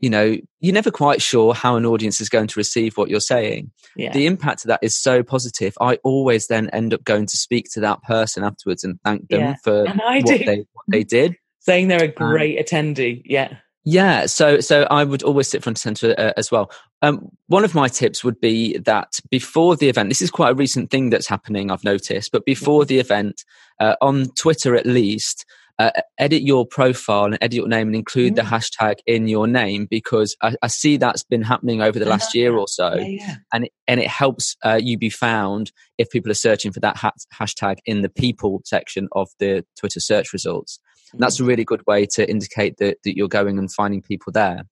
you 0.00 0.10
know 0.10 0.36
you're 0.60 0.74
never 0.74 0.90
quite 0.90 1.22
sure 1.22 1.54
how 1.54 1.76
an 1.76 1.86
audience 1.86 2.20
is 2.20 2.28
going 2.28 2.46
to 2.46 2.58
receive 2.58 2.96
what 2.96 3.08
you're 3.08 3.20
saying 3.20 3.70
yeah. 3.96 4.12
the 4.12 4.26
impact 4.26 4.64
of 4.64 4.68
that 4.68 4.80
is 4.82 4.96
so 4.96 5.22
positive 5.22 5.74
i 5.80 5.96
always 6.04 6.46
then 6.46 6.68
end 6.70 6.92
up 6.92 7.04
going 7.04 7.26
to 7.26 7.36
speak 7.36 7.70
to 7.70 7.80
that 7.80 8.02
person 8.02 8.44
afterwards 8.44 8.84
and 8.84 8.98
thank 9.04 9.28
them 9.28 9.40
yeah. 9.40 9.54
for 9.62 9.84
what 9.84 10.26
they, 10.26 10.64
what 10.72 10.84
they 10.88 11.04
did 11.04 11.36
saying 11.60 11.88
they're 11.88 12.04
a 12.04 12.08
um, 12.08 12.30
great 12.30 12.58
um, 12.58 12.64
attendee 12.64 13.22
yeah 13.24 13.56
yeah, 13.84 14.26
so 14.26 14.60
so 14.60 14.86
I 14.90 15.02
would 15.02 15.24
always 15.24 15.48
sit 15.48 15.62
front 15.62 15.84
and 15.84 15.98
center 15.98 16.14
uh, 16.16 16.32
as 16.36 16.52
well. 16.52 16.70
Um, 17.02 17.30
one 17.48 17.64
of 17.64 17.74
my 17.74 17.88
tips 17.88 18.22
would 18.22 18.40
be 18.40 18.78
that 18.78 19.18
before 19.28 19.74
the 19.74 19.88
event, 19.88 20.08
this 20.08 20.22
is 20.22 20.30
quite 20.30 20.50
a 20.50 20.54
recent 20.54 20.90
thing 20.90 21.10
that's 21.10 21.26
happening. 21.26 21.68
I've 21.70 21.82
noticed, 21.82 22.30
but 22.30 22.44
before 22.44 22.84
the 22.84 23.00
event, 23.00 23.44
uh, 23.80 23.96
on 24.00 24.26
Twitter 24.36 24.76
at 24.76 24.86
least, 24.86 25.44
uh, 25.78 25.90
edit 26.18 26.42
your 26.42 26.66
profile 26.66 27.24
and 27.24 27.38
edit 27.40 27.54
your 27.54 27.68
name 27.68 27.88
and 27.88 27.96
include 27.96 28.34
mm. 28.34 28.36
the 28.36 28.42
hashtag 28.42 28.96
in 29.06 29.28
your 29.28 29.46
name 29.46 29.86
because 29.90 30.36
I, 30.42 30.54
I, 30.62 30.66
see 30.68 30.96
that's 30.96 31.24
been 31.24 31.42
happening 31.42 31.80
over 31.80 31.98
the 31.98 32.04
last 32.04 32.34
year 32.34 32.56
or 32.56 32.68
so, 32.68 32.94
yeah, 32.94 33.06
yeah. 33.06 33.34
and 33.52 33.64
it, 33.64 33.72
and 33.88 34.00
it 34.00 34.08
helps 34.08 34.56
uh, 34.64 34.78
you 34.80 34.98
be 34.98 35.10
found 35.10 35.72
if 35.98 36.10
people 36.10 36.30
are 36.30 36.34
searching 36.34 36.72
for 36.72 36.80
that 36.80 36.96
ha- 36.96 37.12
hashtag 37.34 37.78
in 37.86 38.02
the 38.02 38.08
people 38.08 38.60
section 38.64 39.08
of 39.12 39.28
the 39.38 39.64
Twitter 39.78 40.00
search 40.00 40.32
results. 40.32 40.78
Mm. 41.14 41.20
That's 41.20 41.40
a 41.40 41.44
really 41.44 41.64
good 41.64 41.82
way 41.86 42.06
to 42.14 42.28
indicate 42.28 42.76
that 42.78 42.98
that 43.04 43.16
you're 43.16 43.28
going 43.28 43.58
and 43.58 43.72
finding 43.72 44.02
people 44.02 44.32
there. 44.32 44.64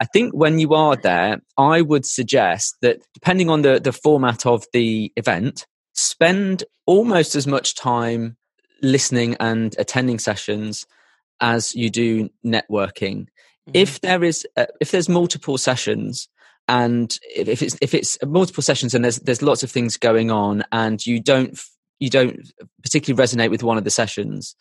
I 0.00 0.04
think 0.04 0.32
when 0.32 0.58
you 0.58 0.74
are 0.74 0.96
there, 0.96 1.40
I 1.56 1.82
would 1.82 2.06
suggest 2.06 2.76
that 2.82 3.02
depending 3.14 3.50
on 3.50 3.62
the, 3.62 3.80
the 3.80 3.92
format 3.92 4.46
of 4.46 4.64
the 4.72 5.12
event, 5.16 5.66
spend 5.94 6.64
almost 6.86 7.34
as 7.34 7.46
much 7.46 7.74
time 7.74 8.36
listening 8.82 9.36
and 9.40 9.74
attending 9.78 10.18
sessions 10.18 10.86
as 11.40 11.74
you 11.74 11.90
do 11.90 12.28
networking. 12.44 13.26
Mm-hmm. 13.26 13.72
If 13.74 14.00
there 14.00 14.24
is, 14.24 14.46
uh, 14.56 14.66
if 14.80 14.90
there's 14.90 15.08
multiple 15.08 15.58
sessions, 15.58 16.28
and 16.66 17.18
if, 17.34 17.48
if 17.48 17.62
it's 17.62 17.76
if 17.80 17.94
it's 17.94 18.18
multiple 18.26 18.62
sessions 18.62 18.94
and 18.94 19.02
there's 19.02 19.18
there's 19.20 19.42
lots 19.42 19.62
of 19.62 19.70
things 19.70 19.96
going 19.96 20.30
on, 20.30 20.64
and 20.72 21.04
you 21.04 21.20
don't 21.20 21.58
you 21.98 22.10
don't 22.10 22.50
particularly 22.82 23.22
resonate 23.22 23.50
with 23.50 23.62
one 23.62 23.78
of 23.78 23.84
the 23.84 23.90
sessions, 23.90 24.54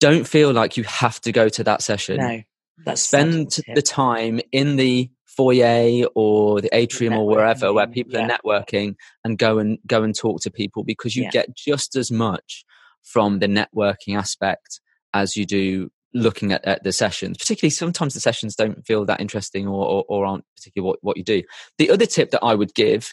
don't 0.00 0.26
feel 0.26 0.52
like 0.52 0.76
you 0.76 0.84
have 0.84 1.20
to 1.22 1.32
go 1.32 1.48
to 1.48 1.64
that 1.64 1.82
session. 1.82 2.16
No, 2.16 2.42
that's 2.84 3.02
spend 3.02 3.58
the 3.74 3.82
time 3.82 4.40
in 4.52 4.76
the 4.76 5.10
foyer 5.24 6.06
or 6.14 6.60
the 6.60 6.70
atrium 6.72 7.12
or 7.14 7.26
wherever 7.26 7.72
where 7.72 7.86
people 7.86 8.14
yeah. 8.14 8.26
are 8.26 8.38
networking 8.38 8.94
and 9.22 9.36
go 9.38 9.58
and 9.58 9.78
go 9.86 10.02
and 10.02 10.14
talk 10.14 10.40
to 10.40 10.50
people 10.50 10.82
because 10.82 11.14
you 11.14 11.24
yeah. 11.24 11.30
get 11.30 11.54
just 11.54 11.94
as 11.94 12.10
much 12.10 12.64
from 13.06 13.38
the 13.38 13.46
networking 13.46 14.18
aspect 14.18 14.80
as 15.14 15.36
you 15.36 15.46
do 15.46 15.88
looking 16.12 16.52
at, 16.52 16.64
at, 16.64 16.82
the 16.82 16.92
sessions 16.92 17.36
particularly 17.36 17.70
sometimes 17.70 18.14
the 18.14 18.20
sessions 18.20 18.56
don't 18.56 18.86
feel 18.86 19.04
that 19.04 19.20
interesting 19.20 19.66
or, 19.66 19.84
or, 19.84 20.04
or 20.08 20.24
aren't 20.24 20.44
particularly 20.56 20.88
what, 20.88 20.98
what 21.02 21.16
you 21.16 21.22
do 21.22 21.42
the 21.78 21.90
other 21.90 22.06
tip 22.06 22.30
that 22.30 22.42
i 22.42 22.54
would 22.54 22.74
give 22.74 23.12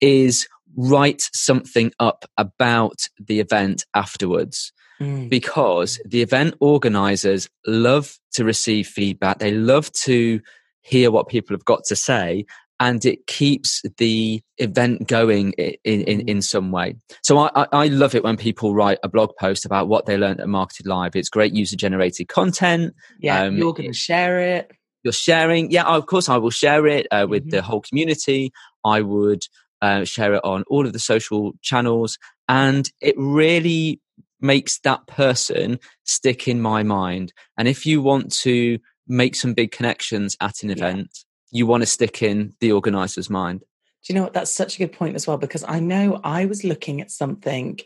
is 0.00 0.48
write 0.76 1.22
something 1.32 1.92
up 2.00 2.24
about 2.36 3.08
the 3.18 3.40
event 3.40 3.84
afterwards 3.94 4.72
mm. 5.00 5.28
because 5.28 6.00
the 6.04 6.22
event 6.22 6.54
organizers 6.60 7.48
love 7.66 8.18
to 8.32 8.44
receive 8.44 8.86
feedback 8.86 9.38
they 9.38 9.52
love 9.52 9.90
to 9.92 10.40
hear 10.82 11.10
what 11.10 11.28
people 11.28 11.54
have 11.54 11.64
got 11.64 11.84
to 11.84 11.94
say 11.94 12.44
and 12.80 13.04
it 13.04 13.26
keeps 13.26 13.82
the 13.98 14.42
event 14.56 15.06
going 15.06 15.52
in, 15.52 15.76
in, 15.84 16.00
mm-hmm. 16.00 16.28
in 16.28 16.42
some 16.42 16.72
way. 16.72 16.96
So 17.22 17.38
I, 17.38 17.66
I 17.70 17.86
love 17.88 18.14
it 18.14 18.24
when 18.24 18.38
people 18.38 18.74
write 18.74 18.98
a 19.04 19.08
blog 19.08 19.36
post 19.38 19.66
about 19.66 19.86
what 19.88 20.06
they 20.06 20.16
learned 20.16 20.40
at 20.40 20.48
Marketed 20.48 20.86
Live. 20.86 21.14
It's 21.14 21.28
great 21.28 21.52
user 21.52 21.76
generated 21.76 22.28
content. 22.28 22.94
Yeah, 23.20 23.42
um, 23.42 23.56
you're 23.58 23.74
going 23.74 23.90
to 23.90 23.96
share 23.96 24.40
it. 24.40 24.72
You're 25.04 25.12
sharing. 25.12 25.70
Yeah, 25.70 25.84
of 25.84 26.06
course 26.06 26.28
I 26.28 26.38
will 26.38 26.50
share 26.50 26.86
it 26.86 27.06
uh, 27.10 27.26
with 27.28 27.44
mm-hmm. 27.44 27.50
the 27.50 27.62
whole 27.62 27.82
community. 27.82 28.52
I 28.84 29.02
would 29.02 29.44
uh, 29.82 30.04
share 30.04 30.34
it 30.34 30.44
on 30.44 30.64
all 30.68 30.86
of 30.86 30.92
the 30.92 30.98
social 30.98 31.52
channels. 31.60 32.18
And 32.48 32.90
it 33.00 33.14
really 33.18 34.00
makes 34.40 34.80
that 34.80 35.06
person 35.06 35.78
stick 36.04 36.48
in 36.48 36.62
my 36.62 36.82
mind. 36.82 37.32
And 37.58 37.68
if 37.68 37.84
you 37.84 38.00
want 38.00 38.32
to 38.38 38.78
make 39.06 39.34
some 39.34 39.52
big 39.52 39.72
connections 39.72 40.36
at 40.40 40.62
an 40.62 40.70
event. 40.70 41.24
You 41.50 41.66
want 41.66 41.82
to 41.82 41.86
stick 41.86 42.22
in 42.22 42.54
the 42.60 42.72
organizer's 42.72 43.30
mind. 43.30 43.60
Do 43.60 44.12
you 44.12 44.14
know 44.14 44.22
what? 44.22 44.32
That's 44.32 44.52
such 44.52 44.76
a 44.76 44.78
good 44.78 44.92
point 44.92 45.14
as 45.14 45.26
well, 45.26 45.36
because 45.36 45.64
I 45.66 45.80
know 45.80 46.20
I 46.24 46.46
was 46.46 46.64
looking 46.64 47.00
at 47.00 47.10
something, 47.10 47.78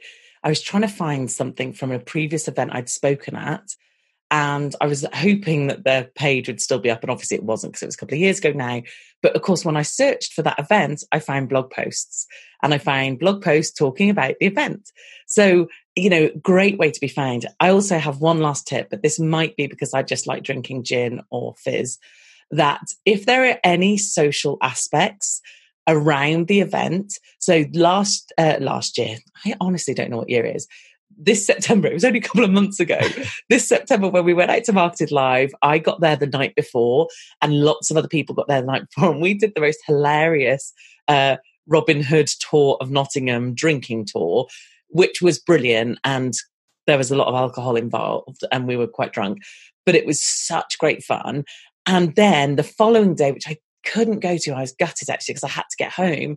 I 0.42 0.48
was 0.48 0.62
trying 0.62 0.82
to 0.82 0.88
find 0.88 1.30
something 1.30 1.72
from 1.72 1.90
a 1.90 1.98
previous 1.98 2.46
event 2.48 2.74
I'd 2.74 2.88
spoken 2.88 3.36
at. 3.36 3.74
And 4.30 4.74
I 4.80 4.86
was 4.86 5.06
hoping 5.12 5.68
that 5.68 5.84
the 5.84 6.10
page 6.14 6.48
would 6.48 6.60
still 6.60 6.78
be 6.78 6.90
up. 6.90 7.02
And 7.02 7.10
obviously 7.10 7.36
it 7.36 7.44
wasn't 7.44 7.72
because 7.72 7.82
it 7.82 7.86
was 7.86 7.94
a 7.94 7.98
couple 7.98 8.14
of 8.14 8.20
years 8.20 8.38
ago 8.38 8.52
now. 8.52 8.82
But 9.22 9.36
of 9.36 9.42
course, 9.42 9.64
when 9.64 9.76
I 9.76 9.82
searched 9.82 10.32
for 10.32 10.42
that 10.42 10.58
event, 10.58 11.04
I 11.12 11.20
found 11.20 11.48
blog 11.48 11.70
posts 11.70 12.26
and 12.62 12.74
I 12.74 12.78
find 12.78 13.18
blog 13.18 13.42
posts 13.42 13.76
talking 13.76 14.10
about 14.10 14.34
the 14.40 14.46
event. 14.46 14.90
So 15.26 15.68
you 15.96 16.10
know, 16.10 16.28
great 16.42 16.78
way 16.78 16.90
to 16.90 17.00
be 17.00 17.08
found. 17.08 17.46
I 17.60 17.70
also 17.70 17.98
have 17.98 18.18
one 18.20 18.40
last 18.40 18.66
tip, 18.66 18.90
but 18.90 19.02
this 19.02 19.20
might 19.20 19.56
be 19.56 19.66
because 19.66 19.94
I 19.94 20.02
just 20.02 20.26
like 20.26 20.42
drinking 20.42 20.84
gin 20.84 21.22
or 21.30 21.54
fizz. 21.56 21.98
That 22.56 22.82
if 23.04 23.26
there 23.26 23.50
are 23.50 23.58
any 23.64 23.96
social 23.96 24.58
aspects 24.62 25.40
around 25.86 26.46
the 26.48 26.60
event, 26.60 27.14
so 27.38 27.64
last 27.72 28.32
uh, 28.38 28.56
last 28.60 28.98
year, 28.98 29.18
I 29.44 29.54
honestly 29.60 29.94
don't 29.94 30.10
know 30.10 30.18
what 30.18 30.30
year 30.30 30.44
it 30.44 30.56
is. 30.56 30.66
This 31.16 31.46
September, 31.46 31.86
it 31.88 31.94
was 31.94 32.04
only 32.04 32.18
a 32.18 32.22
couple 32.22 32.44
of 32.44 32.50
months 32.50 32.80
ago. 32.80 32.98
this 33.48 33.68
September, 33.68 34.08
when 34.08 34.24
we 34.24 34.34
went 34.34 34.50
out 34.50 34.64
to 34.64 34.72
Marketed 34.72 35.12
Live, 35.12 35.52
I 35.62 35.78
got 35.78 36.00
there 36.00 36.16
the 36.16 36.26
night 36.26 36.54
before, 36.56 37.08
and 37.40 37.60
lots 37.60 37.90
of 37.90 37.96
other 37.96 38.08
people 38.08 38.34
got 38.34 38.48
there 38.48 38.60
the 38.60 38.66
night 38.66 38.84
before, 38.94 39.12
and 39.12 39.22
we 39.22 39.34
did 39.34 39.52
the 39.54 39.60
most 39.60 39.80
hilarious 39.86 40.72
uh, 41.08 41.36
Robin 41.66 42.02
Hood 42.02 42.26
tour 42.26 42.76
of 42.80 42.90
Nottingham 42.90 43.54
drinking 43.54 44.06
tour 44.06 44.48
which 44.94 45.20
was 45.20 45.40
brilliant. 45.40 45.98
And 46.04 46.32
there 46.86 46.96
was 46.96 47.10
a 47.10 47.16
lot 47.16 47.28
of 47.28 47.34
alcohol 47.34 47.76
involved 47.76 48.42
and 48.52 48.66
we 48.66 48.76
were 48.76 48.86
quite 48.86 49.12
drunk, 49.12 49.42
but 49.84 49.94
it 49.94 50.06
was 50.06 50.22
such 50.22 50.78
great 50.78 51.02
fun. 51.02 51.44
And 51.86 52.14
then 52.14 52.56
the 52.56 52.62
following 52.62 53.14
day, 53.14 53.32
which 53.32 53.48
I 53.48 53.58
couldn't 53.84 54.20
go 54.20 54.36
to, 54.38 54.52
I 54.52 54.60
was 54.60 54.72
gutted 54.72 55.10
actually 55.10 55.34
because 55.34 55.44
I 55.44 55.48
had 55.48 55.64
to 55.70 55.76
get 55.76 55.92
home. 55.92 56.36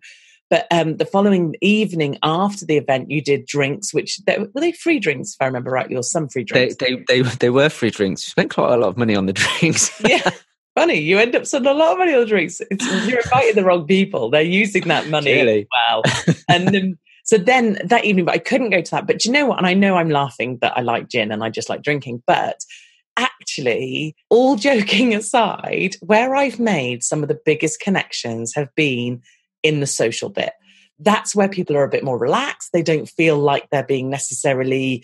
But 0.50 0.66
um, 0.72 0.96
the 0.96 1.06
following 1.06 1.56
evening 1.62 2.18
after 2.24 2.66
the 2.66 2.78
event, 2.78 3.12
you 3.12 3.22
did 3.22 3.46
drinks, 3.46 3.94
which 3.94 4.18
they, 4.26 4.38
were 4.38 4.62
they 4.62 4.72
free 4.72 5.00
drinks, 5.00 5.34
if 5.34 5.42
I 5.42 5.46
remember 5.46 5.72
rightly, 5.72 5.98
or 5.98 6.04
some 6.04 6.30
free 6.30 6.46
drinks? 6.46 6.76
They, 6.76 6.96
they, 6.96 7.04
they, 7.08 7.22
they 7.22 7.50
were 7.50 7.68
free 7.70 7.90
drinks. 7.90 8.26
You 8.26 8.32
spent 8.32 8.52
quite 8.52 8.74
a 8.74 8.78
lot 8.78 8.88
of 8.88 8.98
money 8.98 9.16
on 9.16 9.26
the 9.26 9.34
drinks. 9.60 9.92
yeah. 10.06 10.30
Funny, 10.74 11.00
you 11.00 11.18
end 11.18 11.36
up 11.36 11.46
spending 11.46 11.72
a 11.72 11.76
lot 11.76 11.94
of 11.94 11.98
money 11.98 12.14
on 12.14 12.28
drinks. 12.28 12.62
It's, 12.70 12.86
you're 13.08 13.20
inviting 13.20 13.56
the 13.56 13.64
wrong 13.64 13.88
people. 13.88 14.30
They're 14.30 14.44
using 14.44 14.88
that 14.88 15.08
money 15.10 15.34
really? 15.34 15.68
well. 15.90 16.04
And 16.50 16.76
um, 16.76 17.00
so 17.24 17.38
then 17.38 17.80
that 17.84 18.06
evening, 18.06 18.26
but 18.26 18.36
I 18.36 18.38
couldn't 18.38 18.70
go 18.70 18.82
to 18.82 18.92
that. 18.92 19.08
But 19.08 19.26
you 19.26 19.32
know 19.32 19.48
what? 19.48 19.58
And 19.58 19.68
I 19.68 19.74
know 19.74 19.96
I'm 19.96 20.10
laughing 20.10 20.60
that 20.62 20.78
I 20.78 20.82
like 20.82 21.10
gin 21.10 21.32
and 21.32 21.44
I 21.44 21.50
just 21.50 21.68
like 21.68 21.82
drinking, 21.82 22.24
but 22.26 22.64
actually, 23.18 24.16
all 24.30 24.56
joking 24.70 25.14
aside, 25.14 25.96
where 26.02 26.36
I've 26.36 26.60
made 26.60 27.04
some 27.04 27.24
of 27.24 27.30
the 27.30 27.40
biggest 27.46 27.80
connections 27.80 28.54
have 28.56 28.74
been 28.76 29.22
in 29.64 29.80
the 29.80 29.88
social 29.88 30.30
bit. 30.30 30.54
That's 31.00 31.36
where 31.36 31.50
people 31.50 31.76
are 31.76 31.84
a 31.84 31.90
bit 31.90 32.04
more 32.04 32.18
relaxed. 32.18 32.70
They 32.74 32.82
don't 32.82 33.08
feel 33.08 33.38
like 33.38 33.70
they're 33.70 33.84
being 33.84 34.10
necessarily 34.10 35.04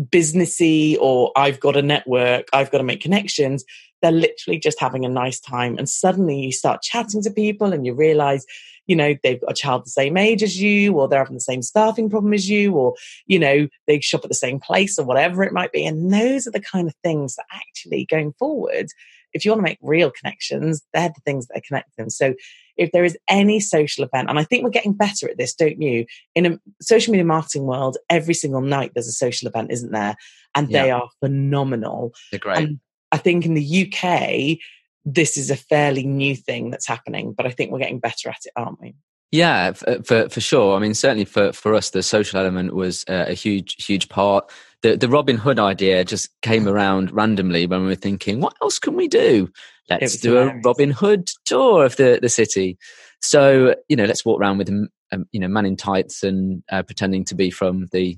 businessy 0.00 0.96
or 1.00 1.32
I've 1.36 1.60
got 1.60 1.76
a 1.76 1.82
network, 1.82 2.48
I've 2.52 2.70
got 2.70 2.78
to 2.78 2.84
make 2.84 3.00
connections. 3.00 3.64
They're 4.02 4.12
literally 4.12 4.58
just 4.58 4.80
having 4.80 5.04
a 5.04 5.08
nice 5.08 5.40
time. 5.40 5.76
And 5.78 5.88
suddenly 5.88 6.38
you 6.38 6.52
start 6.52 6.82
chatting 6.82 7.22
to 7.22 7.30
people 7.30 7.72
and 7.72 7.84
you 7.84 7.94
realize 7.94 8.46
you 8.88 8.96
know, 8.96 9.14
they've 9.22 9.40
got 9.40 9.52
a 9.52 9.54
child 9.54 9.84
the 9.84 9.90
same 9.90 10.16
age 10.16 10.42
as 10.42 10.60
you, 10.60 10.94
or 10.94 11.06
they're 11.06 11.20
having 11.20 11.36
the 11.36 11.40
same 11.40 11.62
staffing 11.62 12.10
problem 12.10 12.32
as 12.32 12.48
you, 12.48 12.72
or, 12.72 12.94
you 13.26 13.38
know, 13.38 13.68
they 13.86 14.00
shop 14.00 14.22
at 14.24 14.30
the 14.30 14.34
same 14.34 14.58
place 14.58 14.98
or 14.98 15.04
whatever 15.04 15.44
it 15.44 15.52
might 15.52 15.72
be. 15.72 15.86
And 15.86 16.12
those 16.12 16.46
are 16.46 16.50
the 16.50 16.60
kind 16.60 16.88
of 16.88 16.94
things 17.04 17.36
that 17.36 17.44
actually 17.52 18.06
going 18.06 18.32
forward, 18.38 18.86
if 19.34 19.44
you 19.44 19.50
want 19.50 19.58
to 19.58 19.64
make 19.64 19.78
real 19.82 20.10
connections, 20.10 20.82
they're 20.94 21.10
the 21.10 21.20
things 21.24 21.46
that 21.48 21.62
connect 21.64 21.94
them. 21.98 22.08
So 22.08 22.34
if 22.78 22.90
there 22.92 23.04
is 23.04 23.18
any 23.28 23.60
social 23.60 24.04
event, 24.04 24.30
and 24.30 24.38
I 24.38 24.44
think 24.44 24.64
we're 24.64 24.70
getting 24.70 24.94
better 24.94 25.28
at 25.28 25.36
this, 25.36 25.54
don't 25.54 25.82
you? 25.82 26.06
In 26.34 26.46
a 26.46 26.58
social 26.80 27.12
media 27.12 27.26
marketing 27.26 27.64
world, 27.64 27.98
every 28.08 28.34
single 28.34 28.62
night 28.62 28.92
there's 28.94 29.08
a 29.08 29.12
social 29.12 29.48
event, 29.48 29.70
isn't 29.70 29.92
there? 29.92 30.16
And 30.54 30.70
yeah. 30.70 30.82
they 30.82 30.90
are 30.92 31.08
phenomenal. 31.20 32.14
They're 32.30 32.40
great. 32.40 32.58
And 32.58 32.80
I 33.12 33.18
think 33.18 33.46
in 33.46 33.54
the 33.54 33.86
UK, 33.86 34.58
this 35.04 35.36
is 35.36 35.50
a 35.50 35.56
fairly 35.56 36.04
new 36.04 36.36
thing 36.36 36.70
that's 36.70 36.86
happening, 36.86 37.32
but 37.32 37.46
I 37.46 37.50
think 37.50 37.70
we're 37.70 37.78
getting 37.78 38.00
better 38.00 38.28
at 38.28 38.44
it, 38.44 38.52
aren't 38.56 38.80
we? 38.80 38.94
Yeah, 39.30 39.72
for, 39.72 40.02
for, 40.02 40.28
for 40.28 40.40
sure. 40.40 40.76
I 40.76 40.80
mean, 40.80 40.94
certainly 40.94 41.26
for 41.26 41.52
for 41.52 41.74
us, 41.74 41.90
the 41.90 42.02
social 42.02 42.40
element 42.40 42.74
was 42.74 43.04
uh, 43.08 43.26
a 43.28 43.34
huge 43.34 43.84
huge 43.84 44.08
part. 44.08 44.50
The 44.82 44.96
the 44.96 45.08
Robin 45.08 45.36
Hood 45.36 45.58
idea 45.58 46.04
just 46.04 46.30
came 46.40 46.64
mm. 46.64 46.70
around 46.70 47.12
randomly 47.12 47.66
when 47.66 47.82
we 47.82 47.88
were 47.88 47.94
thinking, 47.94 48.40
what 48.40 48.54
else 48.62 48.78
can 48.78 48.94
we 48.94 49.06
do? 49.06 49.50
Let's 49.90 50.16
do 50.18 50.34
hilarious. 50.34 50.64
a 50.64 50.68
Robin 50.68 50.90
Hood 50.90 51.30
tour 51.44 51.84
of 51.84 51.96
the 51.96 52.18
the 52.22 52.30
city. 52.30 52.78
So 53.20 53.74
you 53.88 53.96
know, 53.96 54.06
let's 54.06 54.24
walk 54.24 54.40
around 54.40 54.58
with 54.58 54.70
um, 55.12 55.26
you 55.32 55.40
know 55.40 55.48
man 55.48 55.66
in 55.66 55.76
tights 55.76 56.22
and 56.22 56.62
uh, 56.72 56.82
pretending 56.82 57.24
to 57.26 57.34
be 57.34 57.50
from 57.50 57.88
the 57.92 58.16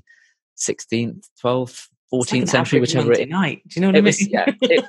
16th, 0.57 1.27
12th, 1.43 1.87
14th 2.11 2.39
like 2.39 2.47
century, 2.47 2.79
whichever 2.79 3.11
it. 3.13 3.29
Night. 3.29 3.61
Do 3.67 3.79
you 3.79 3.81
know 3.81 3.87
what 3.87 3.95
it 3.95 3.99
I 3.99 4.01
mean? 4.01 4.05
Was, 4.05 4.27
yeah, 4.27 4.45
it, 4.61 4.85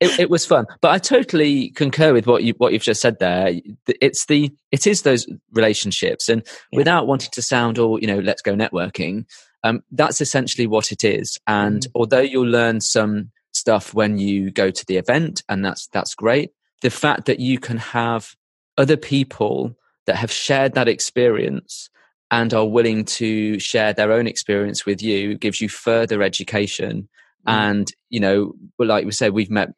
it, 0.00 0.20
it, 0.20 0.30
was 0.30 0.44
fun, 0.44 0.66
but 0.80 0.90
I 0.90 0.98
totally 0.98 1.70
concur 1.70 2.12
with 2.12 2.26
what 2.26 2.42
you 2.42 2.54
what 2.58 2.72
you've 2.72 2.82
just 2.82 3.00
said 3.00 3.18
there. 3.18 3.52
It's 4.00 4.26
the 4.26 4.52
it 4.72 4.86
is 4.86 5.02
those 5.02 5.26
relationships, 5.52 6.28
and 6.28 6.42
yeah. 6.72 6.78
without 6.78 7.06
wanting 7.06 7.30
to 7.32 7.42
sound 7.42 7.78
all 7.78 8.00
you 8.00 8.06
know, 8.06 8.18
let's 8.18 8.42
go 8.42 8.54
networking. 8.54 9.26
Um, 9.64 9.82
that's 9.90 10.20
essentially 10.20 10.66
what 10.66 10.92
it 10.92 11.02
is. 11.02 11.38
And 11.46 11.82
mm. 11.82 11.90
although 11.94 12.20
you'll 12.20 12.46
learn 12.46 12.80
some 12.80 13.30
stuff 13.52 13.94
when 13.94 14.18
you 14.18 14.50
go 14.50 14.70
to 14.70 14.86
the 14.86 14.96
event, 14.96 15.42
and 15.48 15.64
that's 15.64 15.88
that's 15.88 16.14
great. 16.14 16.50
The 16.82 16.90
fact 16.90 17.26
that 17.26 17.40
you 17.40 17.58
can 17.58 17.78
have 17.78 18.34
other 18.76 18.96
people 18.96 19.76
that 20.06 20.16
have 20.16 20.30
shared 20.30 20.74
that 20.74 20.88
experience 20.88 21.90
and 22.30 22.52
are 22.52 22.66
willing 22.66 23.04
to 23.04 23.58
share 23.58 23.92
their 23.92 24.12
own 24.12 24.26
experience 24.26 24.84
with 24.84 25.02
you 25.02 25.36
gives 25.36 25.60
you 25.60 25.68
further 25.68 26.22
education 26.22 27.08
mm. 27.46 27.52
and 27.52 27.92
you 28.10 28.20
know 28.20 28.52
like 28.78 29.04
we 29.04 29.12
said 29.12 29.32
we've 29.32 29.50
met 29.50 29.70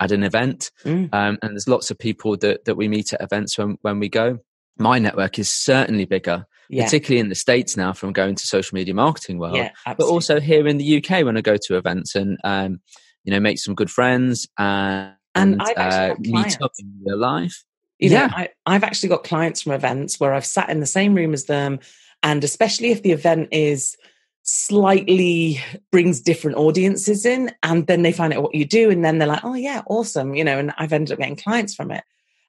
at 0.00 0.12
an 0.12 0.24
event 0.24 0.70
mm. 0.84 1.08
um, 1.12 1.38
and 1.42 1.52
there's 1.52 1.68
lots 1.68 1.90
of 1.90 1.98
people 1.98 2.36
that, 2.36 2.64
that 2.64 2.74
we 2.74 2.88
meet 2.88 3.12
at 3.12 3.20
events 3.20 3.56
when, 3.56 3.76
when 3.82 3.98
we 3.98 4.08
go 4.08 4.38
my 4.78 4.98
network 4.98 5.38
is 5.38 5.50
certainly 5.50 6.04
bigger 6.04 6.44
yeah. 6.68 6.84
particularly 6.84 7.20
in 7.20 7.28
the 7.28 7.34
states 7.34 7.76
now 7.76 7.92
from 7.92 8.12
going 8.12 8.34
to 8.34 8.46
social 8.46 8.74
media 8.74 8.94
marketing 8.94 9.38
world 9.38 9.56
yeah, 9.56 9.70
but 9.84 10.06
also 10.06 10.40
here 10.40 10.66
in 10.66 10.78
the 10.78 10.96
uk 10.96 11.24
when 11.24 11.36
i 11.36 11.40
go 11.40 11.56
to 11.56 11.76
events 11.76 12.14
and 12.14 12.38
um, 12.44 12.80
you 13.24 13.32
know 13.32 13.40
make 13.40 13.58
some 13.58 13.74
good 13.74 13.90
friends 13.90 14.48
and 14.58 15.14
And, 15.34 15.60
and 15.62 15.78
uh, 15.78 16.14
meet 16.20 16.60
up 16.60 16.72
in 16.78 16.92
real 17.04 17.18
life. 17.18 17.64
You 18.02 18.10
know, 18.10 18.16
Yeah. 18.16 18.30
I, 18.34 18.48
I've 18.66 18.82
actually 18.82 19.10
got 19.10 19.22
clients 19.22 19.62
from 19.62 19.72
events 19.72 20.18
where 20.18 20.34
I've 20.34 20.44
sat 20.44 20.68
in 20.70 20.80
the 20.80 20.86
same 20.86 21.14
room 21.14 21.32
as 21.32 21.44
them, 21.44 21.78
and 22.24 22.42
especially 22.42 22.90
if 22.90 23.02
the 23.02 23.12
event 23.12 23.48
is 23.52 23.96
slightly 24.42 25.60
brings 25.92 26.20
different 26.20 26.56
audiences 26.56 27.24
in, 27.24 27.52
and 27.62 27.86
then 27.86 28.02
they 28.02 28.10
find 28.10 28.32
out 28.34 28.42
what 28.42 28.56
you 28.56 28.64
do, 28.64 28.90
and 28.90 29.04
then 29.04 29.18
they're 29.18 29.28
like, 29.28 29.44
"Oh 29.44 29.54
yeah, 29.54 29.82
awesome," 29.86 30.34
you 30.34 30.42
know. 30.42 30.58
And 30.58 30.72
I've 30.78 30.92
ended 30.92 31.12
up 31.12 31.20
getting 31.20 31.36
clients 31.36 31.76
from 31.76 31.92
it. 31.92 32.02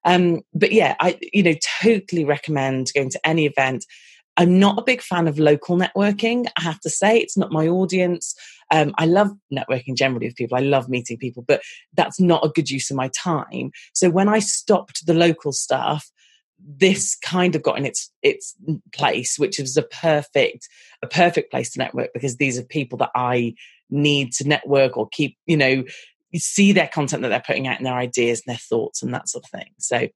Um, 0.06 0.42
but 0.56 0.72
yeah, 0.72 0.96
I 1.00 1.20
you 1.32 1.44
know 1.44 1.54
totally 1.84 2.26
recommend 2.26 2.92
going 2.96 3.12
to 3.12 3.28
any 3.28 3.46
event. 3.46 3.86
I'm 4.38 4.60
not 4.60 4.80
a 4.80 4.84
big 4.84 5.02
fan 5.02 5.28
of 5.28 5.38
local 5.38 5.78
networking. 5.78 6.48
I 6.58 6.64
have 6.64 6.80
to 6.82 6.90
say, 6.90 7.18
it's 7.18 7.38
not 7.38 7.52
my 7.52 7.68
audience. 7.68 8.36
Um, 8.72 8.94
I 8.98 9.06
love 9.06 9.32
networking 9.54 9.96
generally 9.96 10.28
with 10.28 10.36
people. 10.36 10.58
I 10.58 10.62
love 10.62 10.90
meeting 10.90 11.18
people, 11.18 11.44
but 11.48 11.62
that's 11.94 12.20
not 12.20 12.46
a 12.46 12.50
good 12.50 12.70
use 12.70 12.90
of 12.90 12.98
my 12.98 13.10
time. 13.10 13.72
So 13.94 14.10
when 14.10 14.30
I 14.30 14.40
stopped 14.40 15.06
the 15.06 15.14
local 15.14 15.52
stuff, 15.52 16.10
this 16.66 17.16
kind 17.16 17.56
of 17.56 17.62
got 17.62 17.78
in 17.78 17.86
its 17.86 18.12
its 18.22 18.56
place, 18.94 19.38
which 19.38 19.60
is 19.60 19.76
a 19.76 19.82
perfect 19.84 20.70
a 21.02 21.08
perfect 21.08 21.52
place 21.52 21.72
to 21.72 21.80
network 21.80 22.12
because 22.14 22.38
these 22.38 22.58
are 22.58 22.64
people 22.64 22.98
that 23.00 23.12
I 23.16 23.56
need 23.90 24.32
to 24.34 24.48
network 24.48 24.98
or 24.98 25.10
keep, 25.10 25.38
you 25.46 25.58
know, 25.58 25.84
see 26.36 26.72
their 26.72 26.88
content 26.88 27.22
that 27.22 27.30
they're 27.30 27.44
putting 27.46 27.68
out 27.68 27.78
and 27.78 27.86
their 27.86 27.94
ideas 27.94 28.42
and 28.46 28.54
their 28.54 28.60
thoughts 28.60 29.04
and 29.04 29.14
that 29.14 29.30
sort 29.30 29.44
of 29.44 29.52
thing. 29.52 29.70
So, 29.78 30.08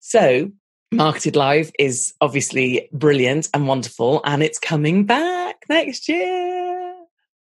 so 0.00 0.50
Marketed 0.92 1.36
Live 1.36 1.72
is 1.78 2.12
obviously 2.20 2.88
brilliant 2.92 3.48
and 3.54 3.66
wonderful, 3.66 4.20
and 4.24 4.42
it's 4.42 4.58
coming 4.58 5.04
back 5.04 5.64
next 5.68 6.06
year. 6.06 6.94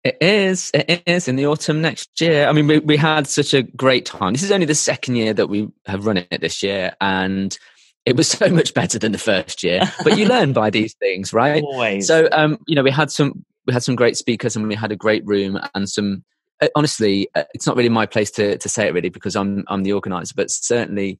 It 0.04 0.18
is. 0.22 0.70
It 0.74 1.02
is 1.08 1.28
in 1.28 1.36
the 1.36 1.48
autumn 1.48 1.82
next 1.82 2.22
year. 2.22 2.48
I 2.48 2.54
mean, 2.54 2.68
we, 2.68 2.78
we 2.80 2.96
had 2.96 3.26
such 3.26 3.56
a 3.56 3.64
great 3.64 4.06
time. 4.06 4.34
This 4.34 4.44
is 4.44 4.52
only 4.52 4.68
the 4.68 4.76
second 4.76 5.16
year 5.16 5.34
that 5.34 5.48
we 5.48 5.68
have 5.88 6.06
run 6.06 6.18
it 6.18 6.42
this 6.42 6.62
year, 6.62 6.96
and 7.02 7.58
it 8.06 8.16
was 8.16 8.28
so 8.30 8.50
much 8.50 8.76
better 8.76 9.00
than 9.00 9.14
the 9.14 9.18
first 9.18 9.64
year. 9.64 9.82
But 10.04 10.18
you 10.18 10.28
learn 10.30 10.54
by 10.54 10.70
these 10.70 10.94
things, 10.94 11.34
right? 11.34 11.64
Always. 11.64 12.06
So, 12.06 12.30
um, 12.32 12.60
you 12.68 12.76
know, 12.76 12.84
we 12.84 12.92
had 12.92 13.10
some 13.10 13.46
we 13.66 13.74
had 13.74 13.84
some 13.84 13.96
great 13.96 14.16
speakers, 14.16 14.56
and 14.56 14.68
we 14.68 14.76
had 14.76 14.92
a 14.92 14.96
great 14.96 15.26
room, 15.26 15.60
and 15.74 15.90
some. 15.90 16.24
Uh, 16.62 16.68
honestly, 16.76 17.30
uh, 17.36 17.44
it's 17.54 17.66
not 17.66 17.78
really 17.78 17.90
my 17.90 18.06
place 18.06 18.30
to 18.32 18.60
to 18.60 18.70
say 18.70 18.88
it 18.88 18.94
really 18.94 19.10
because 19.10 19.36
I'm 19.36 19.64
I'm 19.68 19.82
the 19.82 19.94
organizer, 19.94 20.34
but 20.36 20.52
certainly 20.52 21.20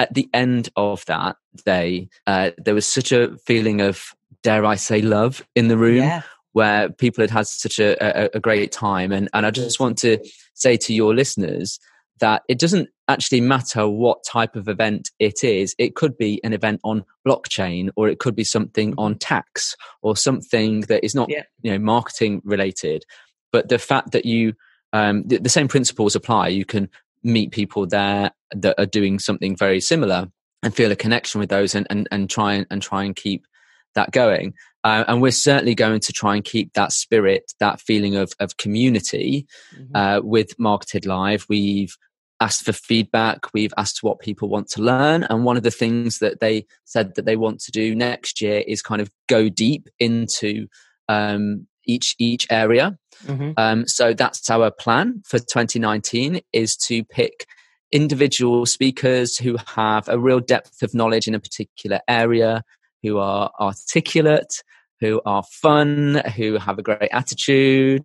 at 0.00 0.14
the 0.14 0.30
end 0.32 0.70
of 0.76 1.04
that 1.04 1.36
day, 1.66 2.08
uh, 2.26 2.52
there 2.56 2.74
was 2.74 2.86
such 2.86 3.12
a 3.12 3.36
feeling 3.44 3.82
of 3.82 4.14
dare 4.42 4.64
I 4.64 4.76
say 4.76 5.02
love 5.02 5.46
in 5.54 5.68
the 5.68 5.76
room 5.76 5.98
yeah, 5.98 6.22
where 6.52 6.88
people 6.88 7.22
had 7.22 7.30
had 7.30 7.46
such 7.46 7.78
a, 7.78 7.96
a, 8.00 8.30
a 8.34 8.40
great 8.40 8.72
time. 8.72 9.12
And, 9.12 9.28
and 9.34 9.44
I 9.44 9.50
just 9.50 9.78
want 9.78 9.98
to 9.98 10.16
say 10.54 10.78
to 10.78 10.94
your 10.94 11.14
listeners 11.14 11.78
that 12.18 12.42
it 12.48 12.58
doesn't 12.58 12.88
actually 13.08 13.42
matter 13.42 13.86
what 13.86 14.24
type 14.24 14.56
of 14.56 14.68
event 14.68 15.10
it 15.18 15.44
is. 15.44 15.74
It 15.76 15.96
could 15.96 16.16
be 16.16 16.40
an 16.44 16.54
event 16.54 16.80
on 16.82 17.04
blockchain, 17.28 17.90
or 17.94 18.08
it 18.08 18.20
could 18.20 18.34
be 18.34 18.44
something 18.44 18.94
on 18.96 19.18
tax, 19.18 19.76
or 20.00 20.16
something 20.16 20.80
that 20.82 21.04
is 21.04 21.14
not 21.14 21.28
Yeah. 21.28 21.42
you 21.60 21.72
know 21.72 21.78
marketing 21.78 22.40
related. 22.42 23.04
But 23.52 23.68
the 23.68 23.78
fact 23.78 24.12
that 24.12 24.24
you 24.24 24.54
um, 24.92 25.24
the, 25.26 25.38
the 25.38 25.48
same 25.48 25.68
principles 25.68 26.16
apply. 26.16 26.48
You 26.48 26.64
can 26.64 26.88
meet 27.22 27.52
people 27.52 27.86
there 27.86 28.30
that 28.52 28.74
are 28.78 28.86
doing 28.86 29.18
something 29.18 29.56
very 29.56 29.80
similar 29.80 30.28
and 30.62 30.74
feel 30.74 30.92
a 30.92 30.96
connection 30.96 31.38
with 31.40 31.48
those, 31.50 31.74
and 31.74 31.86
and, 31.90 32.08
and 32.10 32.28
try 32.30 32.54
and, 32.54 32.66
and 32.70 32.82
try 32.82 33.04
and 33.04 33.16
keep 33.16 33.46
that 33.94 34.10
going. 34.12 34.54
Uh, 34.84 35.04
and 35.08 35.20
we're 35.20 35.30
certainly 35.30 35.74
going 35.74 36.00
to 36.00 36.12
try 36.12 36.34
and 36.34 36.44
keep 36.44 36.72
that 36.74 36.92
spirit, 36.92 37.52
that 37.60 37.80
feeling 37.80 38.16
of, 38.16 38.32
of 38.40 38.56
community 38.56 39.46
Mhm. 39.76 39.88
uh, 39.94 40.20
with 40.22 40.58
Marketed 40.58 41.04
Live. 41.06 41.44
We've 41.48 41.94
asked 42.40 42.64
for 42.64 42.72
feedback. 42.72 43.52
We've 43.52 43.74
asked 43.76 44.02
what 44.02 44.20
people 44.20 44.48
want 44.48 44.68
to 44.70 44.80
learn. 44.82 45.24
And 45.24 45.44
one 45.44 45.58
of 45.58 45.62
the 45.62 45.70
things 45.70 46.20
that 46.20 46.40
they 46.40 46.64
said 46.84 47.14
that 47.16 47.26
they 47.26 47.36
want 47.36 47.60
to 47.60 47.70
do 47.70 47.94
next 47.94 48.40
year 48.40 48.62
is 48.66 48.80
kind 48.80 49.02
of 49.02 49.10
go 49.28 49.48
deep 49.50 49.88
into 49.98 50.66
um, 51.08 51.66
each 51.86 52.14
each 52.18 52.46
area. 52.50 52.98
Mhm. 53.26 53.54
Um, 53.56 53.86
so 53.86 54.14
that's 54.14 54.48
our 54.50 54.70
plan 54.70 55.22
for 55.26 55.38
2019 55.38 56.40
is 56.52 56.76
to 56.88 57.04
pick 57.04 57.46
individual 57.92 58.66
speakers 58.66 59.36
who 59.36 59.56
have 59.74 60.08
a 60.08 60.18
real 60.18 60.40
depth 60.40 60.82
of 60.82 60.94
knowledge 60.94 61.26
in 61.26 61.34
a 61.34 61.40
particular 61.40 62.00
area, 62.08 62.62
who 63.02 63.18
are 63.18 63.50
articulate, 63.60 64.62
who 65.00 65.20
are 65.26 65.42
fun, 65.60 66.22
who 66.36 66.58
have 66.58 66.78
a 66.78 66.82
great 66.82 67.10
attitude. 67.12 68.04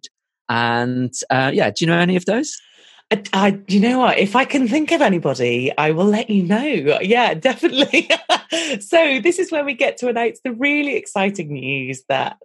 And 0.50 1.14
uh, 1.30 1.52
yeah, 1.54 1.70
do 1.70 1.86
you 1.86 1.88
know 1.88 2.00
any 2.00 2.16
of 2.16 2.26
those? 2.26 2.56
I, 3.12 3.24
I, 3.34 3.60
you 3.68 3.80
know 3.80 4.00
what? 4.00 4.18
If 4.18 4.36
I 4.36 4.46
can 4.46 4.68
think 4.68 4.92
of 4.92 5.02
anybody, 5.02 5.72
I 5.78 5.92
will 5.92 6.06
let 6.06 6.30
you 6.30 6.44
know. 6.44 7.00
Yeah, 7.02 7.34
definitely. 7.36 8.10
so, 8.80 9.20
this 9.22 9.38
is 9.38 9.52
where 9.52 9.64
we 9.64 9.74
get 9.74 9.98
to 9.98 10.08
announce 10.08 10.40
the 10.44 10.54
really 10.54 10.96
exciting 10.96 11.54
news 11.54 12.04
that 12.10 12.38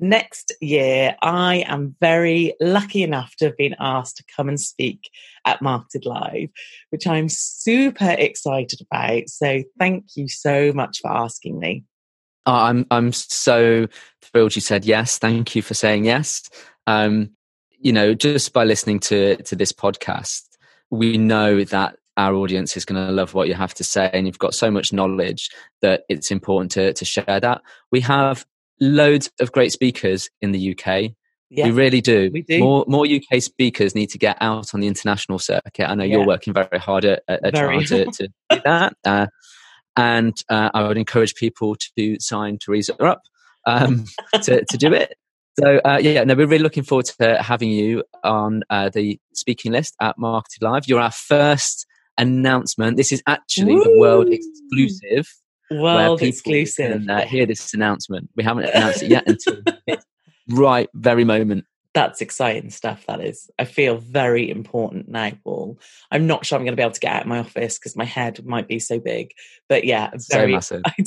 next 0.00 0.52
year 0.60 1.16
I 1.22 1.64
am 1.66 1.96
very 2.00 2.54
lucky 2.60 3.02
enough 3.02 3.36
to 3.36 3.46
have 3.46 3.56
been 3.56 3.76
asked 3.78 4.16
to 4.18 4.24
come 4.34 4.48
and 4.48 4.60
speak 4.60 5.10
at 5.44 5.62
Marketed 5.62 6.06
Live, 6.06 6.48
which 6.90 7.06
I'm 7.06 7.28
super 7.28 8.10
excited 8.18 8.80
about. 8.80 9.28
So, 9.28 9.62
thank 9.78 10.16
you 10.16 10.28
so 10.28 10.72
much 10.72 11.00
for 11.00 11.10
asking 11.10 11.58
me. 11.58 11.84
Oh, 12.46 12.54
I'm 12.54 12.86
I'm 12.90 13.12
so 13.12 13.86
thrilled 14.22 14.54
you 14.54 14.62
said 14.62 14.84
yes. 14.84 15.18
Thank 15.18 15.54
you 15.54 15.62
for 15.62 15.74
saying 15.74 16.04
yes. 16.04 16.48
Um, 16.86 17.30
you 17.78 17.92
know, 17.92 18.14
just 18.14 18.52
by 18.52 18.64
listening 18.64 19.00
to 19.00 19.36
to 19.36 19.56
this 19.56 19.72
podcast, 19.72 20.42
we 20.90 21.18
know 21.18 21.64
that 21.64 21.96
our 22.16 22.34
audience 22.34 22.76
is 22.76 22.84
going 22.84 23.06
to 23.06 23.12
love 23.12 23.34
what 23.34 23.48
you 23.48 23.54
have 23.54 23.74
to 23.74 23.84
say, 23.84 24.10
and 24.12 24.26
you've 24.26 24.38
got 24.38 24.54
so 24.54 24.70
much 24.70 24.92
knowledge 24.92 25.50
that 25.80 26.02
it's 26.08 26.30
important 26.30 26.72
to 26.72 26.92
to 26.92 27.04
share 27.04 27.40
that. 27.40 27.62
We 27.92 28.00
have 28.00 28.46
loads 28.80 29.30
of 29.40 29.52
great 29.52 29.72
speakers 29.72 30.30
in 30.40 30.52
the 30.52 30.72
UK. 30.72 31.12
Yeah. 31.50 31.64
We 31.64 31.70
really 31.72 32.00
do. 32.00 32.30
We 32.32 32.42
do. 32.42 32.60
More 32.60 32.84
more 32.86 33.04
UK 33.06 33.42
speakers 33.42 33.94
need 33.94 34.10
to 34.10 34.18
get 34.18 34.36
out 34.40 34.72
on 34.72 34.80
the 34.80 34.86
international 34.86 35.38
circuit. 35.40 35.88
I 35.90 35.94
know 35.94 36.04
Yeah. 36.04 36.18
you're 36.18 36.26
working 36.26 36.52
very 36.54 36.78
hard 36.78 37.04
at, 37.04 37.22
at, 37.28 37.42
Very. 37.54 37.84
trying 37.84 37.86
to, 37.86 38.04
to 38.04 38.28
do 38.50 38.60
that. 38.64 38.94
Uh, 39.04 39.26
and 39.96 40.36
uh, 40.48 40.70
I 40.72 40.86
would 40.86 40.96
encourage 40.96 41.34
people 41.34 41.76
to 41.98 42.16
sign 42.20 42.58
Teresa 42.58 42.94
up 43.02 43.22
um, 43.66 44.04
to, 44.42 44.64
to 44.64 44.76
do 44.76 44.92
it. 44.92 45.14
So 45.58 45.80
uh, 45.84 45.98
yeah, 46.00 46.22
no, 46.24 46.34
we're 46.34 46.46
really 46.46 46.62
looking 46.62 46.84
forward 46.84 47.06
to 47.18 47.42
having 47.42 47.70
you 47.70 48.04
on 48.22 48.62
uh, 48.70 48.88
the 48.88 49.18
speaking 49.34 49.72
list 49.72 49.96
at 50.00 50.16
Marketed 50.16 50.62
Live. 50.62 50.86
You're 50.86 51.00
our 51.00 51.10
first 51.10 51.86
announcement. 52.16 52.96
This 52.96 53.12
is 53.12 53.22
actually 53.26 53.74
the 53.74 53.98
world 53.98 54.28
exclusive. 54.30 55.26
World 55.70 56.22
exclusive. 56.22 57.02
Can, 57.02 57.10
uh, 57.10 57.26
hear 57.26 57.46
this 57.46 57.72
announcement. 57.74 58.30
We 58.36 58.42
haven't 58.42 58.64
announced 58.64 59.02
it 59.02 59.10
yet 59.10 59.28
until 59.28 59.62
right 60.50 60.88
very 60.94 61.24
moment. 61.24 61.64
that's 61.94 62.20
exciting 62.20 62.70
stuff 62.70 63.04
that 63.06 63.20
is 63.20 63.50
i 63.58 63.64
feel 63.64 63.98
very 63.98 64.50
important 64.50 65.08
now 65.08 65.30
paul 65.44 65.78
i'm 66.10 66.26
not 66.26 66.44
sure 66.44 66.58
i'm 66.58 66.64
going 66.64 66.72
to 66.72 66.76
be 66.76 66.82
able 66.82 66.92
to 66.92 67.00
get 67.00 67.12
out 67.12 67.22
of 67.22 67.28
my 67.28 67.38
office 67.38 67.78
because 67.78 67.96
my 67.96 68.04
head 68.04 68.44
might 68.44 68.68
be 68.68 68.78
so 68.78 68.98
big 68.98 69.32
but 69.68 69.84
yeah 69.84 70.10
So 70.18 70.38
very 70.38 70.52
massive. 70.52 70.82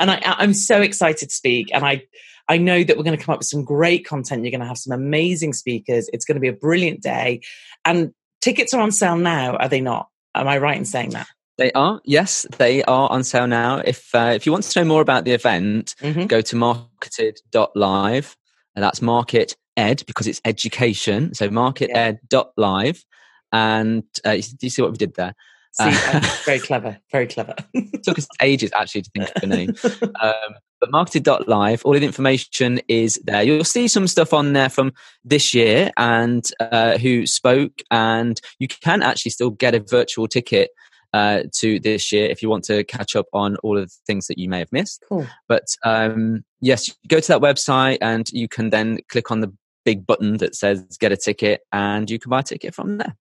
and 0.00 0.10
I, 0.10 0.20
i'm 0.38 0.54
so 0.54 0.80
excited 0.80 1.28
to 1.28 1.34
speak 1.34 1.70
and 1.72 1.84
i 1.84 2.02
i 2.48 2.58
know 2.58 2.82
that 2.82 2.96
we're 2.96 3.04
going 3.04 3.18
to 3.18 3.22
come 3.24 3.32
up 3.32 3.40
with 3.40 3.48
some 3.48 3.64
great 3.64 4.06
content 4.06 4.44
you're 4.44 4.50
going 4.50 4.60
to 4.60 4.66
have 4.66 4.78
some 4.78 4.92
amazing 4.92 5.52
speakers 5.52 6.08
it's 6.12 6.24
going 6.24 6.36
to 6.36 6.40
be 6.40 6.48
a 6.48 6.52
brilliant 6.52 7.02
day 7.02 7.40
and 7.84 8.12
tickets 8.40 8.72
are 8.74 8.80
on 8.80 8.92
sale 8.92 9.16
now 9.16 9.56
are 9.56 9.68
they 9.68 9.80
not 9.80 10.08
am 10.34 10.48
i 10.48 10.58
right 10.58 10.76
in 10.76 10.84
saying 10.84 11.10
that 11.10 11.26
They 11.60 11.70
are, 11.72 12.00
yes, 12.06 12.46
they 12.56 12.82
are 12.84 13.10
on 13.10 13.22
sale 13.22 13.46
now. 13.46 13.82
If 13.84 14.14
uh, 14.14 14.32
if 14.34 14.46
you 14.46 14.52
want 14.52 14.64
to 14.64 14.80
know 14.80 14.88
more 14.88 15.02
about 15.02 15.26
the 15.26 15.32
event, 15.32 15.94
Mhm. 16.00 16.26
go 16.26 16.40
to 16.40 16.56
marketed.live, 16.56 18.36
and 18.74 18.82
that's 18.82 19.02
market 19.02 19.56
ed 19.76 20.02
because 20.06 20.26
it's 20.26 20.40
education. 20.46 21.34
So 21.34 21.50
marketed.live, 21.50 23.04
and 23.52 24.04
uh, 24.24 24.36
do 24.36 24.42
you 24.62 24.70
see 24.70 24.80
what 24.80 24.92
we 24.92 24.96
did 24.96 25.14
there? 25.16 25.34
see 25.72 25.84
I'm 25.84 26.22
very 26.46 26.58
clever 26.58 26.98
very 27.12 27.28
clever 27.28 27.54
It 27.74 28.02
took 28.02 28.18
us 28.18 28.26
ages 28.42 28.72
actually 28.74 29.02
to 29.02 29.10
think 29.10 29.28
of 29.28 29.40
the 29.40 29.46
name. 29.46 29.76
um, 30.20 30.54
but 30.80 30.90
marketed.live, 30.90 31.84
all 31.84 31.94
of 31.94 32.00
the 32.00 32.06
information 32.06 32.80
is 32.88 33.20
there. 33.24 33.42
You'll 33.42 33.64
see 33.64 33.86
some 33.86 34.06
stuff 34.08 34.32
on 34.32 34.54
there 34.54 34.70
from 34.70 34.92
this 35.24 35.52
year 35.52 35.90
and 35.98 36.42
uh, 36.58 36.96
who 36.96 37.26
spoke, 37.26 37.82
and 37.90 38.40
you 38.58 38.66
can 38.66 39.02
actually 39.02 39.32
still 39.32 39.50
get 39.50 39.74
a 39.74 39.80
virtual 39.80 40.26
ticket 40.26 40.70
uh, 41.12 41.42
to 41.58 41.80
this 41.80 42.12
year 42.12 42.26
if 42.26 42.42
you 42.42 42.48
want 42.48 42.64
to 42.64 42.84
catch 42.84 43.16
up 43.16 43.26
on 43.32 43.56
all 43.56 43.78
of 43.78 43.88
the 43.88 43.96
things 44.06 44.26
that 44.26 44.38
you 44.38 44.48
may 44.48 44.58
have 44.58 44.72
missed. 44.72 45.04
cool 45.08 45.26
But 45.48 45.66
um, 45.84 46.44
yes, 46.60 46.94
go 47.08 47.20
to 47.20 47.28
that 47.28 47.40
website 47.40 47.98
and 48.00 48.28
you 48.32 48.48
can 48.48 48.70
then 48.70 48.98
click 49.08 49.30
on 49.30 49.40
the 49.40 49.52
big 49.84 50.06
button 50.06 50.36
that 50.38 50.54
says 50.54 50.84
get 50.98 51.12
a 51.12 51.16
ticket, 51.16 51.62
and 51.72 52.10
you 52.10 52.18
can 52.18 52.30
buy 52.30 52.40
a 52.40 52.42
ticket 52.42 52.74
from 52.74 52.98
there. 52.98 53.16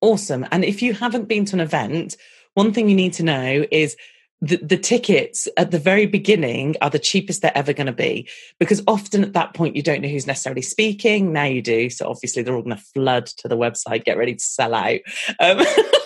Awesome. 0.00 0.46
And 0.50 0.64
if 0.64 0.82
you 0.82 0.94
haven't 0.94 1.28
been 1.28 1.44
to 1.46 1.56
an 1.56 1.60
event, 1.60 2.16
one 2.54 2.72
thing 2.72 2.88
you 2.88 2.96
need 2.96 3.12
to 3.14 3.22
know 3.22 3.64
is 3.70 3.96
the, 4.40 4.56
the 4.56 4.76
tickets 4.76 5.48
at 5.56 5.70
the 5.70 5.78
very 5.78 6.06
beginning 6.06 6.74
are 6.82 6.90
the 6.90 6.98
cheapest 6.98 7.42
they're 7.42 7.56
ever 7.56 7.72
going 7.72 7.86
to 7.86 7.92
be 7.92 8.28
because 8.58 8.82
often 8.88 9.22
at 9.22 9.34
that 9.34 9.54
point 9.54 9.76
you 9.76 9.82
don't 9.82 10.02
know 10.02 10.08
who's 10.08 10.26
necessarily 10.26 10.62
speaking. 10.62 11.32
Now 11.32 11.44
you 11.44 11.62
do. 11.62 11.88
So 11.88 12.08
obviously 12.08 12.42
they're 12.42 12.54
all 12.54 12.62
going 12.62 12.76
to 12.76 12.82
flood 12.82 13.26
to 13.26 13.46
the 13.46 13.56
website, 13.56 14.04
get 14.04 14.18
ready 14.18 14.34
to 14.34 14.44
sell 14.44 14.74
out. 14.74 15.00
Um, 15.38 15.58
I 15.58 15.58
am 15.58 15.58
joking. 15.58 16.01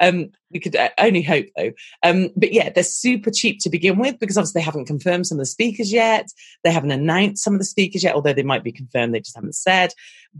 Um, 0.00 0.30
we 0.50 0.60
could 0.60 0.74
uh, 0.74 0.90
only 0.98 1.22
hope 1.22 1.46
though. 1.56 1.72
Um, 2.02 2.30
but 2.36 2.52
yeah, 2.52 2.70
they're 2.70 2.82
super 2.82 3.30
cheap 3.30 3.60
to 3.60 3.70
begin 3.70 3.98
with 3.98 4.18
because 4.18 4.36
obviously 4.36 4.60
they 4.60 4.64
haven't 4.64 4.86
confirmed 4.86 5.26
some 5.26 5.36
of 5.36 5.42
the 5.42 5.46
speakers 5.46 5.92
yet. 5.92 6.28
They 6.64 6.72
haven't 6.72 6.90
announced 6.90 7.44
some 7.44 7.54
of 7.54 7.60
the 7.60 7.64
speakers 7.64 8.02
yet, 8.02 8.14
although 8.14 8.32
they 8.32 8.42
might 8.42 8.64
be 8.64 8.72
confirmed. 8.72 9.14
They 9.14 9.20
just 9.20 9.36
haven't 9.36 9.54
said. 9.54 9.92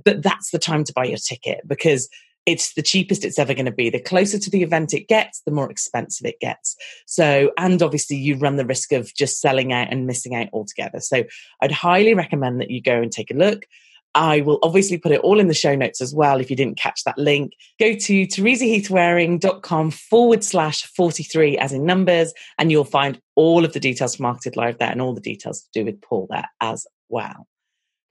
But 0.04 0.22
that's 0.22 0.50
the 0.50 0.58
time 0.58 0.84
to 0.84 0.92
buy 0.92 1.04
your 1.04 1.18
ticket 1.18 1.60
because 1.66 2.08
it's 2.46 2.74
the 2.74 2.82
cheapest 2.82 3.24
it's 3.24 3.38
ever 3.38 3.54
going 3.54 3.66
to 3.66 3.72
be. 3.72 3.90
The 3.90 4.00
closer 4.00 4.38
to 4.38 4.50
the 4.50 4.62
event 4.62 4.94
it 4.94 5.08
gets, 5.08 5.42
the 5.42 5.50
more 5.50 5.70
expensive 5.70 6.26
it 6.26 6.40
gets. 6.40 6.76
So, 7.06 7.52
and 7.58 7.82
obviously 7.82 8.16
you 8.16 8.36
run 8.36 8.56
the 8.56 8.66
risk 8.66 8.92
of 8.92 9.14
just 9.14 9.40
selling 9.40 9.72
out 9.72 9.88
and 9.90 10.06
missing 10.06 10.34
out 10.34 10.48
altogether. 10.52 11.00
So 11.00 11.24
I'd 11.60 11.72
highly 11.72 12.14
recommend 12.14 12.60
that 12.60 12.70
you 12.70 12.80
go 12.80 13.00
and 13.00 13.12
take 13.12 13.30
a 13.30 13.36
look. 13.36 13.66
I 14.14 14.40
will 14.40 14.58
obviously 14.62 14.98
put 14.98 15.12
it 15.12 15.20
all 15.20 15.38
in 15.38 15.48
the 15.48 15.54
show 15.54 15.74
notes 15.74 16.00
as 16.00 16.14
well 16.14 16.40
if 16.40 16.50
you 16.50 16.56
didn't 16.56 16.78
catch 16.78 17.04
that 17.04 17.18
link. 17.18 17.52
Go 17.78 17.94
to 17.94 18.26
teresaheathwareing.com 18.26 19.90
forward 19.90 20.44
slash 20.44 20.84
43 20.84 21.58
as 21.58 21.72
in 21.72 21.84
numbers, 21.84 22.32
and 22.58 22.70
you'll 22.70 22.84
find 22.84 23.20
all 23.36 23.64
of 23.64 23.72
the 23.72 23.80
details 23.80 24.16
for 24.16 24.22
Marketed 24.22 24.56
Live 24.56 24.78
there 24.78 24.90
and 24.90 25.00
all 25.00 25.14
the 25.14 25.20
details 25.20 25.62
to 25.62 25.68
do 25.72 25.84
with 25.84 26.00
Paul 26.00 26.26
there 26.30 26.48
as 26.60 26.86
well. 27.08 27.46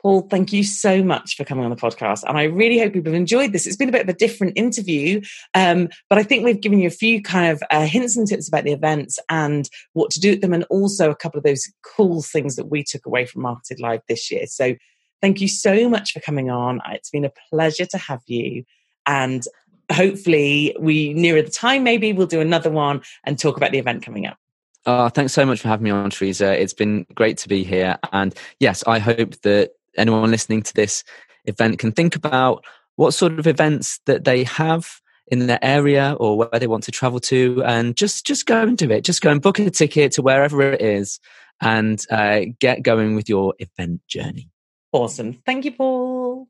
Paul, 0.02 0.22
thank 0.30 0.54
you 0.54 0.64
so 0.64 1.04
much 1.04 1.36
for 1.36 1.43
coming 1.43 1.66
on 1.66 1.72
the 1.72 1.76
podcast. 1.76 2.24
And 2.26 2.38
I 2.38 2.43
really 2.43 2.80
hope 2.80 2.93
people 2.93 3.12
have 3.12 3.20
enjoyed 3.20 3.52
this. 3.52 3.68
It's 3.68 3.76
been 3.76 3.89
a 3.89 3.91
bit 3.91 4.04
of 4.04 4.10
a 4.10 4.14
different 4.14 4.54
interview, 4.56 5.22
um, 5.54 5.89
but 6.10 6.18
I 6.18 6.24
think 6.24 6.45
we've 6.45 6.62
given 6.62 6.80
you 6.80 6.88
a 6.88 6.91
few 6.91 7.22
kind 7.22 7.52
of 7.52 7.62
uh, 7.70 7.86
hints 7.86 8.16
and 8.16 8.26
tips 8.26 8.47
about 8.47 8.64
the 8.64 8.72
events 8.72 9.20
and 9.28 9.70
what 9.93 10.10
to 10.12 10.22
do 10.22 10.32
at 10.32 10.41
them, 10.41 10.54
and 10.54 10.64
also 10.70 11.12
a 11.12 11.16
couple 11.16 11.38
of 11.38 11.43
those 11.43 11.70
cool 11.84 12.22
things 12.22 12.56
that 12.56 12.70
we 12.70 12.84
took 12.84 13.06
away 13.06 13.26
from 13.26 13.41
Marketed 13.41 13.82
Live 13.82 14.02
this 14.08 14.32
year. 14.32 14.45
So 14.47 14.76
thank 15.22 15.41
you 15.41 15.47
so 15.47 15.89
much 15.89 16.13
for 16.13 16.20
coming 16.20 16.49
on. 16.49 16.82
It's 16.91 17.09
been 17.09 17.26
a 17.26 17.32
pleasure 17.49 17.86
to 17.86 17.97
have 17.97 18.22
you. 18.28 18.63
And 19.05 19.43
hopefully, 19.91 20.76
we 20.80 21.13
nearer 21.13 21.41
the 21.41 21.51
time, 21.51 21.84
maybe 21.84 22.13
we'll 22.13 22.28
do 22.28 22.41
another 22.41 22.70
one 22.70 23.01
and 23.24 23.38
talk 23.38 23.57
about 23.57 23.72
the 23.72 23.80
event 23.80 24.03
coming 24.03 24.26
up. 24.26 24.38
Oh, 24.86 25.09
thanks 25.09 25.34
so 25.34 25.45
much 25.45 25.61
for 25.61 25.67
having 25.67 25.84
me 25.84 25.91
on, 25.91 26.09
Teresa. 26.09 26.59
It's 26.59 26.74
been 26.74 27.05
great 27.13 27.38
to 27.39 27.49
be 27.49 27.63
here. 27.63 27.97
And 28.13 28.34
yes, 28.59 28.84
I 28.88 28.99
hope 28.99 29.39
that 29.41 29.72
anyone 29.97 30.32
listening 30.32 30.61
to 30.63 30.74
this 30.74 31.03
event 31.45 31.80
can 31.80 31.91
think 31.91 32.15
about 32.15 32.63
what 32.95 33.13
sort 33.13 33.39
of 33.39 33.47
events 33.47 33.99
that 34.05 34.24
they 34.24 34.43
have 34.43 35.01
in 35.28 35.47
their 35.47 35.59
area 35.61 36.15
or 36.20 36.38
where 36.38 36.59
they 36.59 36.67
want 36.67 36.84
to 36.84 36.91
travel 36.91 37.20
to 37.20 37.63
and 37.63 37.95
just 37.95 38.26
just 38.26 38.45
go 38.45 38.63
and 38.63 38.78
do 38.78 38.89
it 38.89 39.03
just 39.03 39.22
go 39.22 39.30
and 39.30 39.41
book 39.41 39.59
a 39.59 39.70
ticket 39.70 40.11
to 40.11 40.22
wherever 40.22 40.61
it 40.61 40.82
is 40.82 41.20
and 41.61 42.03
uh, 42.09 42.41
get 42.59 42.82
going 42.82 43.15
with 43.15 43.30
your 43.30 43.53
event 43.59 44.01
journey 44.07 44.49
awesome 44.92 45.34
thank 45.46 45.66
you 45.66 45.72
paul 45.72 46.48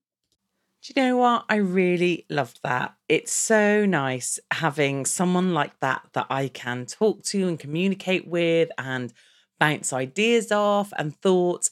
do 0.82 0.94
you 0.96 1.02
know 1.02 1.18
what? 1.18 1.46
I 1.50 1.56
really 1.56 2.26
loved 2.30 2.62
that. 2.64 2.96
It's 3.10 3.34
so 3.34 3.86
nice 3.86 4.40
having 4.52 5.06
someone 5.06 5.54
like 5.54 5.78
that 5.82 6.04
that 6.14 6.28
I 6.30 6.48
can 6.48 6.86
talk 6.86 7.22
to 7.26 7.48
and 7.50 7.60
communicate 7.60 8.28
with 8.28 8.70
and 8.78 9.12
bounce 9.60 9.92
ideas 9.92 10.54
off 10.54 10.94
and 10.98 11.16
thoughts. 11.18 11.70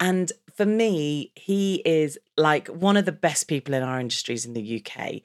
And 0.00 0.32
for 0.56 0.66
me, 0.66 1.32
he 1.36 1.82
is 1.84 2.18
like 2.36 2.66
one 2.66 2.96
of 2.96 3.04
the 3.04 3.12
best 3.12 3.46
people 3.46 3.74
in 3.74 3.84
our 3.84 4.00
industries 4.00 4.44
in 4.44 4.54
the 4.54 4.84
UK. 4.84 5.22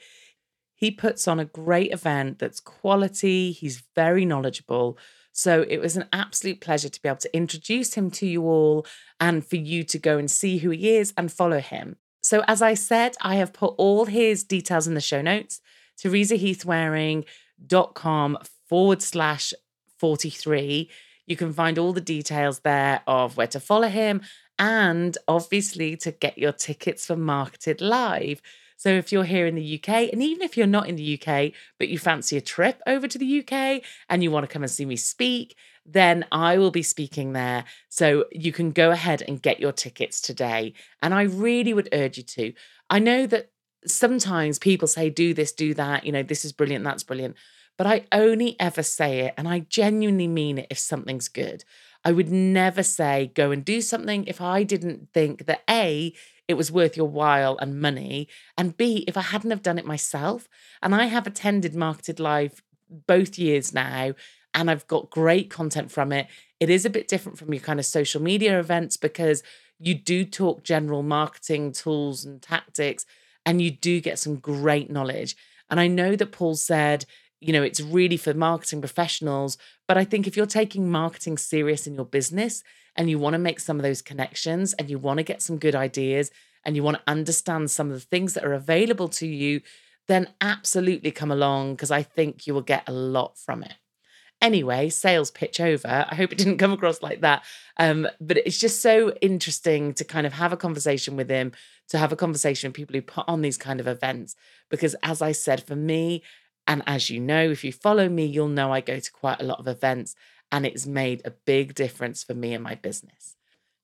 He 0.75 0.91
puts 0.91 1.27
on 1.27 1.39
a 1.39 1.45
great 1.45 1.91
event 1.91 2.37
that's 2.37 2.59
quality, 2.59 3.51
he's 3.51 3.83
very 3.95 4.25
knowledgeable. 4.25 4.97
So 5.33 5.65
it 5.67 5.79
was 5.79 5.97
an 5.97 6.05
absolute 6.13 6.61
pleasure 6.61 6.89
to 6.89 7.01
be 7.01 7.09
able 7.09 7.17
to 7.17 7.35
introduce 7.35 7.95
him 7.95 8.09
to 8.11 8.25
you 8.25 8.43
all 8.43 8.85
and 9.19 9.45
for 9.45 9.57
you 9.57 9.83
to 9.83 9.97
go 9.97 10.17
and 10.17 10.31
see 10.31 10.59
who 10.59 10.69
he 10.69 10.95
is 10.95 11.13
and 11.17 11.29
follow 11.31 11.59
him. 11.59 11.97
So, 12.21 12.43
as 12.47 12.61
I 12.61 12.75
said, 12.75 13.15
I 13.21 13.35
have 13.35 13.51
put 13.51 13.73
all 13.77 14.05
his 14.05 14.45
details 14.45 14.87
in 14.87 14.93
the 14.93 15.01
show 15.01 15.21
notes. 15.21 15.59
TeresaHeathwareing.com 16.01 18.37
forward 18.69 19.01
slash 19.01 19.53
43. 19.99 20.89
You 21.25 21.35
can 21.35 21.51
find 21.51 21.77
all 21.77 21.91
the 21.93 22.01
details 22.01 22.59
there 22.59 23.01
of 23.07 23.35
where 23.37 23.47
to 23.47 23.59
follow 23.59 23.89
him 23.89 24.21
and 24.59 25.17
obviously 25.27 25.95
to 25.97 26.11
get 26.11 26.37
your 26.37 26.51
tickets 26.51 27.05
for 27.05 27.15
Marketed 27.15 27.81
Live. 27.81 28.41
So 28.83 28.89
if 28.89 29.13
you're 29.13 29.23
here 29.23 29.47
in 29.47 29.55
the 29.55 29.79
UK, 29.79 30.11
and 30.11 30.21
even 30.21 30.41
if 30.41 30.57
you're 30.57 30.67
not 30.67 30.89
in 30.89 30.97
the 30.97 31.17
UK, 31.17 31.53
but 31.79 31.87
you 31.87 31.97
fancy 31.97 32.35
a 32.35 32.41
trip 32.41 32.81
over 32.85 33.07
to 33.07 33.17
the 33.17 33.39
UK 33.39 33.81
and 34.09 34.21
you 34.21 34.29
want 34.29 34.43
to 34.43 34.51
come 34.51 34.61
and 34.61 34.69
see 34.69 34.83
me 34.83 34.97
speak, 34.97 35.55
then 35.85 36.25
I 36.33 36.57
will 36.57 36.69
be 36.69 36.83
speaking 36.83 37.31
there. 37.31 37.63
So 37.87 38.25
you 38.33 38.51
can 38.51 38.71
go 38.71 38.91
ahead 38.91 39.23
and 39.25 39.41
get 39.41 39.61
your 39.61 39.71
tickets 39.71 40.19
today. 40.19 40.73
And 41.01 41.13
I 41.13 41.21
really 41.21 41.73
would 41.73 41.87
urge 41.93 42.17
you 42.17 42.23
to. 42.23 42.51
I 42.89 42.99
know 42.99 43.25
that 43.27 43.51
sometimes 43.87 44.59
people 44.59 44.89
say, 44.89 45.09
do 45.09 45.33
this, 45.33 45.53
do 45.53 45.73
that, 45.75 46.05
you 46.05 46.11
know, 46.11 46.21
this 46.21 46.43
is 46.43 46.51
brilliant, 46.51 46.83
that's 46.83 47.03
brilliant. 47.03 47.37
But 47.77 47.87
I 47.87 48.05
only 48.11 48.59
ever 48.59 48.83
say 48.83 49.21
it, 49.21 49.33
and 49.37 49.47
I 49.47 49.59
genuinely 49.59 50.27
mean 50.27 50.57
it 50.57 50.67
if 50.69 50.77
something's 50.77 51.29
good. 51.29 51.63
I 52.03 52.11
would 52.11 52.29
never 52.29 52.83
say 52.83 53.31
go 53.33 53.51
and 53.51 53.63
do 53.63 53.79
something 53.79 54.25
if 54.25 54.41
I 54.41 54.63
didn't 54.63 55.07
think 55.13 55.45
that 55.45 55.63
A, 55.69 56.13
it 56.47 56.55
was 56.55 56.71
worth 56.71 56.97
your 56.97 57.07
while 57.07 57.57
and 57.57 57.79
money, 57.79 58.27
and 58.57 58.75
B, 58.75 59.05
if 59.07 59.17
I 59.17 59.21
hadn't 59.21 59.51
have 59.51 59.63
done 59.63 59.79
it 59.79 59.85
myself. 59.85 60.47
And 60.81 60.93
I 60.93 61.05
have 61.05 61.25
attended 61.25 61.75
Marketed 61.75 62.19
Live 62.19 62.61
both 63.07 63.39
years 63.39 63.73
now, 63.73 64.13
and 64.53 64.69
I've 64.69 64.87
got 64.87 65.09
great 65.09 65.49
content 65.49 65.91
from 65.91 66.11
it. 66.11 66.27
It 66.59 66.69
is 66.69 66.85
a 66.85 66.89
bit 66.89 67.07
different 67.07 67.37
from 67.37 67.53
your 67.53 67.63
kind 67.63 67.79
of 67.79 67.85
social 67.85 68.21
media 68.21 68.59
events 68.59 68.97
because 68.97 69.41
you 69.79 69.95
do 69.95 70.25
talk 70.25 70.63
general 70.63 71.03
marketing 71.03 71.71
tools 71.71 72.25
and 72.25 72.41
tactics, 72.41 73.05
and 73.45 73.61
you 73.61 73.71
do 73.71 73.99
get 73.99 74.19
some 74.19 74.35
great 74.35 74.89
knowledge. 74.89 75.35
And 75.69 75.79
I 75.79 75.87
know 75.87 76.15
that 76.15 76.31
Paul 76.31 76.55
said 76.55 77.05
you 77.43 77.53
know, 77.53 77.63
it's 77.63 77.81
really 77.81 78.17
for 78.17 78.33
marketing 78.33 78.81
professionals. 78.81 79.57
But 79.87 79.97
I 79.97 80.05
think 80.05 80.27
if 80.27 80.37
you're 80.37 80.45
taking 80.45 80.89
marketing 80.89 81.37
serious 81.37 81.85
in 81.87 81.95
your 81.95 82.05
business 82.05 82.63
and 82.95 83.09
you 83.09 83.19
want 83.19 83.33
to 83.33 83.39
make 83.39 83.59
some 83.59 83.77
of 83.77 83.83
those 83.83 84.01
connections 84.01 84.73
and 84.73 84.89
you 84.89 84.97
want 84.97 85.17
to 85.17 85.23
get 85.23 85.41
some 85.41 85.57
good 85.57 85.75
ideas 85.75 86.31
and 86.65 86.75
you 86.75 86.83
want 86.83 86.97
to 86.97 87.11
understand 87.11 87.69
some 87.69 87.89
of 87.89 87.95
the 87.95 88.05
things 88.05 88.33
that 88.33 88.45
are 88.45 88.53
available 88.53 89.09
to 89.09 89.27
you, 89.27 89.61
then 90.07 90.29
absolutely 90.41 91.11
come 91.11 91.31
along 91.31 91.75
because 91.75 91.91
I 91.91 92.03
think 92.03 92.47
you 92.47 92.53
will 92.53 92.61
get 92.61 92.87
a 92.87 92.93
lot 92.93 93.37
from 93.37 93.63
it. 93.63 93.73
Anyway, 94.41 94.89
sales 94.89 95.31
pitch 95.31 95.61
over. 95.61 96.05
I 96.09 96.15
hope 96.15 96.33
it 96.33 96.37
didn't 96.37 96.57
come 96.57 96.73
across 96.73 97.01
like 97.01 97.21
that. 97.21 97.43
Um, 97.77 98.07
but 98.19 98.37
it's 98.37 98.59
just 98.59 98.81
so 98.81 99.13
interesting 99.21 99.93
to 99.93 100.03
kind 100.03 100.27
of 100.27 100.33
have 100.33 100.51
a 100.51 100.57
conversation 100.57 101.15
with 101.15 101.29
him, 101.29 101.53
to 101.89 101.97
have 101.97 102.11
a 102.11 102.17
conversation 102.17 102.69
with 102.69 102.75
people 102.75 102.93
who 102.93 103.01
put 103.01 103.23
on 103.27 103.41
these 103.41 103.57
kind 103.57 103.79
of 103.79 103.87
events. 103.87 104.35
Because 104.69 104.95
as 105.01 105.21
I 105.21 105.31
said, 105.31 105.63
for 105.63 105.77
me, 105.77 106.23
and 106.67 106.81
as 106.87 107.09
you 107.09 107.19
know, 107.19 107.49
if 107.49 107.63
you 107.63 107.71
follow 107.71 108.07
me, 108.09 108.25
you'll 108.25 108.47
know 108.47 108.71
I 108.71 108.81
go 108.81 108.99
to 108.99 109.11
quite 109.11 109.41
a 109.41 109.45
lot 109.45 109.59
of 109.59 109.67
events 109.67 110.15
and 110.51 110.65
it's 110.65 110.85
made 110.85 111.21
a 111.25 111.31
big 111.31 111.73
difference 111.73 112.23
for 112.23 112.33
me 112.33 112.53
and 112.53 112.63
my 112.63 112.75
business. 112.75 113.35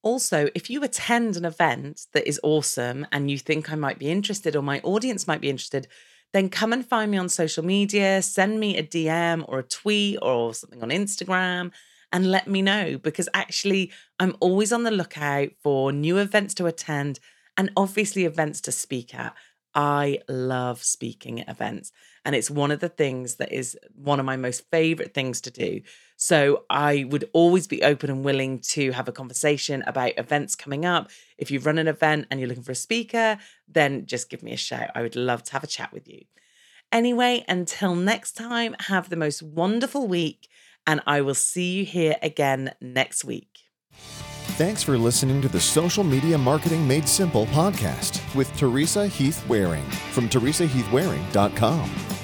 Also, 0.01 0.49
if 0.55 0.69
you 0.69 0.81
attend 0.83 1.35
an 1.35 1.43
event 1.43 2.05
that 2.13 2.27
is 2.27 2.39
awesome 2.41 3.05
and 3.11 3.29
you 3.29 3.37
think 3.37 3.71
I 3.71 3.75
might 3.75 3.99
be 3.99 4.09
interested 4.09 4.55
or 4.55 4.61
my 4.61 4.79
audience 4.79 5.27
might 5.27 5.41
be 5.41 5.49
interested, 5.49 5.87
then 6.31 6.47
come 6.47 6.71
and 6.71 6.85
find 6.85 7.11
me 7.11 7.17
on 7.17 7.27
social 7.27 7.65
media, 7.65 8.21
send 8.21 8.59
me 8.59 8.77
a 8.77 8.83
DM 8.83 9.43
or 9.47 9.59
a 9.59 9.63
tweet 9.63 10.19
or 10.21 10.53
something 10.53 10.81
on 10.81 10.89
Instagram 10.89 11.71
and 12.11 12.31
let 12.31 12.47
me 12.47 12.61
know 12.61 12.97
because 12.97 13.27
actually 13.33 13.91
I'm 14.19 14.35
always 14.39 14.71
on 14.71 14.83
the 14.83 14.91
lookout 14.91 15.49
for 15.61 15.91
new 15.91 16.17
events 16.17 16.53
to 16.55 16.65
attend 16.65 17.19
and 17.57 17.71
obviously 17.75 18.25
events 18.25 18.61
to 18.61 18.71
speak 18.71 19.13
at. 19.13 19.35
I 19.75 20.19
love 20.27 20.83
speaking 20.83 21.41
at 21.41 21.49
events. 21.49 21.91
And 22.25 22.35
it's 22.35 22.49
one 22.49 22.71
of 22.71 22.79
the 22.79 22.89
things 22.89 23.35
that 23.35 23.51
is 23.51 23.77
one 23.95 24.19
of 24.19 24.25
my 24.25 24.37
most 24.37 24.69
favorite 24.69 25.13
things 25.13 25.41
to 25.41 25.51
do. 25.51 25.81
So 26.17 26.65
I 26.69 27.05
would 27.09 27.29
always 27.33 27.67
be 27.67 27.81
open 27.81 28.09
and 28.09 28.25
willing 28.25 28.59
to 28.59 28.91
have 28.91 29.07
a 29.07 29.13
conversation 29.13 29.83
about 29.87 30.17
events 30.17 30.55
coming 30.55 30.85
up. 30.85 31.09
If 31.37 31.49
you 31.49 31.59
run 31.59 31.77
an 31.77 31.87
event 31.87 32.27
and 32.29 32.39
you're 32.39 32.49
looking 32.49 32.63
for 32.63 32.73
a 32.73 32.75
speaker, 32.75 33.37
then 33.67 34.05
just 34.05 34.29
give 34.29 34.43
me 34.43 34.51
a 34.51 34.57
shout. 34.57 34.89
I 34.95 35.01
would 35.01 35.15
love 35.15 35.43
to 35.43 35.53
have 35.53 35.63
a 35.63 35.67
chat 35.67 35.93
with 35.93 36.07
you. 36.09 36.25
Anyway, 36.91 37.45
until 37.47 37.95
next 37.95 38.33
time, 38.33 38.75
have 38.79 39.09
the 39.09 39.15
most 39.15 39.43
wonderful 39.43 40.07
week, 40.07 40.47
and 40.87 41.01
I 41.05 41.21
will 41.21 41.35
see 41.35 41.77
you 41.77 41.85
here 41.85 42.17
again 42.21 42.73
next 42.81 43.23
week. 43.23 43.68
Thanks 44.59 44.83
for 44.83 44.97
listening 44.97 45.41
to 45.43 45.47
the 45.47 45.57
Social 45.57 46.03
Media 46.03 46.37
Marketing 46.37 46.85
Made 46.85 47.07
Simple 47.07 47.45
podcast 47.45 48.19
with 48.35 48.53
Teresa 48.57 49.07
Heath 49.07 49.41
Wareing 49.47 49.89
from 50.11 50.27
teresaheathwareing.com. 50.27 52.18